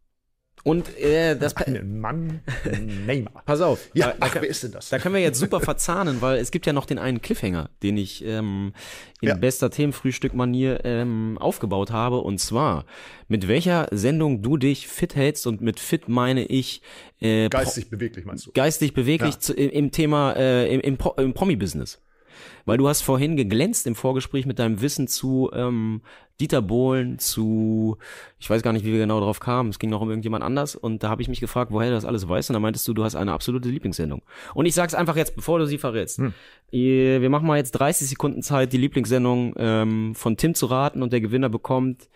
Und 0.64 0.96
äh, 0.98 1.36
das, 1.36 1.56
Einen 1.56 2.00
Mann 2.00 2.40
Neymar. 3.06 3.42
pass 3.46 3.60
auf, 3.60 3.88
Ja, 3.94 4.08
da, 4.08 4.12
da, 4.12 4.16
ach, 4.20 4.32
kann- 4.32 4.42
wer 4.42 4.48
ist 4.50 4.62
denn 4.62 4.72
das? 4.72 4.88
da 4.88 4.98
können 4.98 5.14
wir 5.14 5.22
jetzt 5.22 5.38
super 5.38 5.60
verzahnen, 5.60 6.20
weil 6.20 6.38
es 6.38 6.50
gibt 6.50 6.66
ja 6.66 6.72
noch 6.72 6.84
den 6.86 6.98
einen 6.98 7.22
Cliffhanger, 7.22 7.70
den 7.82 7.96
ich 7.96 8.24
ähm, 8.24 8.72
in 9.20 9.28
Ja. 9.28 9.34
bester 9.36 9.70
Themenfrühstück-Manier 9.70 10.80
ähm, 10.84 11.38
aufgebaut 11.40 11.90
habe. 11.90 12.18
Und 12.18 12.38
zwar, 12.38 12.84
mit 13.28 13.48
welcher 13.48 13.86
Sendung 13.92 14.42
du 14.42 14.56
dich 14.56 14.88
fit 14.88 15.14
hältst 15.14 15.46
und 15.46 15.60
mit 15.60 15.80
fit 15.80 16.08
meine 16.08 16.44
ich 16.44 16.82
äh, 17.20 17.48
Geistig 17.48 17.90
beweglich, 17.90 18.24
meinst 18.24 18.46
du? 18.46 18.52
geistig 18.52 18.94
beweglich 18.94 19.34
Ja. 19.34 19.40
zu, 19.40 19.54
im, 19.54 19.70
im 19.70 19.90
Thema 19.90 20.32
äh, 20.36 20.72
im, 20.74 20.80
im, 20.80 20.96
Pro, 20.96 21.10
im 21.20 21.34
Promi-Business. 21.34 22.00
Weil 22.64 22.78
du 22.78 22.88
hast 22.88 23.02
vorhin 23.02 23.36
geglänzt 23.36 23.86
im 23.86 23.94
Vorgespräch 23.94 24.46
mit 24.46 24.58
deinem 24.58 24.80
Wissen 24.80 25.08
zu 25.08 25.50
ähm, 25.52 26.02
Dieter 26.40 26.62
Bohlen, 26.62 27.18
zu 27.18 27.98
ich 28.38 28.48
weiß 28.48 28.62
gar 28.62 28.72
nicht, 28.72 28.84
wie 28.84 28.92
wir 28.92 28.98
genau 29.00 29.18
drauf 29.20 29.40
kamen. 29.40 29.70
Es 29.70 29.78
ging 29.78 29.90
noch 29.90 30.00
um 30.00 30.08
irgendjemand 30.08 30.44
anders 30.44 30.76
und 30.76 31.02
da 31.02 31.08
habe 31.08 31.20
ich 31.22 31.28
mich 31.28 31.40
gefragt, 31.40 31.72
woher 31.72 31.88
du 31.88 31.94
das 31.94 32.04
alles 32.04 32.28
weißt 32.28 32.50
und 32.50 32.54
da 32.54 32.60
meintest 32.60 32.86
du, 32.86 32.94
du 32.94 33.02
hast 33.04 33.16
eine 33.16 33.32
absolute 33.32 33.68
Lieblingssendung. 33.68 34.22
Und 34.54 34.66
ich 34.66 34.74
sag's 34.74 34.94
einfach 34.94 35.16
jetzt, 35.16 35.34
bevor 35.34 35.58
du 35.58 35.66
sie 35.66 35.78
verrätst. 35.78 36.18
Hm. 36.18 36.32
Wir 36.70 37.28
machen 37.30 37.46
mal 37.46 37.56
jetzt 37.56 37.72
30 37.72 38.08
Sekunden 38.08 38.42
Zeit, 38.42 38.72
die 38.72 38.78
Lieblingssendung 38.78 39.54
ähm, 39.56 40.14
von 40.14 40.36
Tim 40.36 40.54
zu 40.54 40.66
raten 40.66 41.02
und 41.02 41.12
der 41.12 41.20
Gewinner 41.20 41.48
bekommt 41.48 42.08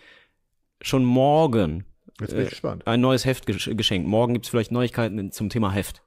schon 0.81 1.05
morgen 1.05 1.85
Jetzt 2.21 2.31
bin 2.33 2.41
ich 2.43 2.47
äh, 2.47 2.51
gespannt. 2.51 2.87
ein 2.87 3.01
neues 3.01 3.25
Heft 3.25 3.49
gesch- 3.49 3.75
geschenkt. 3.75 4.07
Morgen 4.09 4.35
gibt's 4.35 4.49
vielleicht 4.49 4.71
Neuigkeiten 4.73 5.33
zum 5.33 5.49
Thema 5.49 5.73
Heft. 5.73 6.03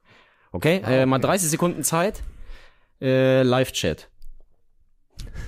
Okay? 0.52 0.80
Äh, 0.86 1.04
mal 1.06 1.18
30 1.18 1.50
Sekunden 1.50 1.82
Zeit. 1.82 2.22
Äh, 3.00 3.42
Live-Chat. 3.42 4.08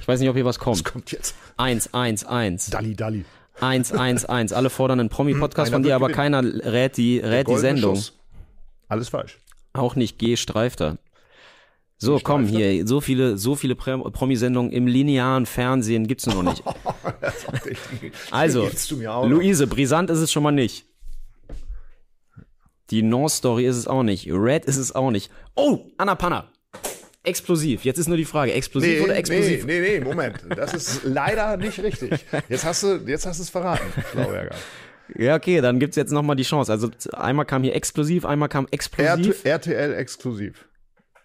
Ich 0.01 0.09
weiß 0.09 0.21
nicht, 0.21 0.29
ob 0.29 0.37
hier 0.37 0.45
was 0.45 0.57
Was 0.57 0.65
kommt. 0.65 0.85
kommt 0.85 1.13
jetzt? 1.13 1.35
Eins, 1.57 1.93
eins, 1.95 2.25
eins. 2.25 2.67
Dalli, 2.71 2.95
Dalli. 2.95 3.25
Eins, 3.61 3.93
eins, 3.93 4.25
eins. 4.25 4.53
Alle 4.53 4.71
fordern 4.71 5.01
einen 5.01 5.09
Promi-Podcast 5.09 5.69
Einer 5.69 5.77
von 5.77 5.83
dir, 5.83 5.95
aber 5.97 6.09
gewinnen. 6.09 6.43
keiner 6.43 6.73
rät 6.73 6.97
die, 6.97 7.19
rät 7.19 7.49
die 7.49 7.57
Sendung. 7.57 7.97
Schuss. 7.97 8.19
Alles 8.89 9.09
falsch. 9.09 9.39
Auch 9.73 9.97
nicht 9.97 10.19
G. 10.19 10.37
Streifter. 10.37 10.99
So, 11.99 12.17
G. 12.17 12.23
komm, 12.23 12.47
Streifter? 12.47 12.67
hier, 12.69 12.87
so 12.87 13.01
viele, 13.01 13.37
so 13.37 13.57
viele 13.57 13.75
Promi-Sendungen 13.75 14.71
im 14.71 14.87
linearen 14.87 15.45
Fernsehen 15.47 16.07
gibt's 16.07 16.27
nur 16.27 16.43
noch 16.43 16.53
nicht. 16.53 16.63
Also. 18.31 18.69
Luise, 19.25 19.67
brisant 19.67 20.11
ist 20.11 20.19
es 20.21 20.31
schon 20.33 20.43
mal 20.43 20.53
nicht. 20.53 20.87
Die 22.91 23.03
Non-Story 23.03 23.67
ist 23.67 23.77
es 23.77 23.87
auch 23.87 24.03
nicht. 24.03 24.29
Red 24.31 24.65
ist 24.65 24.77
es 24.77 24.95
auch 24.95 25.11
nicht. 25.11 25.31
Oh, 25.55 25.87
Anna 25.99 26.15
Panna. 26.15 26.51
Explosiv. 27.29 27.85
Jetzt 27.85 27.99
ist 27.99 28.09
nur 28.09 28.17
die 28.17 28.25
Frage, 28.25 28.53
explosiv 28.53 28.99
Nee, 28.99 29.01
oder 29.05 29.12
nee, 29.12 29.19
explosiv? 29.19 29.64
nee, 29.67 29.81
nee, 29.81 30.01
Moment. 30.01 30.38
Das 30.57 30.75
ist 30.75 31.03
leider 31.05 31.57
nicht 31.57 31.79
richtig. 31.83 32.25
Jetzt 32.49 32.64
hast 32.64 32.83
du, 32.83 32.97
jetzt 33.07 33.27
hast 33.27 33.38
du 33.38 33.43
es 33.43 33.51
verraten, 33.51 33.87
Schlauberger. 34.12 34.55
Ja, 35.17 35.37
okay, 35.37 35.62
dann 35.62 35.79
gibt's 35.79 35.97
jetzt 35.97 36.12
nochmal 36.12 36.37
die 36.37 36.43
Chance. 36.43 36.71
Also 36.71 36.91
einmal 37.14 37.47
kam 37.47 37.62
hier 37.62 37.75
exklusiv, 37.75 38.27
einmal 38.27 38.51
kam 38.51 38.67
explosiv. 38.71 39.41
RT, 39.41 39.47
RTL 39.47 39.95
exklusiv. 39.95 40.69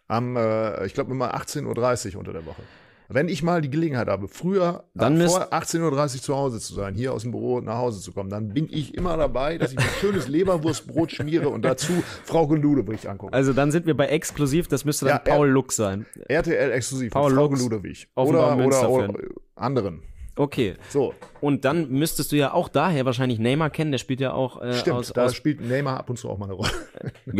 Am, 0.08 0.38
äh, 0.38 0.86
ich 0.86 0.94
glaube 0.94 1.12
immer 1.12 1.36
18.30 1.36 2.13
Uhr 2.13 2.20
unter 2.20 2.32
der 2.32 2.46
Woche. 2.46 2.62
Wenn 3.10 3.28
ich 3.28 3.44
mal 3.44 3.62
die 3.62 3.70
Gelegenheit 3.70 4.08
habe, 4.08 4.28
früher 4.28 4.86
Dann 4.94 5.20
äh, 5.20 5.28
vor 5.28 5.54
18.30 5.54 5.82
Uhr 6.16 6.22
zu 6.22 6.36
Hause 6.36 6.60
zu 6.60 6.74
sein, 6.74 6.96
hier 6.96 7.13
aus 7.13 7.24
dem 7.24 7.32
Büro 7.32 7.62
nach 7.62 7.78
Hause 7.78 8.02
zu 8.02 8.12
kommen, 8.12 8.30
dann 8.30 8.50
bin 8.54 8.68
ich 8.70 8.96
immer 8.96 9.18
dabei, 9.18 9.58
dass 9.58 9.72
ich 9.74 9.80
ein 9.80 9.86
schönes 10.00 10.28
Leberwurstbrot 10.28 11.12
schmiere 11.12 11.50
und 11.50 11.63
dazu 11.63 11.92
Frau 12.24 12.46
Ludewig 12.54 13.10
angucke. 13.10 13.34
Also 13.34 13.54
dann 13.54 13.72
sind 13.72 13.86
wir 13.86 13.96
bei 13.96 14.08
exklusiv, 14.08 14.68
das 14.68 14.86
müsste 14.86 15.06
dann 15.06 15.22
Ja, 15.26 15.34
Paul 15.34 15.50
Lux 15.50 15.76
sein. 15.76 16.06
RTL 16.28 16.72
exklusiv 16.72 17.12
Paul 17.12 17.34
Frau 17.34 17.48
Ludewig. 17.48 18.08
Oder, 18.16 18.58
oder, 18.58 18.89
oder 18.89 19.13
anderen. 19.56 20.02
Okay. 20.36 20.74
So, 20.89 21.13
Und 21.41 21.63
dann 21.63 21.89
müsstest 21.89 22.32
du 22.32 22.36
ja 22.36 22.54
auch 22.54 22.67
daher 22.67 23.06
wahrscheinlich 23.06 23.38
Neymar 23.38 23.69
kennen, 23.69 23.91
der 23.91 24.00
spielt 24.00 24.19
ja 24.19 24.34
auch 24.34 24.62
äh, 24.62 24.74
stimmt, 24.74 24.98
aus, 24.98 25.13
da 25.13 25.26
aus 25.26 25.36
spielt 25.36 25.62
Neymar 25.62 25.98
ab 26.00 26.10
und 26.10 26.17
zu 26.17 26.28
auch 26.30 26.39
mal 26.39 26.46
eine 26.46 26.54
Rolle. 26.56 26.72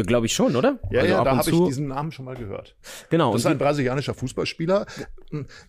glaube 0.06 0.28
ich 0.28 0.34
schon, 0.34 0.56
oder? 0.56 0.80
Ja, 0.92 1.02
Also 1.02 1.12
ja, 1.14 1.20
ab 1.20 1.26
da 1.26 1.38
habe 1.38 1.50
ich 1.50 1.60
diesen 1.66 1.88
Namen 1.88 2.12
schon 2.12 2.26
mal 2.26 2.36
gehört. 2.36 2.76
Genau, 3.10 3.32
Das 3.32 3.42
ist 3.42 3.46
und 3.48 3.54
ein 3.54 3.58
brasilianischer 3.58 4.14
Fußballspieler. 4.14 4.86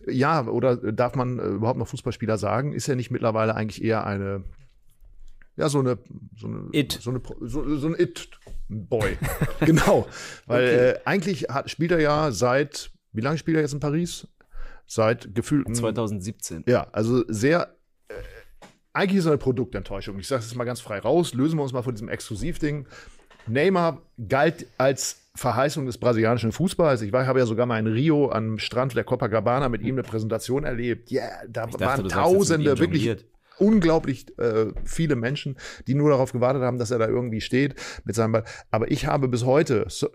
Ja, 0.05 0.45
oder 0.45 0.75
darf 0.77 1.15
man 1.15 1.39
äh, 1.39 1.43
überhaupt 1.43 1.79
noch 1.79 1.87
Fußballspieler 1.87 2.37
sagen? 2.37 2.73
Ist 2.73 2.87
er 2.87 2.95
nicht 2.95 3.09
mittlerweile 3.09 3.55
eigentlich 3.55 3.83
eher 3.83 4.05
eine, 4.05 4.43
ja, 5.57 5.67
so 5.67 5.79
eine, 5.79 5.97
so 6.37 6.47
eine, 6.47 6.69
It. 6.73 6.91
so, 7.01 7.09
eine, 7.09 7.21
so, 7.41 7.75
so 7.77 7.87
ein 7.87 7.95
It-Boy. 7.97 9.17
genau. 9.61 10.07
Weil 10.45 10.63
äh, 10.63 10.99
eigentlich 11.05 11.43
hat, 11.49 11.71
spielt 11.71 11.91
er 11.91 11.99
ja 12.01 12.31
seit, 12.31 12.91
wie 13.13 13.21
lange 13.21 13.39
spielt 13.39 13.57
er 13.57 13.61
jetzt 13.61 13.73
in 13.73 13.79
Paris? 13.79 14.27
Seit 14.87 15.33
gefühlten 15.33 15.73
2017. 15.73 16.63
ja, 16.67 16.87
also 16.91 17.23
sehr. 17.27 17.75
Äh, 18.07 18.13
eigentlich 18.93 19.17
ist 19.17 19.25
es 19.25 19.31
eine 19.31 19.37
Produktenttäuschung. 19.37 20.17
Ich 20.19 20.27
sage 20.27 20.41
es 20.41 20.55
mal 20.55 20.63
ganz 20.63 20.79
frei 20.79 20.99
raus. 20.99 21.33
Lösen 21.33 21.57
wir 21.57 21.63
uns 21.63 21.73
mal 21.73 21.81
von 21.81 21.93
diesem 21.93 22.07
Exklusivding. 22.07 22.87
Neymar 23.47 24.01
galt 24.27 24.67
als 24.77 25.21
Verheißung 25.35 25.85
des 25.85 25.97
brasilianischen 25.97 26.51
Fußballs. 26.51 27.01
Ich 27.01 27.11
war, 27.11 27.27
habe 27.27 27.39
ja 27.39 27.45
sogar 27.45 27.65
mal 27.65 27.77
in 27.77 27.87
Rio 27.87 28.31
am 28.31 28.57
Strand 28.57 28.95
der 28.95 29.03
Copacabana 29.03 29.67
mit 29.67 29.81
ihm 29.81 29.95
eine 29.95 30.03
Präsentation 30.03 30.63
erlebt. 30.63 31.11
Ja, 31.11 31.23
da 31.47 31.65
Ich 31.65 31.75
dachte, 31.75 32.03
waren 32.03 32.09
Tausende, 32.09 32.79
wirklich. 32.79 33.25
Unglaublich 33.57 34.25
äh, 34.37 34.67
viele 34.83 35.15
Menschen, 35.15 35.57
die 35.87 35.95
nur 35.95 36.09
darauf 36.09 36.31
gewartet 36.31 36.61
haben, 36.61 36.77
dass 36.77 36.91
er 36.91 36.99
da 36.99 37.07
irgendwie 37.07 37.41
steht 37.41 37.75
mit 38.03 38.15
seinem 38.15 38.33
Ball. 38.33 38.43
Aber 38.71 38.91
ich 38.91 39.07
habe 39.07 39.27
bis 39.27 39.45
heute, 39.45 39.85
so, 39.89 40.09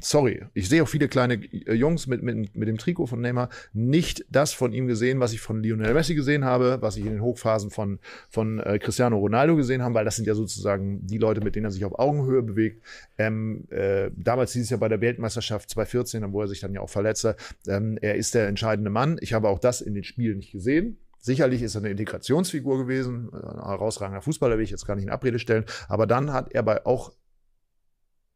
sorry, 0.00 0.42
ich 0.54 0.68
sehe 0.68 0.82
auch 0.82 0.88
viele 0.88 1.08
kleine 1.08 1.34
äh, 1.34 1.74
Jungs 1.74 2.06
mit, 2.06 2.22
mit, 2.22 2.54
mit 2.54 2.68
dem 2.68 2.78
Trikot 2.78 3.06
von 3.06 3.20
Neymar, 3.20 3.48
nicht 3.72 4.24
das 4.30 4.52
von 4.52 4.72
ihm 4.72 4.86
gesehen, 4.86 5.20
was 5.20 5.32
ich 5.32 5.40
von 5.40 5.62
Lionel 5.62 5.94
Messi 5.94 6.14
gesehen 6.14 6.44
habe, 6.44 6.78
was 6.80 6.96
ich 6.96 7.04
in 7.04 7.12
den 7.12 7.22
Hochphasen 7.22 7.70
von, 7.70 7.98
von 8.30 8.60
äh, 8.60 8.78
Cristiano 8.78 9.18
Ronaldo 9.18 9.56
gesehen 9.56 9.82
habe, 9.82 9.94
weil 9.94 10.04
das 10.04 10.16
sind 10.16 10.26
ja 10.26 10.34
sozusagen 10.34 11.06
die 11.06 11.18
Leute, 11.18 11.40
mit 11.40 11.54
denen 11.56 11.66
er 11.66 11.70
sich 11.70 11.84
auf 11.84 11.98
Augenhöhe 11.98 12.42
bewegt. 12.42 12.82
Ähm, 13.18 13.64
äh, 13.70 14.10
damals 14.16 14.52
dieses 14.52 14.70
Jahr 14.70 14.80
bei 14.80 14.88
der 14.88 15.00
Weltmeisterschaft 15.00 15.70
2014, 15.70 16.32
wo 16.32 16.40
er 16.40 16.48
sich 16.48 16.60
dann 16.60 16.74
ja 16.74 16.80
auch 16.80 16.90
verletzte, 16.90 17.36
ähm, 17.68 17.98
er 18.00 18.16
ist 18.16 18.34
der 18.34 18.48
entscheidende 18.48 18.90
Mann. 18.90 19.18
Ich 19.20 19.32
habe 19.32 19.48
auch 19.48 19.58
das 19.58 19.80
in 19.80 19.94
den 19.94 20.04
Spielen 20.04 20.38
nicht 20.38 20.52
gesehen. 20.52 20.98
Sicherlich 21.24 21.62
ist 21.62 21.74
er 21.74 21.80
eine 21.80 21.88
Integrationsfigur 21.88 22.76
gewesen, 22.76 23.30
ein 23.32 23.40
herausragender 23.64 24.20
Fußballer, 24.20 24.58
will 24.58 24.64
ich 24.64 24.70
jetzt 24.70 24.86
gar 24.86 24.94
nicht 24.94 25.04
in 25.04 25.10
Abrede 25.10 25.38
stellen. 25.38 25.64
Aber 25.88 26.06
dann 26.06 26.34
hat 26.34 26.52
er 26.52 26.62
bei 26.62 26.84
auch, 26.84 27.12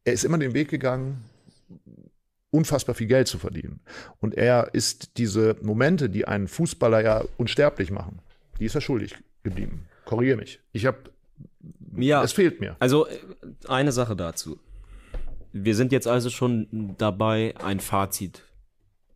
er 0.05 0.13
ist 0.13 0.23
immer 0.25 0.39
den 0.39 0.55
Weg 0.55 0.69
gegangen, 0.69 1.23
unfassbar 2.49 2.95
viel 2.95 3.05
Geld 3.05 3.27
zu 3.27 3.37
verdienen. 3.37 3.81
Und 4.21 4.33
er 4.33 4.73
ist 4.73 5.17
diese 5.19 5.55
Momente, 5.61 6.09
die 6.09 6.27
einen 6.27 6.47
Fußballer 6.47 7.01
ja 7.01 7.23
unsterblich 7.37 7.91
machen, 7.91 8.23
die 8.59 8.65
ist 8.65 8.73
er 8.73 8.81
schuldig 8.81 9.15
geblieben. 9.43 9.85
Korrigiere 10.05 10.37
mich. 10.37 10.59
Ich 10.71 10.87
habe, 10.87 10.97
Ja. 11.95 12.23
es 12.23 12.33
fehlt 12.33 12.59
mir. 12.59 12.75
Also 12.79 13.05
äh, 13.05 13.19
eine 13.67 13.91
Sache 13.91 14.15
dazu. 14.15 14.57
Wir 15.53 15.75
sind 15.75 15.91
jetzt 15.91 16.07
also 16.07 16.31
schon 16.31 16.95
dabei, 16.97 17.53
ein 17.63 17.79
Fazit 17.81 18.37
zu 18.37 18.41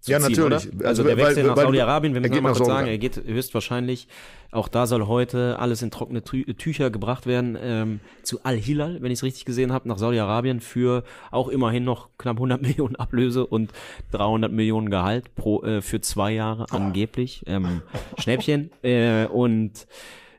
Ja, 0.05 0.19
ziehen, 0.19 0.29
natürlich. 0.35 0.45
Oder? 0.45 0.55
Also, 0.55 0.83
Also, 0.85 1.03
der 1.03 1.17
weil- 1.17 1.25
Wechsel 1.27 1.43
nach 1.45 1.55
weil- 1.55 1.63
Saudi-Arabien, 1.65 2.13
wir 2.13 2.17
er 2.17 2.21
müssen 2.21 2.31
geht 2.33 2.41
noch 2.41 2.43
mal 2.43 2.49
nach 2.49 2.57
kurz 2.57 2.67
sagen, 2.67 2.87
Saudi-Arabien. 2.87 3.13
er 3.13 3.23
geht 3.23 3.35
höchstwahrscheinlich, 3.35 4.07
auch 4.51 4.67
da 4.67 4.85
soll 4.85 5.07
heute 5.07 5.57
alles 5.59 5.81
in 5.81 5.91
trockene 5.91 6.23
Tü 6.23 6.43
Tücher 6.55 6.89
gebracht 6.91 7.25
werden, 7.25 7.57
ähm, 7.61 7.99
zu 8.21 8.43
Al-Hilal, 8.43 9.01
wenn 9.01 9.11
ich 9.11 9.19
es 9.19 9.23
richtig 9.23 9.45
gesehen 9.45 9.71
habe, 9.71 9.87
nach 9.87 9.97
Saudi-Arabien 9.97 10.59
für 10.59 11.03
auch 11.31 11.47
immerhin 11.47 11.83
noch 11.85 12.09
knapp 12.17 12.37
100 12.37 12.61
Millionen 12.61 12.95
Ablöse 12.95 13.45
und 13.45 13.71
300 14.11 14.51
Millionen 14.51 14.89
Gehalt 14.89 15.33
pro, 15.35 15.63
äh, 15.63 15.81
für 15.81 16.01
zwei 16.01 16.31
Jahre 16.33 16.65
angeblich. 16.71 17.43
Ähm, 17.47 17.81
Schnäppchen. 18.19 18.71
Äh, 18.83 19.25
und 19.27 19.87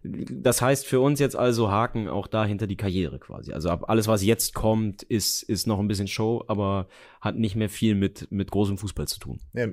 das 0.04 0.60
heißt 0.60 0.86
für 0.86 1.00
uns 1.00 1.18
jetzt 1.18 1.34
also 1.34 1.70
Haken 1.70 2.08
auch 2.08 2.26
da 2.26 2.44
hinter 2.44 2.66
die 2.66 2.76
Karriere 2.76 3.18
quasi. 3.18 3.52
Also 3.52 3.70
alles, 3.70 4.06
was 4.06 4.22
jetzt 4.22 4.54
kommt, 4.54 5.02
ist, 5.02 5.42
ist 5.42 5.66
noch 5.66 5.78
ein 5.78 5.88
bisschen 5.88 6.08
Show, 6.08 6.44
aber 6.46 6.88
hat 7.20 7.36
nicht 7.36 7.56
mehr 7.56 7.70
viel 7.70 7.94
mit, 7.94 8.30
mit 8.30 8.50
großem 8.50 8.76
Fußball 8.76 9.08
zu 9.08 9.18
tun. 9.18 9.40
Ja, 9.54 9.68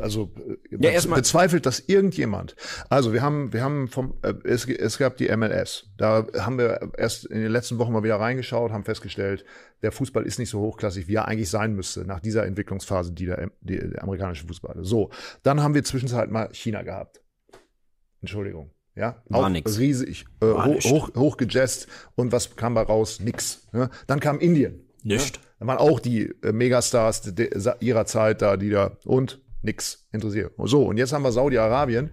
also 0.00 0.30
äh, 0.70 0.76
Ja, 0.78 1.00
bezweifelt 1.14 1.66
das 1.66 1.80
irgendjemand. 1.80 2.54
Also 2.90 3.12
wir 3.12 3.22
haben, 3.22 3.52
wir 3.52 3.62
haben 3.62 3.88
vom, 3.88 4.18
äh, 4.22 4.34
es, 4.44 4.68
es 4.68 4.98
gab 4.98 5.16
die 5.16 5.34
MLS. 5.34 5.90
Da 5.96 6.26
haben 6.38 6.58
wir 6.58 6.92
erst 6.96 7.24
in 7.24 7.40
den 7.40 7.50
letzten 7.50 7.78
Wochen 7.78 7.92
mal 7.92 8.02
wieder 8.02 8.16
reingeschaut, 8.16 8.72
haben 8.72 8.84
festgestellt, 8.84 9.44
der 9.82 9.90
Fußball 9.90 10.24
ist 10.24 10.38
nicht 10.38 10.50
so 10.50 10.60
hochklassig, 10.60 11.08
wie 11.08 11.14
er 11.14 11.26
eigentlich 11.26 11.50
sein 11.50 11.74
müsste 11.74 12.04
nach 12.04 12.20
dieser 12.20 12.46
Entwicklungsphase, 12.46 13.12
die 13.12 13.26
der, 13.26 13.50
die, 13.62 13.78
der 13.78 14.02
amerikanische 14.02 14.46
Fußball 14.46 14.74
hatte. 14.74 14.84
So, 14.84 15.10
dann 15.42 15.62
haben 15.62 15.74
wir 15.74 15.82
zwischenzeitlich 15.82 16.32
mal 16.32 16.50
China 16.52 16.82
gehabt. 16.82 17.22
Entschuldigung. 18.20 18.70
Ja, 18.96 19.22
War 19.28 19.46
auch 19.46 19.48
nix. 19.48 19.78
riesig, 19.78 20.24
äh, 20.40 20.46
hoch, 20.46 20.66
nicht. 20.66 20.90
hoch, 20.90 21.10
hochgejazzt 21.16 21.88
und 22.14 22.30
was 22.30 22.54
kam 22.54 22.76
da 22.76 22.82
raus? 22.82 23.18
Nix. 23.20 23.66
Ja? 23.72 23.90
Dann 24.06 24.20
kam 24.20 24.38
Indien. 24.38 24.86
Nicht. 25.02 25.40
Da 25.58 25.66
waren 25.66 25.78
auch 25.78 25.98
die 25.98 26.32
äh, 26.42 26.52
Megastars 26.52 27.22
de, 27.22 27.32
de, 27.32 27.74
ihrer 27.80 28.06
Zeit 28.06 28.40
da, 28.40 28.56
die 28.56 28.70
da 28.70 28.96
und 29.04 29.40
nix 29.62 30.06
interessiert. 30.12 30.52
So, 30.58 30.84
und 30.84 30.96
jetzt 30.96 31.12
haben 31.12 31.22
wir 31.22 31.32
Saudi-Arabien. 31.32 32.10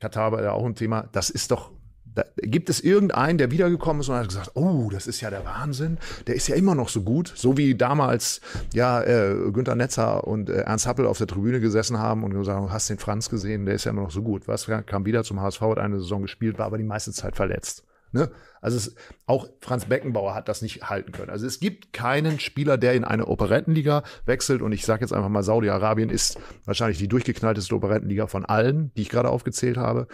Katar 0.00 0.32
war 0.32 0.42
ja 0.42 0.52
auch 0.52 0.64
ein 0.66 0.74
Thema. 0.74 1.08
Das 1.12 1.30
ist 1.30 1.50
doch. 1.52 1.70
Da, 2.14 2.24
gibt 2.36 2.68
es 2.68 2.80
irgendeinen, 2.80 3.38
der 3.38 3.50
wiedergekommen 3.50 4.00
ist 4.00 4.08
und 4.08 4.16
hat 4.16 4.28
gesagt, 4.28 4.52
oh, 4.54 4.90
das 4.90 5.06
ist 5.06 5.20
ja 5.20 5.30
der 5.30 5.44
Wahnsinn. 5.44 5.98
Der 6.26 6.34
ist 6.34 6.48
ja 6.48 6.56
immer 6.56 6.74
noch 6.74 6.88
so 6.88 7.02
gut. 7.02 7.32
So 7.34 7.56
wie 7.56 7.74
damals, 7.74 8.40
ja, 8.74 9.02
äh, 9.02 9.50
Günther 9.52 9.74
Netzer 9.74 10.26
und 10.26 10.50
äh, 10.50 10.62
Ernst 10.62 10.86
Happel 10.86 11.06
auf 11.06 11.18
der 11.18 11.26
Tribüne 11.26 11.60
gesessen 11.60 11.98
haben 11.98 12.24
und 12.24 12.32
gesagt 12.32 12.58
haben, 12.58 12.72
hast 12.72 12.90
den 12.90 12.98
Franz 12.98 13.30
gesehen, 13.30 13.64
der 13.64 13.74
ist 13.74 13.84
ja 13.84 13.90
immer 13.90 14.02
noch 14.02 14.10
so 14.10 14.22
gut. 14.22 14.48
Was 14.48 14.66
kam 14.86 15.06
wieder 15.06 15.24
zum 15.24 15.40
HSV, 15.40 15.60
hat 15.62 15.78
eine 15.78 15.98
Saison 15.98 16.22
gespielt, 16.22 16.58
war 16.58 16.66
aber 16.66 16.78
die 16.78 16.84
meiste 16.84 17.12
Zeit 17.12 17.36
verletzt. 17.36 17.84
Ne? 18.12 18.30
Also 18.60 18.76
es, 18.76 18.94
auch 19.26 19.48
Franz 19.60 19.86
Beckenbauer 19.86 20.34
hat 20.34 20.48
das 20.48 20.62
nicht 20.62 20.88
halten 20.88 21.12
können. 21.12 21.30
Also 21.30 21.46
es 21.46 21.60
gibt 21.60 21.92
keinen 21.92 22.38
Spieler, 22.38 22.76
der 22.76 22.92
in 22.92 23.04
eine 23.04 23.26
Operettenliga 23.26 24.02
wechselt. 24.26 24.62
Und 24.62 24.72
ich 24.72 24.84
sage 24.84 25.00
jetzt 25.00 25.12
einfach 25.12 25.30
mal, 25.30 25.42
Saudi-Arabien 25.42 26.10
ist 26.10 26.38
wahrscheinlich 26.64 26.98
die 26.98 27.08
durchgeknallteste 27.08 27.74
Operettenliga 27.74 28.26
von 28.26 28.44
allen, 28.44 28.92
die 28.94 29.02
ich 29.02 29.08
gerade 29.08 29.30
aufgezählt 29.30 29.78
habe, 29.78 30.08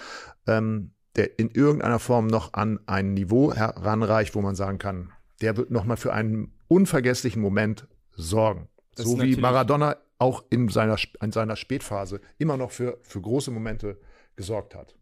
ähm, 0.46 0.92
der 1.18 1.38
in 1.38 1.50
irgendeiner 1.50 1.98
Form 1.98 2.28
noch 2.28 2.54
an 2.54 2.80
ein 2.86 3.12
Niveau 3.12 3.52
heranreicht, 3.52 4.34
wo 4.34 4.40
man 4.40 4.54
sagen 4.54 4.78
kann, 4.78 5.12
der 5.42 5.56
wird 5.56 5.70
nochmal 5.70 5.96
für 5.96 6.12
einen 6.12 6.52
unvergesslichen 6.68 7.42
Moment 7.42 7.86
sorgen. 8.12 8.68
Das 8.94 9.06
so 9.06 9.20
wie 9.20 9.36
Maradona 9.36 9.96
auch 10.18 10.44
in 10.50 10.68
seiner, 10.68 10.96
in 11.20 11.32
seiner 11.32 11.56
Spätphase 11.56 12.20
immer 12.38 12.56
noch 12.56 12.70
für, 12.70 12.98
für 13.02 13.20
große 13.20 13.50
Momente 13.50 13.98
gesorgt 14.36 14.74
hat. 14.74 14.94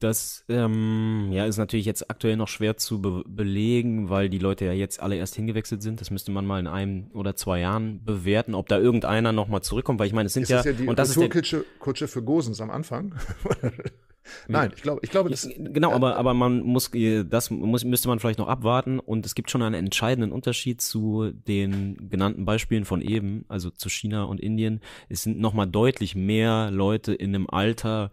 Das 0.00 0.44
ähm, 0.48 1.28
ja, 1.32 1.46
ist 1.46 1.56
natürlich 1.56 1.86
jetzt 1.86 2.10
aktuell 2.10 2.36
noch 2.36 2.48
schwer 2.48 2.76
zu 2.76 3.00
be 3.00 3.24
belegen, 3.26 4.08
weil 4.08 4.28
die 4.28 4.38
Leute 4.38 4.64
ja 4.64 4.72
jetzt 4.72 5.00
alle 5.00 5.16
erst 5.16 5.34
hingewechselt 5.34 5.82
sind. 5.82 6.00
Das 6.00 6.10
müsste 6.10 6.30
man 6.30 6.46
mal 6.46 6.60
in 6.60 6.66
einem 6.66 7.10
oder 7.12 7.34
zwei 7.34 7.60
Jahren 7.60 8.04
bewerten, 8.04 8.54
ob 8.54 8.68
da 8.68 8.78
irgendeiner 8.78 9.32
noch 9.32 9.48
mal 9.48 9.62
zurückkommt, 9.62 9.98
weil 9.98 10.06
ich 10.06 10.12
meine, 10.12 10.26
es 10.26 10.34
sind 10.34 10.44
Ist 10.44 10.50
ja, 10.50 10.62
ja 10.62 10.72
die 10.72 10.86
und 10.86 10.98
das 10.98 11.10
ist 11.10 11.20
der, 11.20 11.28
Kutsche 11.78 12.08
für 12.08 12.22
Gosens 12.22 12.60
am 12.60 12.70
Anfang? 12.70 13.14
Nein, 14.48 14.72
ich 14.74 14.82
glaube, 14.82 15.00
ich 15.02 15.10
glaube, 15.10 15.30
das, 15.30 15.48
Genau, 15.56 15.92
aber, 15.92 16.16
aber 16.16 16.34
man 16.34 16.60
muss, 16.60 16.92
äh, 16.94 17.24
das 17.24 17.50
muss, 17.50 17.84
müsste 17.84 18.08
man 18.08 18.18
vielleicht 18.18 18.38
noch 18.38 18.48
abwarten 18.48 18.98
und 18.98 19.26
es 19.26 19.34
gibt 19.34 19.50
schon 19.50 19.62
einen 19.62 19.74
entscheidenden 19.74 20.32
Unterschied 20.32 20.80
zu 20.80 21.30
den 21.32 22.08
genannten 22.08 22.44
Beispielen 22.44 22.84
von 22.84 23.00
eben, 23.00 23.44
also 23.48 23.70
zu 23.70 23.88
China 23.88 24.24
und 24.24 24.40
Indien. 24.40 24.80
Es 25.08 25.22
sind 25.22 25.38
nochmal 25.38 25.66
deutlich 25.66 26.14
mehr 26.14 26.70
Leute 26.70 27.14
in 27.14 27.34
einem 27.34 27.48
Alter, 27.48 28.10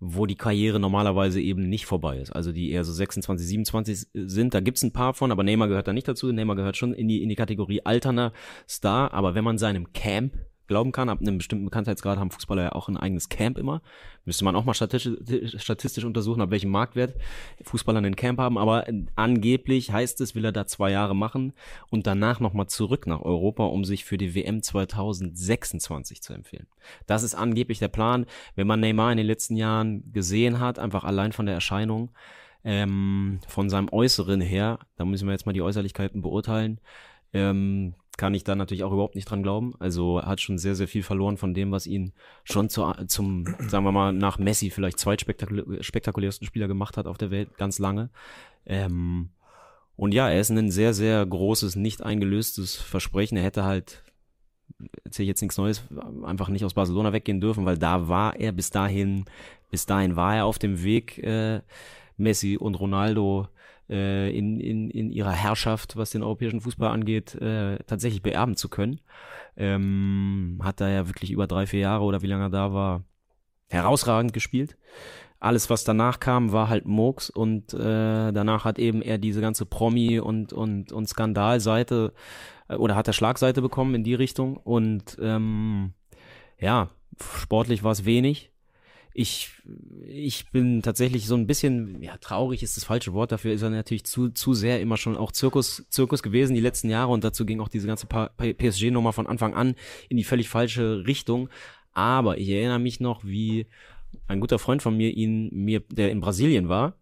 wo 0.00 0.26
die 0.26 0.36
Karriere 0.36 0.78
normalerweise 0.78 1.40
eben 1.40 1.68
nicht 1.68 1.86
vorbei 1.86 2.18
ist. 2.18 2.30
Also 2.30 2.52
die 2.52 2.70
eher 2.70 2.84
so 2.84 2.92
26, 2.92 3.46
27 3.46 4.06
sind. 4.14 4.54
Da 4.54 4.60
gibt's 4.60 4.82
ein 4.82 4.92
paar 4.92 5.14
von, 5.14 5.32
aber 5.32 5.42
Neymar 5.42 5.68
gehört 5.68 5.88
da 5.88 5.92
nicht 5.92 6.06
dazu. 6.06 6.30
Neymar 6.30 6.56
gehört 6.56 6.76
schon 6.76 6.94
in 6.94 7.08
die, 7.08 7.22
in 7.22 7.28
die 7.28 7.34
Kategorie 7.34 7.82
alterner 7.84 8.32
Star. 8.68 9.12
Aber 9.12 9.34
wenn 9.34 9.44
man 9.44 9.58
seinem 9.58 9.92
Camp 9.92 10.34
glauben 10.68 10.92
kann, 10.92 11.08
ab 11.08 11.20
einem 11.20 11.38
bestimmten 11.38 11.64
Bekanntheitsgrad 11.64 12.18
haben 12.18 12.30
Fußballer 12.30 12.62
ja 12.62 12.72
auch 12.72 12.88
ein 12.88 12.96
eigenes 12.96 13.28
Camp 13.28 13.58
immer. 13.58 13.82
Müsste 14.24 14.44
man 14.44 14.54
auch 14.54 14.64
mal 14.64 14.74
statistisch, 14.74 15.60
statistisch 15.60 16.04
untersuchen, 16.04 16.40
ab 16.40 16.50
welchem 16.50 16.70
Marktwert 16.70 17.14
Fußballer 17.62 18.00
ein 18.00 18.14
Camp 18.14 18.38
haben. 18.38 18.58
Aber 18.58 18.86
angeblich 19.16 19.90
heißt 19.90 20.20
es, 20.20 20.34
will 20.34 20.44
er 20.44 20.52
da 20.52 20.66
zwei 20.66 20.90
Jahre 20.90 21.16
machen 21.16 21.54
und 21.90 22.06
danach 22.06 22.38
nochmal 22.38 22.66
zurück 22.68 23.06
nach 23.06 23.22
Europa, 23.22 23.64
um 23.64 23.84
sich 23.84 24.04
für 24.04 24.18
die 24.18 24.34
WM 24.34 24.62
2026 24.62 26.22
zu 26.22 26.34
empfehlen. 26.34 26.66
Das 27.06 27.22
ist 27.22 27.34
angeblich 27.34 27.78
der 27.78 27.88
Plan. 27.88 28.26
Wenn 28.54 28.66
man 28.66 28.80
Neymar 28.80 29.10
in 29.10 29.18
den 29.18 29.26
letzten 29.26 29.56
Jahren 29.56 30.12
gesehen 30.12 30.60
hat, 30.60 30.78
einfach 30.78 31.04
allein 31.04 31.32
von 31.32 31.46
der 31.46 31.54
Erscheinung, 31.54 32.10
ähm, 32.64 33.40
von 33.46 33.70
seinem 33.70 33.88
Äußeren 33.90 34.40
her, 34.40 34.78
da 34.96 35.04
müssen 35.04 35.26
wir 35.26 35.32
jetzt 35.32 35.46
mal 35.46 35.52
die 35.52 35.62
Äußerlichkeiten 35.62 36.20
beurteilen, 36.20 36.80
ähm, 37.32 37.94
kann 38.18 38.34
ich 38.34 38.44
da 38.44 38.54
natürlich 38.54 38.84
auch 38.84 38.92
überhaupt 38.92 39.14
nicht 39.14 39.30
dran 39.30 39.42
glauben. 39.42 39.74
Also 39.78 40.18
er 40.18 40.26
hat 40.26 40.40
schon 40.40 40.58
sehr, 40.58 40.74
sehr 40.74 40.88
viel 40.88 41.02
verloren 41.02 41.38
von 41.38 41.54
dem, 41.54 41.70
was 41.70 41.86
ihn 41.86 42.12
schon 42.44 42.68
zu, 42.68 42.92
zum, 43.06 43.46
sagen 43.68 43.84
wir 43.84 43.92
mal, 43.92 44.12
nach 44.12 44.38
Messi 44.38 44.70
vielleicht 44.70 44.98
zweitspektakulärsten 44.98 46.46
Spieler 46.46 46.68
gemacht 46.68 46.96
hat 46.96 47.06
auf 47.06 47.16
der 47.16 47.30
Welt, 47.30 47.56
ganz 47.56 47.78
lange. 47.78 48.10
Ähm, 48.66 49.30
und 49.96 50.12
ja, 50.12 50.28
er 50.28 50.40
ist 50.40 50.50
ein 50.50 50.70
sehr, 50.70 50.92
sehr 50.94 51.24
großes, 51.24 51.76
nicht 51.76 52.02
eingelöstes 52.02 52.76
Versprechen. 52.76 53.38
Er 53.38 53.44
hätte 53.44 53.64
halt 53.64 54.02
erzähle 55.04 55.24
ich 55.24 55.28
jetzt 55.28 55.42
nichts 55.42 55.56
Neues, 55.56 55.82
einfach 56.24 56.48
nicht 56.48 56.64
aus 56.64 56.74
Barcelona 56.74 57.12
weggehen 57.12 57.40
dürfen, 57.40 57.64
weil 57.64 57.78
da 57.78 58.08
war 58.08 58.36
er 58.36 58.52
bis 58.52 58.70
dahin, 58.70 59.24
bis 59.70 59.86
dahin 59.86 60.16
war 60.16 60.36
er 60.36 60.44
auf 60.44 60.58
dem 60.58 60.82
Weg, 60.82 61.18
äh, 61.18 61.60
Messi 62.16 62.56
und 62.56 62.74
Ronaldo 62.74 63.48
äh, 63.88 64.30
in, 64.36 64.60
in, 64.60 64.90
in 64.90 65.10
ihrer 65.10 65.32
Herrschaft, 65.32 65.96
was 65.96 66.10
den 66.10 66.22
europäischen 66.22 66.60
Fußball 66.60 66.90
angeht, 66.90 67.34
äh, 67.36 67.78
tatsächlich 67.86 68.22
beerben 68.22 68.56
zu 68.56 68.68
können. 68.68 69.00
Ähm, 69.56 70.60
hat 70.62 70.80
da 70.80 70.88
ja 70.88 71.08
wirklich 71.08 71.30
über 71.30 71.46
drei, 71.46 71.66
vier 71.66 71.80
Jahre 71.80 72.04
oder 72.04 72.22
wie 72.22 72.26
lange 72.26 72.44
er 72.44 72.50
da 72.50 72.72
war, 72.72 73.04
herausragend 73.68 74.32
gespielt. 74.32 74.76
Alles, 75.40 75.70
was 75.70 75.84
danach 75.84 76.18
kam, 76.18 76.52
war 76.52 76.68
halt 76.68 76.86
Murks 76.86 77.30
und 77.30 77.72
äh, 77.72 78.32
danach 78.32 78.64
hat 78.64 78.78
eben 78.78 79.02
er 79.02 79.18
diese 79.18 79.40
ganze 79.40 79.64
Promi- 79.66 80.18
und, 80.18 80.52
und, 80.52 80.90
und 80.90 81.08
Skandalseite 81.08 82.12
äh, 82.68 82.74
oder 82.74 82.96
hat 82.96 83.06
er 83.06 83.12
Schlagseite 83.12 83.62
bekommen 83.62 83.94
in 83.94 84.04
die 84.04 84.14
Richtung 84.14 84.56
und 84.56 85.16
ähm, 85.20 85.92
ja, 86.58 86.88
sportlich 87.20 87.84
war 87.84 87.92
es 87.92 88.04
wenig 88.04 88.50
ich, 89.18 89.50
ich 90.06 90.48
bin 90.52 90.80
tatsächlich 90.80 91.26
so 91.26 91.34
ein 91.34 91.48
bisschen, 91.48 92.00
ja, 92.00 92.16
traurig 92.18 92.62
ist 92.62 92.76
das 92.76 92.84
falsche 92.84 93.12
Wort, 93.14 93.32
dafür 93.32 93.52
ist 93.52 93.62
er 93.62 93.70
natürlich 93.70 94.04
zu, 94.04 94.28
zu 94.28 94.54
sehr 94.54 94.80
immer 94.80 94.96
schon 94.96 95.16
auch 95.16 95.32
Zirkus, 95.32 95.84
Zirkus 95.90 96.22
gewesen 96.22 96.54
die 96.54 96.60
letzten 96.60 96.88
Jahre 96.88 97.10
und 97.10 97.24
dazu 97.24 97.44
ging 97.44 97.58
auch 97.58 97.68
diese 97.68 97.88
ganze 97.88 98.06
PSG-Nummer 98.06 99.12
von 99.12 99.26
Anfang 99.26 99.54
an 99.54 99.74
in 100.08 100.18
die 100.18 100.24
völlig 100.24 100.48
falsche 100.48 101.04
Richtung. 101.04 101.48
Aber 101.92 102.38
ich 102.38 102.48
erinnere 102.48 102.78
mich 102.78 103.00
noch, 103.00 103.24
wie 103.24 103.66
ein 104.28 104.38
guter 104.38 104.60
Freund 104.60 104.82
von 104.82 104.96
mir 104.96 105.10
ihn, 105.10 105.50
mir, 105.52 105.80
der 105.80 106.12
in 106.12 106.20
Brasilien 106.20 106.68
war, 106.68 106.94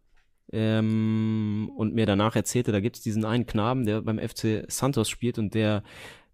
ähm, 0.53 1.71
und 1.77 1.93
mir 1.93 2.07
danach 2.07 2.35
erzählte, 2.35 2.73
da 2.73 2.81
gibt 2.81 2.97
es 2.97 3.03
diesen 3.03 3.27
einen 3.27 3.45
Knaben, 3.45 3.85
der 3.85 4.01
beim 4.01 4.19
FC 4.19 4.65
Santos 4.69 5.11
spielt 5.11 5.39
und 5.39 5.53
der 5.53 5.83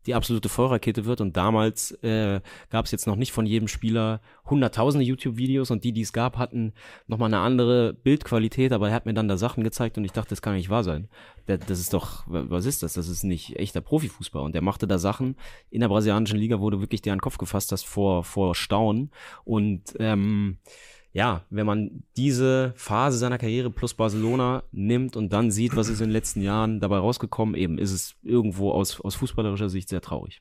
die 0.07 0.15
absolute 0.15 0.49
Vollrakete 0.49 1.05
wird. 1.05 1.21
Und 1.21 1.37
damals 1.37 1.93
äh, 2.03 2.41
gab 2.71 2.85
es 2.85 2.91
jetzt 2.91 3.07
noch 3.07 3.17
nicht 3.17 3.33
von 3.33 3.47
jedem 3.47 3.69
Spieler 3.69 4.21
hunderttausende 4.49 5.05
YouTube-Videos 5.05 5.71
und 5.71 5.85
die, 5.85 5.93
die 5.93 6.01
es 6.03 6.13
gab, 6.13 6.39
hatten 6.39 6.73
nochmal 7.07 7.29
eine 7.29 7.39
andere 7.39 7.95
Bildqualität, 7.95 8.73
aber 8.73 8.89
er 8.89 8.95
hat 8.95 9.07
mir 9.07 9.15
dann 9.15 9.29
da 9.29 9.37
Sachen 9.37 9.65
gezeigt 9.65 9.97
und 9.99 10.05
ich 10.05 10.13
dachte, 10.13 10.31
das 10.31 10.43
kann 10.43 10.55
nicht 10.55 10.71
wahr 10.71 10.85
sein. 10.85 11.09
Das, 11.47 11.61
das 11.61 11.81
ist 11.81 11.95
doch, 11.95 12.25
was 12.27 12.67
ist 12.67 12.83
das? 12.83 12.95
Das 12.95 13.09
ist 13.09 13.23
nicht 13.25 13.57
echter 13.59 13.81
Profifußball. 13.81 14.43
Und 14.43 14.55
der 14.55 14.63
machte 14.63 14.87
da 14.87 14.99
Sachen 14.99 15.37
in 15.71 15.81
der 15.81 15.89
brasilianischen 15.89 16.39
Liga, 16.39 16.61
du 16.71 16.81
wirklich 16.81 17.03
dir 17.03 17.13
an 17.13 17.19
den 17.19 17.23
Kopf 17.23 17.39
gefasst 17.39 17.73
hast 17.73 17.87
vor, 17.87 18.25
vor 18.25 18.55
Staunen. 18.55 19.11
Und 19.45 19.95
ähm, 19.99 20.59
ja, 21.13 21.45
wenn 21.51 21.67
man 21.67 22.05
diese 22.17 22.73
Phase 22.77 23.19
seiner 23.19 23.39
Karriere 23.39 23.71
plus 23.71 23.95
Barcelona 23.95 24.63
nimmt 24.73 25.17
und 25.17 25.33
dann 25.33 25.51
sieht, 25.51 25.77
was 25.77 25.89
ist 25.89 26.01
in 26.01 26.09
den 26.09 26.13
letzten 26.13 26.41
Jahren 26.41 26.81
dabei 26.81 26.99
rausgekommen, 26.99 27.55
eben 27.55 27.79
ist 27.79 27.93
es 27.93 28.15
irgendwo 28.23 28.73
aus, 28.73 29.01
aus 29.01 29.15
fußballerischer 29.17 29.69
Sicht 29.69 29.89
sehr 29.91 30.01
traurig. 30.01 30.41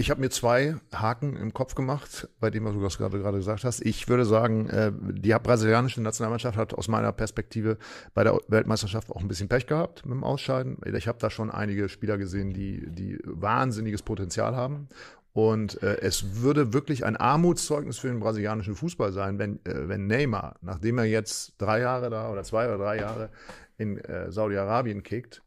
Ich 0.00 0.08
habe 0.08 0.22
mir 0.22 0.30
zwei 0.30 0.76
Haken 0.94 1.36
im 1.36 1.52
Kopf 1.52 1.74
gemacht, 1.74 2.26
bei 2.40 2.48
dem, 2.48 2.64
was 2.64 2.72
du 2.72 2.80
gerade, 2.80 3.18
gerade 3.18 3.36
gesagt 3.36 3.64
hast. 3.64 3.84
Ich 3.84 4.08
würde 4.08 4.24
sagen, 4.24 4.66
äh, 4.70 4.90
die 4.94 5.28
brasilianische 5.28 6.00
Nationalmannschaft 6.00 6.56
hat 6.56 6.72
aus 6.72 6.88
meiner 6.88 7.12
Perspektive 7.12 7.76
bei 8.14 8.24
der 8.24 8.40
Weltmeisterschaft 8.48 9.10
auch 9.10 9.20
ein 9.20 9.28
bisschen 9.28 9.50
Pech 9.50 9.66
gehabt 9.66 10.06
mit 10.06 10.14
dem 10.14 10.24
Ausscheiden. 10.24 10.78
Ich 10.96 11.06
habe 11.06 11.18
da 11.18 11.28
schon 11.28 11.50
einige 11.50 11.90
Spieler 11.90 12.16
gesehen, 12.16 12.54
die, 12.54 12.90
die 12.90 13.18
wahnsinniges 13.24 14.00
Potenzial 14.00 14.56
haben. 14.56 14.88
Und 15.32 15.80
äh, 15.82 15.98
es 16.00 16.42
würde 16.42 16.72
wirklich 16.72 17.04
ein 17.04 17.16
Armutszeugnis 17.16 17.98
für 17.98 18.08
den 18.08 18.18
brasilianischen 18.18 18.74
Fußball 18.74 19.12
sein, 19.12 19.38
wenn, 19.38 19.64
äh, 19.64 19.88
wenn 19.88 20.06
Neymar, 20.06 20.56
nachdem 20.60 20.98
er 20.98 21.04
jetzt 21.04 21.54
drei 21.58 21.80
Jahre 21.80 22.10
da 22.10 22.30
oder 22.30 22.42
zwei 22.42 22.66
oder 22.66 22.78
drei 22.78 22.98
Jahre 22.98 23.30
in 23.78 23.98
äh, 23.98 24.32
Saudi-Arabien 24.32 25.02
kickt, 25.02 25.42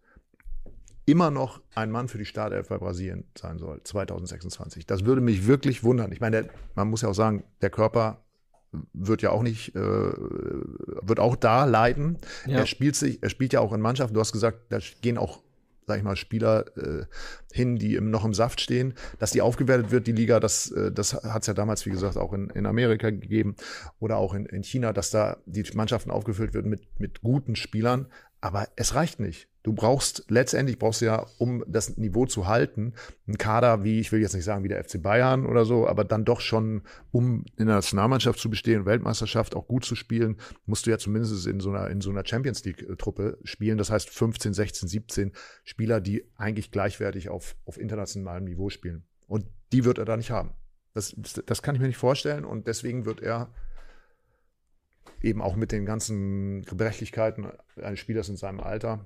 immer 1.05 1.31
noch 1.31 1.61
ein 1.75 1.91
Mann 1.91 2.07
für 2.07 2.17
die 2.17 2.25
Startelf 2.25 2.69
bei 2.69 2.77
Brasilien 2.77 3.25
sein 3.37 3.57
soll, 3.57 3.81
2026. 3.83 4.85
Das 4.85 5.03
würde 5.03 5.19
mich 5.19 5.47
wirklich 5.47 5.83
wundern. 5.83 6.13
Ich 6.13 6.21
meine, 6.21 6.43
der, 6.43 6.53
man 6.75 6.89
muss 6.89 7.01
ja 7.01 7.09
auch 7.09 7.15
sagen, 7.15 7.43
der 7.61 7.69
Körper 7.69 8.23
wird 8.93 9.21
ja 9.21 9.31
auch 9.31 9.43
nicht, 9.43 9.75
äh, 9.75 9.79
wird 9.79 11.19
auch 11.19 11.35
da 11.35 11.65
leiden. 11.65 12.17
Ja. 12.45 12.59
Er 12.59 12.65
spielt 12.65 12.95
sich, 12.95 13.21
er 13.21 13.29
spielt 13.29 13.53
ja 13.53 13.59
auch 13.59 13.73
in 13.73 13.81
Mannschaften. 13.81 14.13
Du 14.13 14.19
hast 14.19 14.31
gesagt, 14.31 14.59
da 14.69 14.79
gehen 15.01 15.17
auch 15.17 15.41
sag 15.85 15.97
ich 15.97 16.03
mal, 16.03 16.15
Spieler 16.15 16.65
äh, 16.77 17.05
hin, 17.51 17.75
die 17.77 17.95
im, 17.95 18.09
noch 18.09 18.25
im 18.25 18.33
Saft 18.33 18.61
stehen, 18.61 18.93
dass 19.19 19.31
die 19.31 19.41
aufgewertet 19.41 19.91
wird, 19.91 20.07
die 20.07 20.11
Liga, 20.11 20.39
das, 20.39 20.71
äh, 20.71 20.91
das 20.91 21.13
hat 21.13 21.43
es 21.43 21.47
ja 21.47 21.53
damals, 21.53 21.85
wie 21.85 21.91
gesagt, 21.91 22.17
auch 22.17 22.33
in, 22.33 22.49
in 22.49 22.65
Amerika 22.65 23.09
gegeben 23.09 23.55
oder 23.99 24.17
auch 24.17 24.33
in, 24.33 24.45
in 24.45 24.63
China, 24.63 24.93
dass 24.93 25.11
da 25.11 25.37
die 25.45 25.63
Mannschaften 25.73 26.11
aufgefüllt 26.11 26.53
werden 26.53 26.69
mit, 26.69 26.99
mit 26.99 27.21
guten 27.21 27.55
Spielern. 27.55 28.07
Aber 28.41 28.67
es 28.75 28.95
reicht 28.95 29.19
nicht. 29.19 29.47
Du 29.63 29.71
brauchst 29.71 30.25
letztendlich 30.27 30.77
brauchst 30.77 30.99
du 30.99 31.05
ja, 31.05 31.25
um 31.37 31.63
das 31.65 31.97
Niveau 31.97 32.25
zu 32.25 32.47
halten, 32.47 32.93
einen 33.25 33.37
Kader 33.37 33.85
wie, 33.85 34.01
ich 34.01 34.11
will 34.11 34.21
jetzt 34.21 34.35
nicht 34.35 34.43
sagen 34.43 34.65
wie 34.65 34.67
der 34.67 34.83
FC 34.83 35.01
Bayern 35.01 35.45
oder 35.45 35.63
so, 35.63 35.87
aber 35.87 36.03
dann 36.03 36.25
doch 36.25 36.41
schon, 36.41 36.81
um 37.11 37.45
in 37.57 37.67
der 37.67 37.75
Nationalmannschaft 37.75 38.39
zu 38.39 38.49
bestehen, 38.49 38.85
Weltmeisterschaft 38.85 39.55
auch 39.55 39.65
gut 39.65 39.85
zu 39.85 39.95
spielen, 39.95 40.37
musst 40.65 40.85
du 40.85 40.91
ja 40.91 40.97
zumindest 40.97 41.47
in 41.47 41.61
so 41.61 41.69
einer, 41.69 41.89
in 41.89 42.01
so 42.01 42.09
einer 42.09 42.25
Champions 42.25 42.65
League-Truppe 42.65 43.37
spielen. 43.45 43.77
Das 43.77 43.89
heißt 43.89 44.09
15, 44.09 44.53
16, 44.53 44.89
17 44.89 45.31
Spieler, 45.63 46.01
die 46.01 46.25
eigentlich 46.35 46.69
gleichwertig 46.71 47.29
auf, 47.29 47.55
auf 47.65 47.79
internationalem 47.79 48.43
Niveau 48.43 48.69
spielen. 48.69 49.05
Und 49.27 49.45
die 49.71 49.85
wird 49.85 49.97
er 49.97 50.05
da 50.05 50.17
nicht 50.17 50.31
haben. 50.31 50.51
Das, 50.93 51.15
das 51.45 51.61
kann 51.61 51.73
ich 51.75 51.81
mir 51.81 51.87
nicht 51.87 51.97
vorstellen 51.97 52.43
und 52.43 52.67
deswegen 52.67 53.05
wird 53.05 53.21
er 53.21 53.49
eben 55.21 55.41
auch 55.41 55.55
mit 55.55 55.71
den 55.71 55.85
ganzen 55.85 56.63
Gebrechlichkeiten 56.63 57.47
eines 57.81 57.99
Spielers 57.99 58.27
in 58.27 58.35
seinem 58.35 58.59
Alter, 58.59 59.05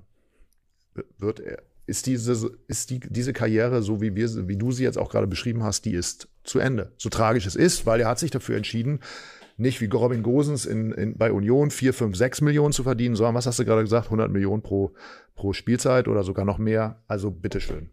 wird 1.18 1.40
er, 1.40 1.62
ist 1.86 2.06
diese, 2.06 2.50
ist 2.66 2.90
die, 2.90 3.00
diese 3.00 3.32
Karriere, 3.32 3.82
so 3.82 4.00
wie 4.00 4.14
wir, 4.14 4.48
wie 4.48 4.56
du 4.56 4.72
sie 4.72 4.84
jetzt 4.84 4.98
auch 4.98 5.10
gerade 5.10 5.26
beschrieben 5.26 5.62
hast, 5.62 5.84
die 5.84 5.94
ist 5.94 6.28
zu 6.44 6.58
Ende. 6.58 6.92
So 6.98 7.08
tragisch 7.08 7.46
es 7.46 7.56
ist, 7.56 7.86
weil 7.86 8.00
er 8.00 8.08
hat 8.08 8.18
sich 8.18 8.30
dafür 8.30 8.56
entschieden, 8.56 9.00
nicht 9.56 9.80
wie 9.80 9.86
Robin 9.86 10.22
Gosens 10.22 10.66
in, 10.66 10.92
in, 10.92 11.16
bei 11.16 11.32
Union 11.32 11.70
4, 11.70 11.92
5, 11.92 12.16
6 12.16 12.40
Millionen 12.42 12.72
zu 12.72 12.84
verdienen, 12.84 13.16
sondern 13.16 13.34
was 13.34 13.46
hast 13.46 13.58
du 13.58 13.64
gerade 13.64 13.82
gesagt, 13.82 14.06
100 14.06 14.30
Millionen 14.30 14.62
pro, 14.62 14.92
pro 15.34 15.52
Spielzeit 15.52 16.08
oder 16.08 16.22
sogar 16.22 16.44
noch 16.44 16.58
mehr. 16.58 17.02
Also 17.08 17.30
bitteschön. 17.30 17.90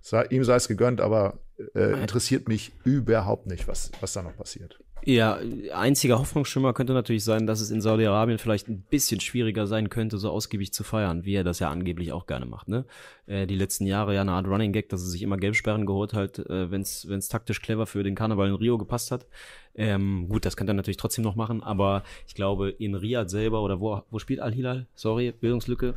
Sei, 0.00 0.24
ihm 0.26 0.44
sei 0.44 0.54
es 0.54 0.68
gegönnt, 0.68 1.00
aber 1.00 1.38
äh, 1.74 2.00
interessiert 2.00 2.48
mich 2.48 2.72
überhaupt 2.84 3.46
nicht, 3.46 3.66
was, 3.66 3.90
was 4.00 4.12
da 4.12 4.22
noch 4.22 4.36
passiert. 4.36 4.78
Ja, 5.04 5.38
einziger 5.72 6.18
Hoffnungsschimmer 6.18 6.72
könnte 6.72 6.92
natürlich 6.92 7.24
sein, 7.24 7.46
dass 7.46 7.60
es 7.60 7.70
in 7.70 7.80
Saudi-Arabien 7.80 8.38
vielleicht 8.38 8.68
ein 8.68 8.82
bisschen 8.82 9.20
schwieriger 9.20 9.66
sein 9.66 9.88
könnte, 9.88 10.18
so 10.18 10.30
ausgiebig 10.30 10.72
zu 10.72 10.84
feiern, 10.84 11.24
wie 11.24 11.34
er 11.34 11.44
das 11.44 11.60
ja 11.60 11.70
angeblich 11.70 12.12
auch 12.12 12.26
gerne 12.26 12.46
macht. 12.46 12.68
Ne? 12.68 12.84
Äh, 13.26 13.46
die 13.46 13.54
letzten 13.54 13.86
Jahre 13.86 14.14
ja 14.14 14.20
eine 14.20 14.32
Art 14.32 14.46
Running 14.46 14.72
Gag, 14.72 14.88
dass 14.88 15.02
er 15.02 15.08
sich 15.08 15.22
immer 15.22 15.36
Gelbsperren 15.36 15.86
geholt 15.86 16.14
hat, 16.14 16.38
äh, 16.38 16.70
wenn 16.70 16.82
es 16.82 17.28
taktisch 17.28 17.62
clever 17.62 17.86
für 17.86 18.02
den 18.02 18.14
Karneval 18.14 18.48
in 18.48 18.54
Rio 18.54 18.76
gepasst 18.76 19.10
hat. 19.10 19.26
Ähm, 19.74 20.28
gut, 20.28 20.44
das 20.44 20.56
könnte 20.56 20.72
er 20.72 20.74
natürlich 20.74 20.96
trotzdem 20.96 21.24
noch 21.24 21.36
machen, 21.36 21.62
aber 21.62 22.02
ich 22.26 22.34
glaube, 22.34 22.70
in 22.70 22.94
Riyadh 22.94 23.30
selber 23.30 23.62
oder 23.62 23.80
wo, 23.80 24.02
wo 24.10 24.18
spielt 24.18 24.40
Al-Hilal? 24.40 24.86
Sorry, 24.94 25.32
Bildungslücke. 25.32 25.94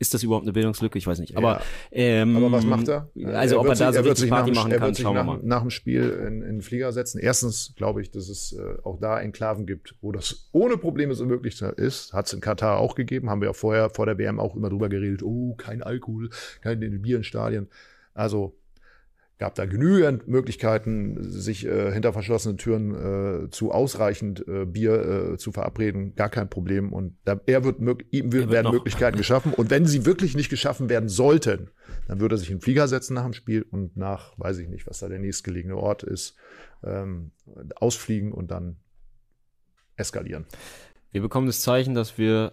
Ist 0.00 0.14
das 0.14 0.22
überhaupt 0.22 0.44
eine 0.44 0.54
Bildungslücke? 0.54 0.96
Ich 0.96 1.06
weiß 1.06 1.18
nicht. 1.18 1.36
Aber, 1.36 1.60
ähm, 1.92 2.34
aber 2.34 2.50
was 2.50 2.64
macht 2.64 2.88
er? 2.88 3.10
Also 3.26 3.56
er 3.56 3.60
ob 3.60 3.66
er 3.66 3.74
da 3.74 3.92
sich, 3.92 4.02
so 4.02 4.08
richtig 4.08 4.30
Party 4.30 4.50
nach, 4.50 4.64
machen 4.64 4.78
kann, 4.78 4.94
schauen 4.94 5.14
nach, 5.14 5.26
wir 5.26 5.32
mal. 5.34 5.40
Nach 5.42 5.60
dem 5.60 5.68
Spiel 5.68 6.08
in, 6.26 6.40
in 6.40 6.54
den 6.54 6.62
Flieger 6.62 6.90
setzen. 6.92 7.18
Erstens 7.18 7.74
glaube 7.76 8.00
ich, 8.00 8.10
dass 8.10 8.30
es 8.30 8.54
äh, 8.54 8.78
auch 8.82 8.98
da 8.98 9.20
Enklaven 9.20 9.66
gibt, 9.66 9.94
wo 10.00 10.10
das 10.10 10.48
ohne 10.52 10.78
Probleme 10.78 11.12
so 11.12 11.26
möglich 11.26 11.60
ist. 11.76 12.14
Hat 12.14 12.26
es 12.26 12.32
in 12.32 12.40
Katar 12.40 12.78
auch 12.78 12.94
gegeben. 12.94 13.28
Haben 13.28 13.42
wir 13.42 13.48
ja 13.48 13.52
vorher 13.52 13.90
vor 13.90 14.06
der 14.06 14.16
WM 14.16 14.40
auch 14.40 14.56
immer 14.56 14.70
drüber 14.70 14.88
geredet. 14.88 15.22
Oh, 15.22 15.54
kein 15.56 15.82
Alkohol, 15.82 16.30
kein 16.62 16.80
Bier 16.80 17.18
in 17.18 17.24
Stadien. 17.24 17.68
Also 18.14 18.56
gab 19.40 19.54
da 19.54 19.64
genügend 19.64 20.28
Möglichkeiten, 20.28 21.16
sich 21.22 21.66
äh, 21.66 21.90
hinter 21.92 22.12
verschlossenen 22.12 22.58
Türen 22.58 23.46
äh, 23.46 23.50
zu 23.50 23.72
ausreichend 23.72 24.46
äh, 24.46 24.66
Bier 24.66 25.32
äh, 25.32 25.38
zu 25.38 25.50
verabreden. 25.50 26.14
Gar 26.14 26.28
kein 26.28 26.50
Problem. 26.50 26.92
Und 26.92 27.16
da, 27.24 27.40
er 27.46 27.64
wird, 27.64 27.80
ihm 28.10 28.32
wird, 28.32 28.50
werden 28.50 28.70
Möglichkeiten 28.70 29.16
geschaffen. 29.16 29.54
Und 29.54 29.70
wenn 29.70 29.86
sie 29.86 30.04
wirklich 30.04 30.36
nicht 30.36 30.50
geschaffen 30.50 30.90
werden 30.90 31.08
sollten, 31.08 31.70
dann 32.06 32.20
würde 32.20 32.34
er 32.34 32.38
sich 32.38 32.50
in 32.50 32.58
den 32.58 32.62
Flieger 32.62 32.86
setzen 32.86 33.14
nach 33.14 33.24
dem 33.24 33.32
Spiel 33.32 33.62
und 33.62 33.96
nach, 33.96 34.38
weiß 34.38 34.58
ich 34.58 34.68
nicht, 34.68 34.86
was 34.86 34.98
da 34.98 35.08
der 35.08 35.18
nächstgelegene 35.18 35.74
Ort 35.74 36.02
ist, 36.02 36.36
ähm, 36.84 37.30
ausfliegen 37.76 38.32
und 38.32 38.50
dann 38.50 38.76
eskalieren. 39.96 40.44
Wir 41.12 41.22
bekommen 41.22 41.46
das 41.46 41.62
Zeichen, 41.62 41.94
dass 41.94 42.18
wir 42.18 42.52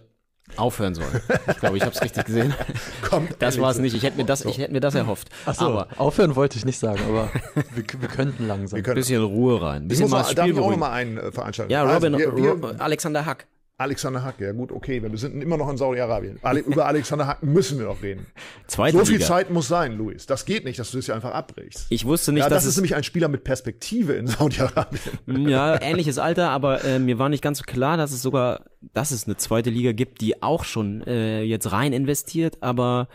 aufhören 0.56 0.94
sollen. 0.94 1.20
Ich 1.48 1.58
glaube, 1.58 1.76
ich 1.76 1.82
habe 1.82 1.94
es 1.94 2.02
richtig 2.02 2.24
gesehen. 2.24 2.54
Kommt 3.02 3.36
das 3.38 3.60
war 3.60 3.70
es 3.70 3.78
nicht. 3.78 3.94
Ich 3.94 4.02
hätte 4.02 4.16
mir 4.16 4.24
das, 4.24 4.44
ich 4.44 4.58
hätte 4.58 4.72
mir 4.72 4.80
das 4.80 4.94
erhofft. 4.94 5.28
Ach 5.46 5.54
so, 5.54 5.66
aber 5.66 5.88
aufhören 5.96 6.36
wollte 6.36 6.58
ich 6.58 6.64
nicht 6.64 6.78
sagen, 6.78 7.00
aber 7.08 7.30
wir, 7.74 7.84
wir 8.00 8.08
könnten 8.08 8.46
langsam. 8.46 8.78
Ein 8.82 8.94
bisschen 8.94 9.22
Ruhe 9.22 9.60
rein. 9.60 9.82
Ein 9.82 9.88
bisschen 9.88 10.06
ich 10.06 10.10
muss 10.10 10.26
mal, 10.26 10.34
darf 10.34 10.46
ich 10.46 10.58
auch 10.58 10.70
noch 10.70 10.76
mal 10.76 10.92
einen 10.92 11.18
äh, 11.18 11.32
veranstalten? 11.32 11.72
Ja, 11.72 11.82
Robin, 11.82 12.14
also, 12.14 12.36
wir, 12.36 12.62
wir, 12.62 12.80
Alexander 12.80 13.26
Hack. 13.26 13.46
Alexander 13.80 14.24
Hack, 14.24 14.40
ja 14.40 14.50
gut, 14.50 14.72
okay, 14.72 15.00
wir 15.00 15.16
sind 15.18 15.40
immer 15.40 15.56
noch 15.56 15.70
in 15.70 15.76
Saudi-Arabien. 15.76 16.40
Über 16.66 16.86
Alexander 16.86 17.28
Hack 17.28 17.44
müssen 17.44 17.78
wir 17.78 17.86
noch 17.86 18.02
reden. 18.02 18.26
Zweite 18.66 18.98
so 18.98 19.04
viel 19.04 19.14
Liga. 19.18 19.26
Zeit 19.26 19.50
muss 19.50 19.68
sein, 19.68 19.96
Luis. 19.96 20.26
Das 20.26 20.44
geht 20.46 20.64
nicht, 20.64 20.80
dass 20.80 20.90
du 20.90 20.98
es 20.98 21.06
ja 21.06 21.14
einfach 21.14 21.30
abbrichst. 21.30 21.86
Ich 21.88 22.04
wusste 22.04 22.32
nicht, 22.32 22.42
ja, 22.42 22.48
dass 22.48 22.64
das 22.64 22.70
ist 22.72 22.76
nämlich 22.76 22.96
ein 22.96 23.04
Spieler 23.04 23.28
mit 23.28 23.44
Perspektive 23.44 24.14
in 24.14 24.26
Saudi-Arabien. 24.26 25.00
Ja, 25.48 25.80
ähnliches 25.80 26.18
Alter, 26.18 26.50
aber 26.50 26.84
äh, 26.84 26.98
mir 26.98 27.20
war 27.20 27.28
nicht 27.28 27.40
ganz 27.40 27.58
so 27.58 27.64
klar, 27.64 27.96
dass 27.96 28.10
es 28.10 28.20
sogar, 28.20 28.64
dass 28.94 29.12
es 29.12 29.26
eine 29.26 29.36
zweite 29.36 29.70
Liga 29.70 29.92
gibt, 29.92 30.20
die 30.22 30.42
auch 30.42 30.64
schon 30.64 31.02
äh, 31.06 31.42
jetzt 31.42 31.70
rein 31.70 31.92
investiert, 31.92 32.58
aber 32.60 33.06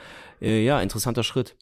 äh, 0.41 0.63
ja, 0.63 0.79
interessanter 0.79 1.23
Schritt. 1.23 1.57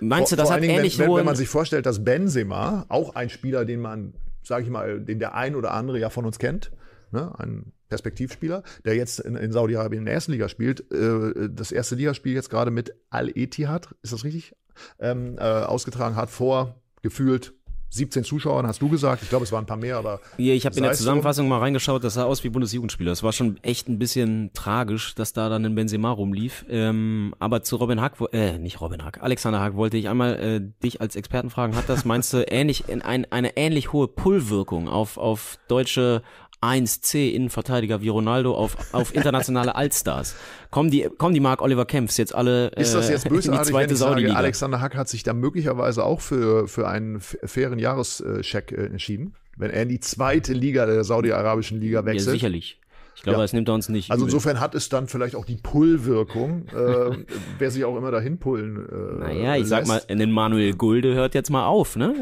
Meinst 0.00 0.32
du, 0.32 0.34
Vor- 0.34 0.38
das 0.42 0.48
vor 0.48 0.56
hat 0.56 0.62
Dingen, 0.64 0.74
ähnlich 0.78 0.98
wenn, 0.98 1.08
wenn, 1.10 1.16
wenn 1.18 1.24
man 1.26 1.36
sich 1.36 1.48
vorstellt, 1.48 1.86
dass 1.86 2.02
Benzema, 2.02 2.86
auch 2.88 3.14
ein 3.14 3.30
Spieler, 3.30 3.64
den 3.64 3.80
man, 3.80 4.14
sage 4.42 4.64
ich 4.64 4.70
mal, 4.70 5.00
den 5.00 5.20
der 5.20 5.34
ein 5.36 5.54
oder 5.54 5.72
andere 5.74 6.00
ja 6.00 6.10
von 6.10 6.24
uns 6.26 6.40
kennt, 6.40 6.72
ne, 7.12 7.32
ein 7.38 7.72
Perspektivspieler, 7.90 8.62
der 8.84 8.94
jetzt 8.94 9.20
in, 9.20 9.36
in 9.36 9.52
Saudi-Arabien 9.52 10.00
in 10.02 10.06
der 10.06 10.14
ersten 10.14 10.32
Liga 10.32 10.48
spielt, 10.48 10.90
äh, 10.92 11.50
das 11.50 11.72
erste 11.72 11.96
Ligaspiel 11.96 12.32
jetzt 12.32 12.48
gerade 12.48 12.70
mit 12.70 12.94
Al-Etihad, 13.10 13.94
ist 14.02 14.12
das 14.12 14.24
richtig, 14.24 14.56
ähm, 14.98 15.36
äh, 15.38 15.42
ausgetragen 15.42 16.16
hat 16.16 16.30
vor 16.30 16.76
gefühlt 17.02 17.52
17 17.92 18.22
Zuschauern, 18.22 18.66
hast 18.66 18.80
du 18.80 18.88
gesagt. 18.88 19.22
Ich 19.22 19.28
glaube, 19.28 19.44
es 19.44 19.50
waren 19.50 19.64
ein 19.64 19.66
paar 19.66 19.76
mehr, 19.76 19.96
aber 19.96 20.20
Ja, 20.36 20.54
ich 20.54 20.64
habe 20.64 20.76
in 20.76 20.82
der 20.82 20.92
es 20.92 20.98
so. 20.98 21.02
Zusammenfassung 21.02 21.48
mal 21.48 21.58
reingeschaut, 21.58 22.04
das 22.04 22.14
sah 22.14 22.24
aus 22.24 22.44
wie 22.44 22.48
Bundesjugendspieler. 22.48 23.10
Es 23.10 23.24
war 23.24 23.32
schon 23.32 23.58
echt 23.62 23.88
ein 23.88 23.98
bisschen 23.98 24.52
tragisch, 24.54 25.14
dass 25.16 25.32
da 25.32 25.48
dann 25.48 25.64
ein 25.66 25.74
Benzema 25.74 26.12
rumlief. 26.12 26.64
Ähm, 26.68 27.34
aber 27.40 27.62
zu 27.62 27.76
Robin 27.76 28.00
Hack, 28.00 28.14
äh, 28.32 28.58
nicht 28.58 28.80
Robin 28.80 29.04
Hack, 29.04 29.20
Alexander 29.22 29.60
Hack 29.60 29.74
wollte 29.74 29.96
ich 29.96 30.08
einmal 30.08 30.38
äh, 30.38 30.60
dich 30.84 31.00
als 31.00 31.16
Experten 31.16 31.50
fragen, 31.50 31.74
hat 31.74 31.88
das, 31.88 32.04
meinst 32.04 32.32
du, 32.32 32.44
ähnlich, 32.48 32.88
in 32.88 33.02
ein, 33.02 33.26
eine 33.32 33.56
ähnlich 33.56 33.92
hohe 33.92 34.06
Pull-Wirkung 34.06 34.88
auf, 34.88 35.16
auf 35.18 35.58
deutsche 35.66 36.22
1C 36.62 37.30
Innenverteidiger 37.30 38.02
wie 38.02 38.08
Ronaldo 38.08 38.54
auf, 38.54 38.76
auf 38.92 39.14
internationale 39.14 39.74
Allstars? 39.74 40.34
Kommen 40.70 40.90
die, 40.90 41.08
kommen 41.16 41.34
die 41.34 41.40
Mark 41.40 41.62
Oliver 41.62 41.86
Kempfs 41.86 42.16
jetzt 42.16 42.34
alle 42.34 42.72
äh, 42.72 42.82
Ist 42.82 42.94
das 42.94 43.08
jetzt 43.08 43.24
in 43.26 43.30
die 43.30 43.36
bösartig, 43.36 43.58
wenn 43.58 43.72
zweite 43.72 43.92
ich 43.94 43.98
sage? 43.98 44.36
Alexander 44.36 44.80
Hack 44.80 44.94
hat 44.96 45.08
sich 45.08 45.22
da 45.22 45.32
möglicherweise 45.32 46.04
auch 46.04 46.20
für, 46.20 46.68
für 46.68 46.88
einen 46.88 47.20
fairen 47.20 47.78
Jahrescheck 47.78 48.72
äh, 48.72 48.86
entschieden, 48.86 49.34
wenn 49.56 49.70
er 49.70 49.82
in 49.82 49.88
die 49.88 50.00
zweite 50.00 50.52
Liga 50.52 50.86
der 50.86 51.04
saudi-arabischen 51.04 51.80
Liga 51.80 52.00
Ja, 52.00 52.06
wechselt? 52.06 52.32
sicherlich. 52.32 52.79
Ich 53.16 53.22
glaube, 53.22 53.36
Ja. 53.38 53.42
das 53.44 53.52
nimmt 53.52 53.68
er 53.68 53.74
uns 53.74 53.88
nicht. 53.90 54.10
Also 54.10 54.24
übel. 54.24 54.32
insofern 54.34 54.60
hat 54.60 54.74
es 54.74 54.88
dann 54.88 55.06
vielleicht 55.08 55.36
auch 55.36 55.44
die 55.44 55.56
Pull-Wirkung, 55.56 56.66
äh, 56.68 57.24
wer 57.58 57.70
sich 57.70 57.84
auch 57.84 57.96
immer 57.96 58.10
dahin 58.10 58.38
pullen 58.38 58.76
äh, 58.88 59.18
Naja, 59.24 59.56
ich 59.56 59.66
sag 59.66 59.86
lässt. 59.86 60.08
mal, 60.08 60.16
den 60.16 60.30
Manuel 60.30 60.74
Gulde 60.74 61.14
hört 61.14 61.34
jetzt 61.34 61.50
mal 61.50 61.66
auf, 61.66 61.96
ne? 61.96 62.14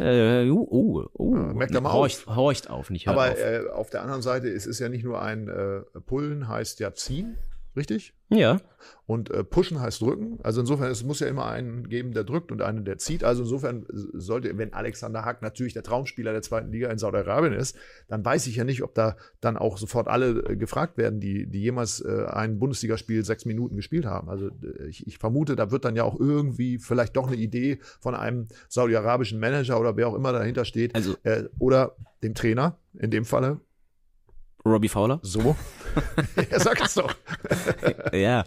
Äh, 0.44 0.50
uh, 0.50 0.58
uh, 0.70 1.04
uh. 1.18 1.36
Ja, 1.36 1.42
merkt 1.54 1.74
er 1.74 1.80
mal 1.80 1.92
horcht, 1.92 2.26
horcht 2.26 2.68
auf, 2.70 2.90
nicht 2.90 3.06
hört 3.06 3.16
Aber 3.16 3.30
auf. 3.32 3.38
äh, 3.38 3.60
auf 3.72 3.90
der 3.90 4.02
anderen 4.02 4.22
Seite, 4.22 4.48
es 4.48 4.66
ist 4.66 4.78
ja 4.80 4.88
nicht 4.88 5.04
nur 5.04 5.22
ein 5.22 5.48
äh, 5.48 5.80
Pullen 6.06 6.48
heißt 6.48 6.80
ja 6.80 6.92
ziehen, 6.94 7.36
richtig? 7.78 8.14
ja, 8.30 8.60
Und 9.06 9.30
äh, 9.30 9.42
pushen 9.42 9.80
heißt 9.80 10.02
drücken. 10.02 10.38
Also 10.42 10.60
insofern, 10.60 10.90
es 10.90 11.02
muss 11.02 11.20
ja 11.20 11.28
immer 11.28 11.46
einen 11.46 11.88
geben, 11.88 12.12
der 12.12 12.24
drückt 12.24 12.52
und 12.52 12.60
einen, 12.60 12.84
der 12.84 12.98
zieht. 12.98 13.24
Also 13.24 13.42
insofern 13.42 13.86
sollte, 13.88 14.56
wenn 14.58 14.74
Alexander 14.74 15.24
Hack 15.24 15.40
natürlich 15.40 15.72
der 15.72 15.82
Traumspieler 15.82 16.32
der 16.32 16.42
zweiten 16.42 16.70
Liga 16.70 16.90
in 16.90 16.98
Saudi-Arabien 16.98 17.54
ist, 17.54 17.74
dann 18.08 18.22
weiß 18.22 18.46
ich 18.48 18.56
ja 18.56 18.64
nicht, 18.64 18.82
ob 18.82 18.94
da 18.94 19.16
dann 19.40 19.56
auch 19.56 19.78
sofort 19.78 20.08
alle 20.08 20.40
äh, 20.40 20.56
gefragt 20.56 20.98
werden, 20.98 21.20
die, 21.20 21.46
die 21.46 21.62
jemals 21.62 22.00
äh, 22.00 22.26
ein 22.28 22.58
Bundesligaspiel 22.58 23.24
sechs 23.24 23.46
Minuten 23.46 23.76
gespielt 23.76 24.04
haben. 24.04 24.28
Also 24.28 24.48
äh, 24.48 24.88
ich, 24.88 25.06
ich 25.06 25.16
vermute, 25.16 25.56
da 25.56 25.70
wird 25.70 25.86
dann 25.86 25.96
ja 25.96 26.04
auch 26.04 26.20
irgendwie 26.20 26.78
vielleicht 26.78 27.16
doch 27.16 27.28
eine 27.28 27.36
Idee 27.36 27.78
von 28.00 28.14
einem 28.14 28.48
saudi-arabischen 28.68 29.40
Manager 29.40 29.80
oder 29.80 29.96
wer 29.96 30.08
auch 30.08 30.14
immer 30.14 30.32
dahinter 30.32 30.66
steht. 30.66 30.94
Also- 30.94 31.14
äh, 31.22 31.44
oder 31.58 31.96
dem 32.22 32.34
Trainer, 32.34 32.76
in 32.92 33.10
dem 33.10 33.24
Falle. 33.24 33.60
Robbie 34.64 34.88
Fowler. 34.88 35.20
So. 35.22 35.56
er 36.50 36.60
sagt 36.60 36.82
es 36.82 36.94
doch. 36.94 37.14
ja, 38.12 38.44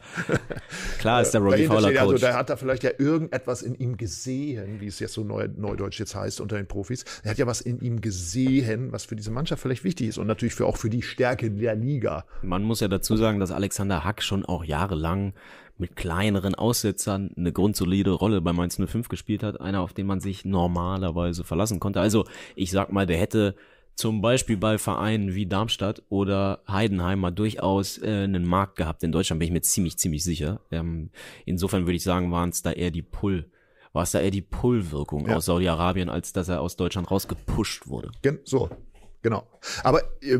klar 0.99 1.22
ist 1.22 1.32
der 1.32 1.41
Robbie 1.41 1.68
Dahinter 1.68 1.76
Fowler 1.76 1.99
also 1.99 2.12
Coach. 2.12 2.22
da 2.22 2.34
hat 2.36 2.49
er 2.49 2.57
vielleicht 2.57 2.84
ja 2.84 2.91
irgendetwas 2.97 3.62
in 3.62 3.76
ihm 3.76 3.97
gesehen, 3.97 4.80
wie 4.80 4.88
es 4.88 4.99
jetzt 4.99 5.14
so 5.14 5.24
neu, 5.24 5.47
neudeutsch 5.55 5.99
jetzt 5.99 6.16
heißt 6.16 6.41
unter 6.41 6.57
den 6.57 6.68
Profis. 6.68 7.05
Er 7.24 7.32
hat 7.32 7.38
ja 7.38 7.47
was 7.47 7.62
in 7.62 7.80
ihm 7.80 8.01
gesehen, 8.01 8.91
was 8.91 9.05
für 9.05 9.16
diese 9.16 9.32
Mannschaft 9.32 9.62
vielleicht 9.62 9.84
wichtig 9.84 10.09
ist 10.09 10.18
und 10.18 10.28
natürlich 10.28 10.53
für, 10.53 10.66
auch 10.66 10.78
für 10.78 10.89
die 10.89 11.01
Stärke 11.01 11.49
der 11.49 11.76
Liga. 11.76 12.26
Man 12.41 12.64
muss 12.64 12.82
ja 12.82 12.88
dazu 12.88 13.16
sagen, 13.16 13.39
dass 13.39 13.51
Alexander 13.51 14.03
Hack 14.03 14.22
schon 14.22 14.45
auch 14.45 14.64
jahrelang 14.64 15.34
mit 15.78 15.95
kleineren 15.95 16.55
Aussetzern 16.55 17.32
eine 17.36 17.51
grundsolide 17.51 18.12
Rolle 18.12 18.39
bei 18.39 18.53
Mainz 18.53 18.78
05 18.78 19.09
gespielt 19.09 19.43
hat. 19.43 19.59
Einer, 19.59 19.82
auf 19.82 19.93
den 19.93 20.05
man 20.05 20.20
sich 20.20 20.45
normalerweise 20.45 21.43
verlassen 21.43 21.80
konnte. 21.80 21.99
Also 21.99 22.26
ich 22.55 22.72
sag 22.72 22.91
mal, 22.91 23.07
der 23.07 23.18
hätte 23.18 23.55
zum 24.01 24.19
Beispiel 24.19 24.57
bei 24.57 24.79
Vereinen 24.79 25.35
wie 25.35 25.45
Darmstadt 25.45 26.01
oder 26.09 26.63
Heidenheim 26.67 27.19
mal 27.19 27.29
durchaus 27.29 27.99
äh, 27.99 28.23
einen 28.23 28.45
Markt 28.45 28.75
gehabt. 28.77 29.03
In 29.03 29.11
Deutschland 29.11 29.37
bin 29.39 29.45
ich 29.45 29.53
mir 29.53 29.61
ziemlich, 29.61 29.97
ziemlich 29.99 30.23
sicher. 30.23 30.59
Ähm, 30.71 31.11
insofern 31.45 31.85
würde 31.85 31.97
ich 31.97 32.03
sagen, 32.03 32.31
waren 32.31 32.49
es 32.49 32.63
da 32.63 32.71
eher 32.71 32.89
die 32.89 33.03
Pull, 33.03 33.51
war 33.93 34.01
es 34.01 34.09
da 34.11 34.19
eher 34.19 34.31
die 34.31 34.41
Pull-Wirkung 34.41 35.27
Ja. 35.27 35.35
aus 35.35 35.45
Saudi-Arabien, 35.45 36.09
als 36.09 36.33
dass 36.33 36.49
er 36.49 36.61
aus 36.61 36.77
Deutschland 36.77 37.11
rausgepusht 37.11 37.85
wurde. 37.87 38.09
Gen 38.23 38.39
so, 38.43 38.71
genau. 39.21 39.47
Aber 39.83 40.01
äh, 40.21 40.39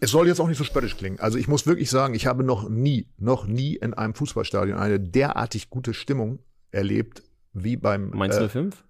es 0.00 0.10
soll 0.10 0.26
jetzt 0.26 0.40
auch 0.40 0.48
nicht 0.48 0.58
so 0.58 0.64
spöttisch 0.64 0.96
klingen. 0.96 1.20
Also 1.20 1.38
ich 1.38 1.46
muss 1.46 1.64
wirklich 1.64 1.90
sagen, 1.90 2.12
ich 2.14 2.26
habe 2.26 2.42
noch 2.42 2.68
nie, 2.68 3.06
noch 3.18 3.46
nie 3.46 3.76
in 3.76 3.94
einem 3.94 4.14
Fußballstadion 4.14 4.76
eine 4.76 4.98
derartig 4.98 5.70
gute 5.70 5.94
Stimmung 5.94 6.40
erlebt 6.72 7.22
wie 7.52 7.76
beim 7.76 8.10
Mainz 8.10 8.36
äh, 8.36 8.48
05? 8.48 8.82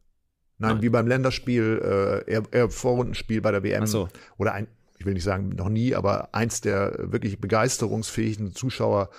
Nein, 0.58 0.74
Nein. 0.74 0.82
wie 0.82 0.88
beim 0.88 1.06
Länderspiel, 1.06 1.80
äh, 2.26 2.30
eher, 2.30 2.42
eher 2.50 2.70
Vorrundenspiel 2.70 3.40
bei 3.40 3.50
der 3.50 3.62
WM. 3.62 3.82
Ach 3.82 3.86
so. 3.86 4.08
Oder 4.38 4.54
ein, 4.54 4.68
ich 4.98 5.04
will 5.04 5.14
nicht 5.14 5.24
sagen 5.24 5.50
noch 5.50 5.68
nie, 5.68 5.94
aber 5.94 6.34
eins 6.34 6.60
der 6.62 6.96
wirklich 7.12 7.38
begeisterungsfähigen 7.40 8.54
Zuschauer, 8.54 9.10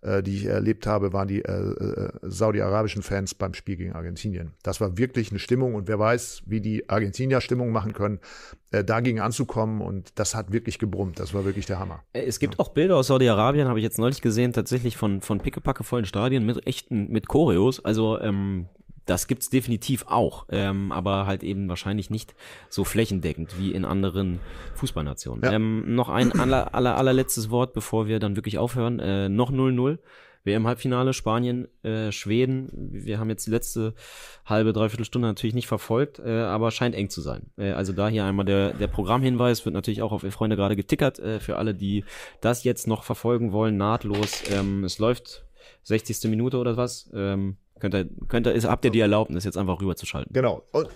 äh, 0.00 0.22
die 0.22 0.36
ich 0.36 0.46
erlebt 0.46 0.86
habe, 0.86 1.12
waren 1.12 1.28
die 1.28 1.44
äh, 1.44 1.52
äh, 1.52 2.10
saudi-arabischen 2.22 3.02
Fans 3.02 3.34
beim 3.34 3.52
Spiel 3.52 3.76
gegen 3.76 3.92
Argentinien. 3.92 4.54
Das 4.62 4.80
war 4.80 4.96
wirklich 4.96 5.30
eine 5.30 5.38
Stimmung 5.38 5.74
und 5.74 5.88
wer 5.88 5.98
weiß, 5.98 6.42
wie 6.46 6.62
die 6.62 6.88
Argentinier 6.88 7.42
Stimmung 7.42 7.72
machen 7.72 7.92
können, 7.92 8.18
äh, 8.70 8.82
dagegen 8.82 9.20
anzukommen 9.20 9.82
und 9.82 10.18
das 10.18 10.34
hat 10.34 10.52
wirklich 10.52 10.78
gebrummt. 10.78 11.20
Das 11.20 11.34
war 11.34 11.44
wirklich 11.44 11.66
der 11.66 11.78
Hammer. 11.78 12.02
Äh, 12.14 12.22
Es 12.22 12.38
gibt 12.38 12.58
auch 12.58 12.68
Bilder 12.70 12.96
aus 12.96 13.08
Saudi-Arabien, 13.08 13.68
habe 13.68 13.78
ich 13.78 13.84
jetzt 13.84 13.98
neulich 13.98 14.22
gesehen, 14.22 14.54
tatsächlich 14.54 14.96
von, 14.96 15.20
von 15.20 15.40
pickepacke 15.40 15.84
vollen 15.84 16.06
Stadien 16.06 16.46
mit 16.46 16.66
echten, 16.66 17.10
mit 17.12 17.28
Choreos. 17.28 17.84
Also 17.84 18.18
ähm, 18.20 18.66
das 19.06 19.28
gibt's 19.28 19.48
definitiv 19.48 20.04
auch, 20.08 20.46
ähm, 20.50 20.92
aber 20.92 21.26
halt 21.26 21.42
eben 21.42 21.68
wahrscheinlich 21.68 22.10
nicht 22.10 22.34
so 22.68 22.84
flächendeckend 22.84 23.58
wie 23.58 23.72
in 23.72 23.84
anderen 23.84 24.40
Fußballnationen. 24.74 25.44
Ja. 25.44 25.52
Ähm, 25.52 25.94
noch 25.94 26.08
ein 26.08 26.32
aller, 26.38 26.74
aller, 26.74 26.96
allerletztes 26.96 27.50
Wort, 27.50 27.72
bevor 27.72 28.06
wir 28.08 28.18
dann 28.18 28.36
wirklich 28.36 28.58
aufhören. 28.58 28.98
Äh, 28.98 29.28
noch 29.28 29.50
0-0. 29.50 29.98
WM-Halbfinale, 30.46 31.12
Spanien, 31.12 31.66
äh, 31.82 32.12
Schweden. 32.12 32.68
Wir 32.72 33.18
haben 33.18 33.28
jetzt 33.28 33.46
die 33.46 33.50
letzte 33.50 33.94
halbe, 34.44 34.72
dreiviertel 34.72 35.04
Stunde 35.04 35.26
natürlich 35.26 35.54
nicht 35.54 35.66
verfolgt, 35.66 36.20
äh, 36.20 36.30
aber 36.30 36.70
scheint 36.70 36.94
eng 36.94 37.10
zu 37.10 37.20
sein. 37.20 37.50
Äh, 37.58 37.72
also 37.72 37.92
da 37.92 38.08
hier 38.08 38.24
einmal 38.24 38.46
der, 38.46 38.72
der 38.72 38.86
Programmhinweis, 38.86 39.64
wird 39.64 39.74
natürlich 39.74 40.02
auch 40.02 40.12
auf 40.12 40.22
ihr 40.22 40.30
Freunde 40.30 40.54
gerade 40.54 40.76
getickert, 40.76 41.18
äh, 41.18 41.40
für 41.40 41.56
alle, 41.56 41.74
die 41.74 42.04
das 42.40 42.62
jetzt 42.62 42.86
noch 42.86 43.02
verfolgen 43.02 43.50
wollen, 43.52 43.76
nahtlos. 43.76 44.44
Ähm, 44.50 44.84
es 44.84 45.00
läuft 45.00 45.44
60. 45.82 46.30
Minute 46.30 46.58
oder 46.58 46.76
was. 46.76 47.10
Ähm, 47.12 47.56
könnt 47.80 47.94
ihr, 47.94 48.08
könnt 48.28 48.46
ihr, 48.46 48.52
ist, 48.52 48.66
habt 48.66 48.84
ihr 48.84 48.90
die 48.90 49.00
Erlaubnis, 49.00 49.44
jetzt 49.44 49.56
einfach 49.56 49.80
rüberzuschalten? 49.80 50.32
Genau. 50.32 50.62
Und, 50.72 50.88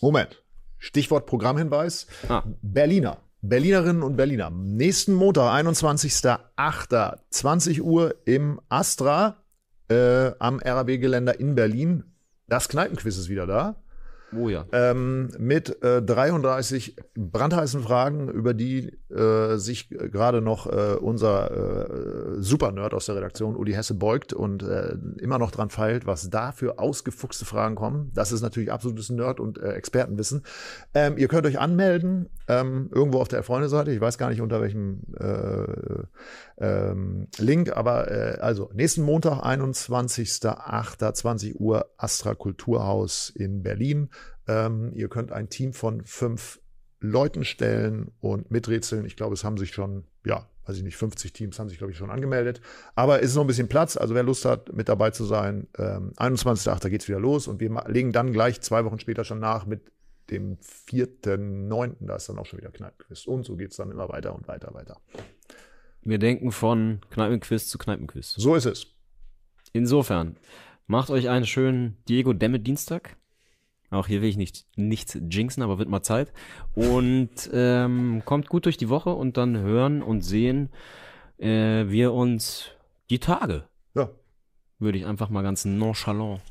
Moment. 0.00 0.42
Stichwort 0.78 1.26
Programmhinweis. 1.26 2.06
Ah. 2.28 2.42
Berliner. 2.62 3.18
Berlinerinnen 3.40 4.02
und 4.02 4.16
Berliner. 4.16 4.50
Nächsten 4.50 5.12
Montag, 5.12 5.52
21.08. 5.64 7.18
20 7.30 7.82
Uhr 7.82 8.14
im 8.24 8.60
Astra 8.68 9.44
äh, 9.88 10.32
am 10.38 10.58
RAB-Geländer 10.58 11.38
in 11.38 11.54
Berlin. 11.54 12.04
Das 12.48 12.68
Kneipenquiz 12.68 13.16
ist 13.16 13.28
wieder 13.28 13.46
da. 13.46 13.76
Oh 14.36 14.48
ja. 14.48 14.66
Ähm, 14.72 15.28
mit 15.38 15.80
äh, 15.82 16.02
33 16.02 16.96
brandheißen 17.14 17.82
Fragen, 17.82 18.28
über 18.28 18.52
die 18.52 18.98
äh, 19.10 19.56
sich 19.56 19.88
gerade 19.88 20.42
noch 20.42 20.66
äh, 20.66 20.96
unser 21.00 21.50
äh, 21.50 22.42
Super-Nerd 22.42 22.92
aus 22.92 23.06
der 23.06 23.16
Redaktion, 23.16 23.56
Uli 23.56 23.72
Hesse, 23.72 23.94
beugt 23.94 24.34
und 24.34 24.62
äh, 24.62 24.98
immer 25.18 25.38
noch 25.38 25.50
dran 25.50 25.70
feilt, 25.70 26.06
was 26.06 26.28
da 26.28 26.52
für 26.52 26.78
ausgefuchste 26.78 27.46
Fragen 27.46 27.74
kommen. 27.74 28.10
Das 28.14 28.32
ist 28.32 28.42
natürlich 28.42 28.70
absolutes 28.70 29.08
Nerd- 29.08 29.40
und 29.40 29.56
äh, 29.58 29.72
Expertenwissen. 29.72 30.42
Ähm, 30.92 31.16
ihr 31.16 31.28
könnt 31.28 31.46
euch 31.46 31.58
anmelden, 31.58 32.28
ähm, 32.48 32.90
irgendwo 32.92 33.20
auf 33.20 33.28
der 33.28 33.42
Freunde-Seite. 33.42 33.92
Ich 33.92 34.00
weiß 34.00 34.18
gar 34.18 34.28
nicht, 34.28 34.42
unter 34.42 34.60
welchem 34.60 35.04
äh, 35.18 36.02
ähm, 36.58 37.28
Link, 37.38 37.74
aber 37.74 38.08
also 38.40 38.70
nächsten 38.74 39.00
Montag, 39.02 39.44
21.08.20 39.44 41.54
Uhr, 41.56 41.86
Astra 41.96 42.34
Kulturhaus 42.34 43.30
in 43.30 43.62
Berlin. 43.62 44.10
Ähm, 44.48 44.92
ihr 44.94 45.08
könnt 45.08 45.30
ein 45.30 45.48
Team 45.48 45.72
von 45.72 46.04
fünf 46.04 46.60
Leuten 47.00 47.44
stellen 47.44 48.10
und 48.20 48.50
miträtseln. 48.50 49.04
Ich 49.04 49.16
glaube, 49.16 49.34
es 49.34 49.44
haben 49.44 49.56
sich 49.56 49.72
schon, 49.72 50.04
ja, 50.24 50.48
weiß 50.66 50.76
ich 50.76 50.82
nicht, 50.82 50.96
50 50.96 51.32
Teams 51.32 51.58
haben 51.58 51.68
sich, 51.68 51.78
glaube 51.78 51.92
ich, 51.92 51.98
schon 51.98 52.10
angemeldet. 52.10 52.60
Aber 52.94 53.22
es 53.22 53.30
ist 53.30 53.36
noch 53.36 53.44
ein 53.44 53.46
bisschen 53.46 53.68
Platz. 53.68 53.96
Also 53.96 54.14
wer 54.14 54.22
Lust 54.22 54.44
hat, 54.44 54.72
mit 54.72 54.88
dabei 54.88 55.10
zu 55.10 55.24
sein, 55.24 55.68
ähm, 55.78 56.12
21.08. 56.16 56.88
geht's 56.88 57.08
wieder 57.08 57.20
los 57.20 57.46
und 57.46 57.60
wir 57.60 57.84
legen 57.86 58.12
dann 58.12 58.32
gleich 58.32 58.60
zwei 58.60 58.84
Wochen 58.84 58.98
später 58.98 59.24
schon 59.24 59.38
nach 59.38 59.66
mit 59.66 59.92
dem 60.30 60.58
4.9. 60.58 61.94
Da 62.00 62.16
ist 62.16 62.28
dann 62.28 62.38
auch 62.38 62.46
schon 62.46 62.58
wieder 62.58 62.70
Kneipenquiz. 62.70 63.26
Und 63.26 63.44
so 63.44 63.56
geht's 63.56 63.76
dann 63.76 63.90
immer 63.90 64.08
weiter 64.08 64.34
und 64.34 64.48
weiter, 64.48 64.74
weiter. 64.74 65.00
Wir 66.02 66.18
denken 66.18 66.52
von 66.52 67.00
Kneipenquiz 67.10 67.68
zu 67.68 67.78
Kneipenquiz. 67.78 68.34
So 68.36 68.54
ist 68.54 68.66
es. 68.66 68.86
Insofern, 69.72 70.36
macht 70.86 71.10
euch 71.10 71.28
einen 71.28 71.46
schönen 71.46 71.98
Diego 72.08 72.32
Demme 72.32 72.60
Dienstag. 72.60 73.16
Auch 73.90 74.06
hier 74.06 74.20
will 74.20 74.28
ich 74.28 74.36
nicht 74.36 74.66
nichts 74.76 75.18
jinxen, 75.30 75.62
aber 75.62 75.78
wird 75.78 75.88
mal 75.88 76.02
Zeit. 76.02 76.32
Und 76.74 77.30
ähm, 77.52 78.22
kommt 78.24 78.48
gut 78.48 78.66
durch 78.66 78.76
die 78.76 78.88
Woche 78.88 79.10
und 79.10 79.36
dann 79.36 79.56
hören 79.58 80.02
und 80.02 80.20
sehen 80.22 80.70
äh, 81.38 81.84
wir 81.88 82.12
uns 82.12 82.70
die 83.10 83.18
Tage, 83.18 83.64
Ja. 83.94 84.10
würde 84.78 84.98
ich 84.98 85.06
einfach 85.06 85.30
mal 85.30 85.42
ganz 85.42 85.64
nonchalant 85.64 86.42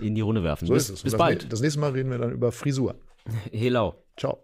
in 0.00 0.14
die 0.14 0.20
Runde 0.20 0.44
werfen. 0.44 0.66
So 0.66 0.74
bis 0.74 0.84
ist 0.84 0.90
es. 0.90 1.00
Und 1.00 1.04
bis 1.04 1.12
das, 1.12 1.18
bald. 1.18 1.52
Das 1.52 1.60
nächste 1.60 1.80
Mal 1.80 1.90
reden 1.92 2.10
wir 2.10 2.18
dann 2.18 2.30
über 2.32 2.52
Frisur. 2.52 2.94
Helau. 3.50 3.94
Ciao. 4.16 4.42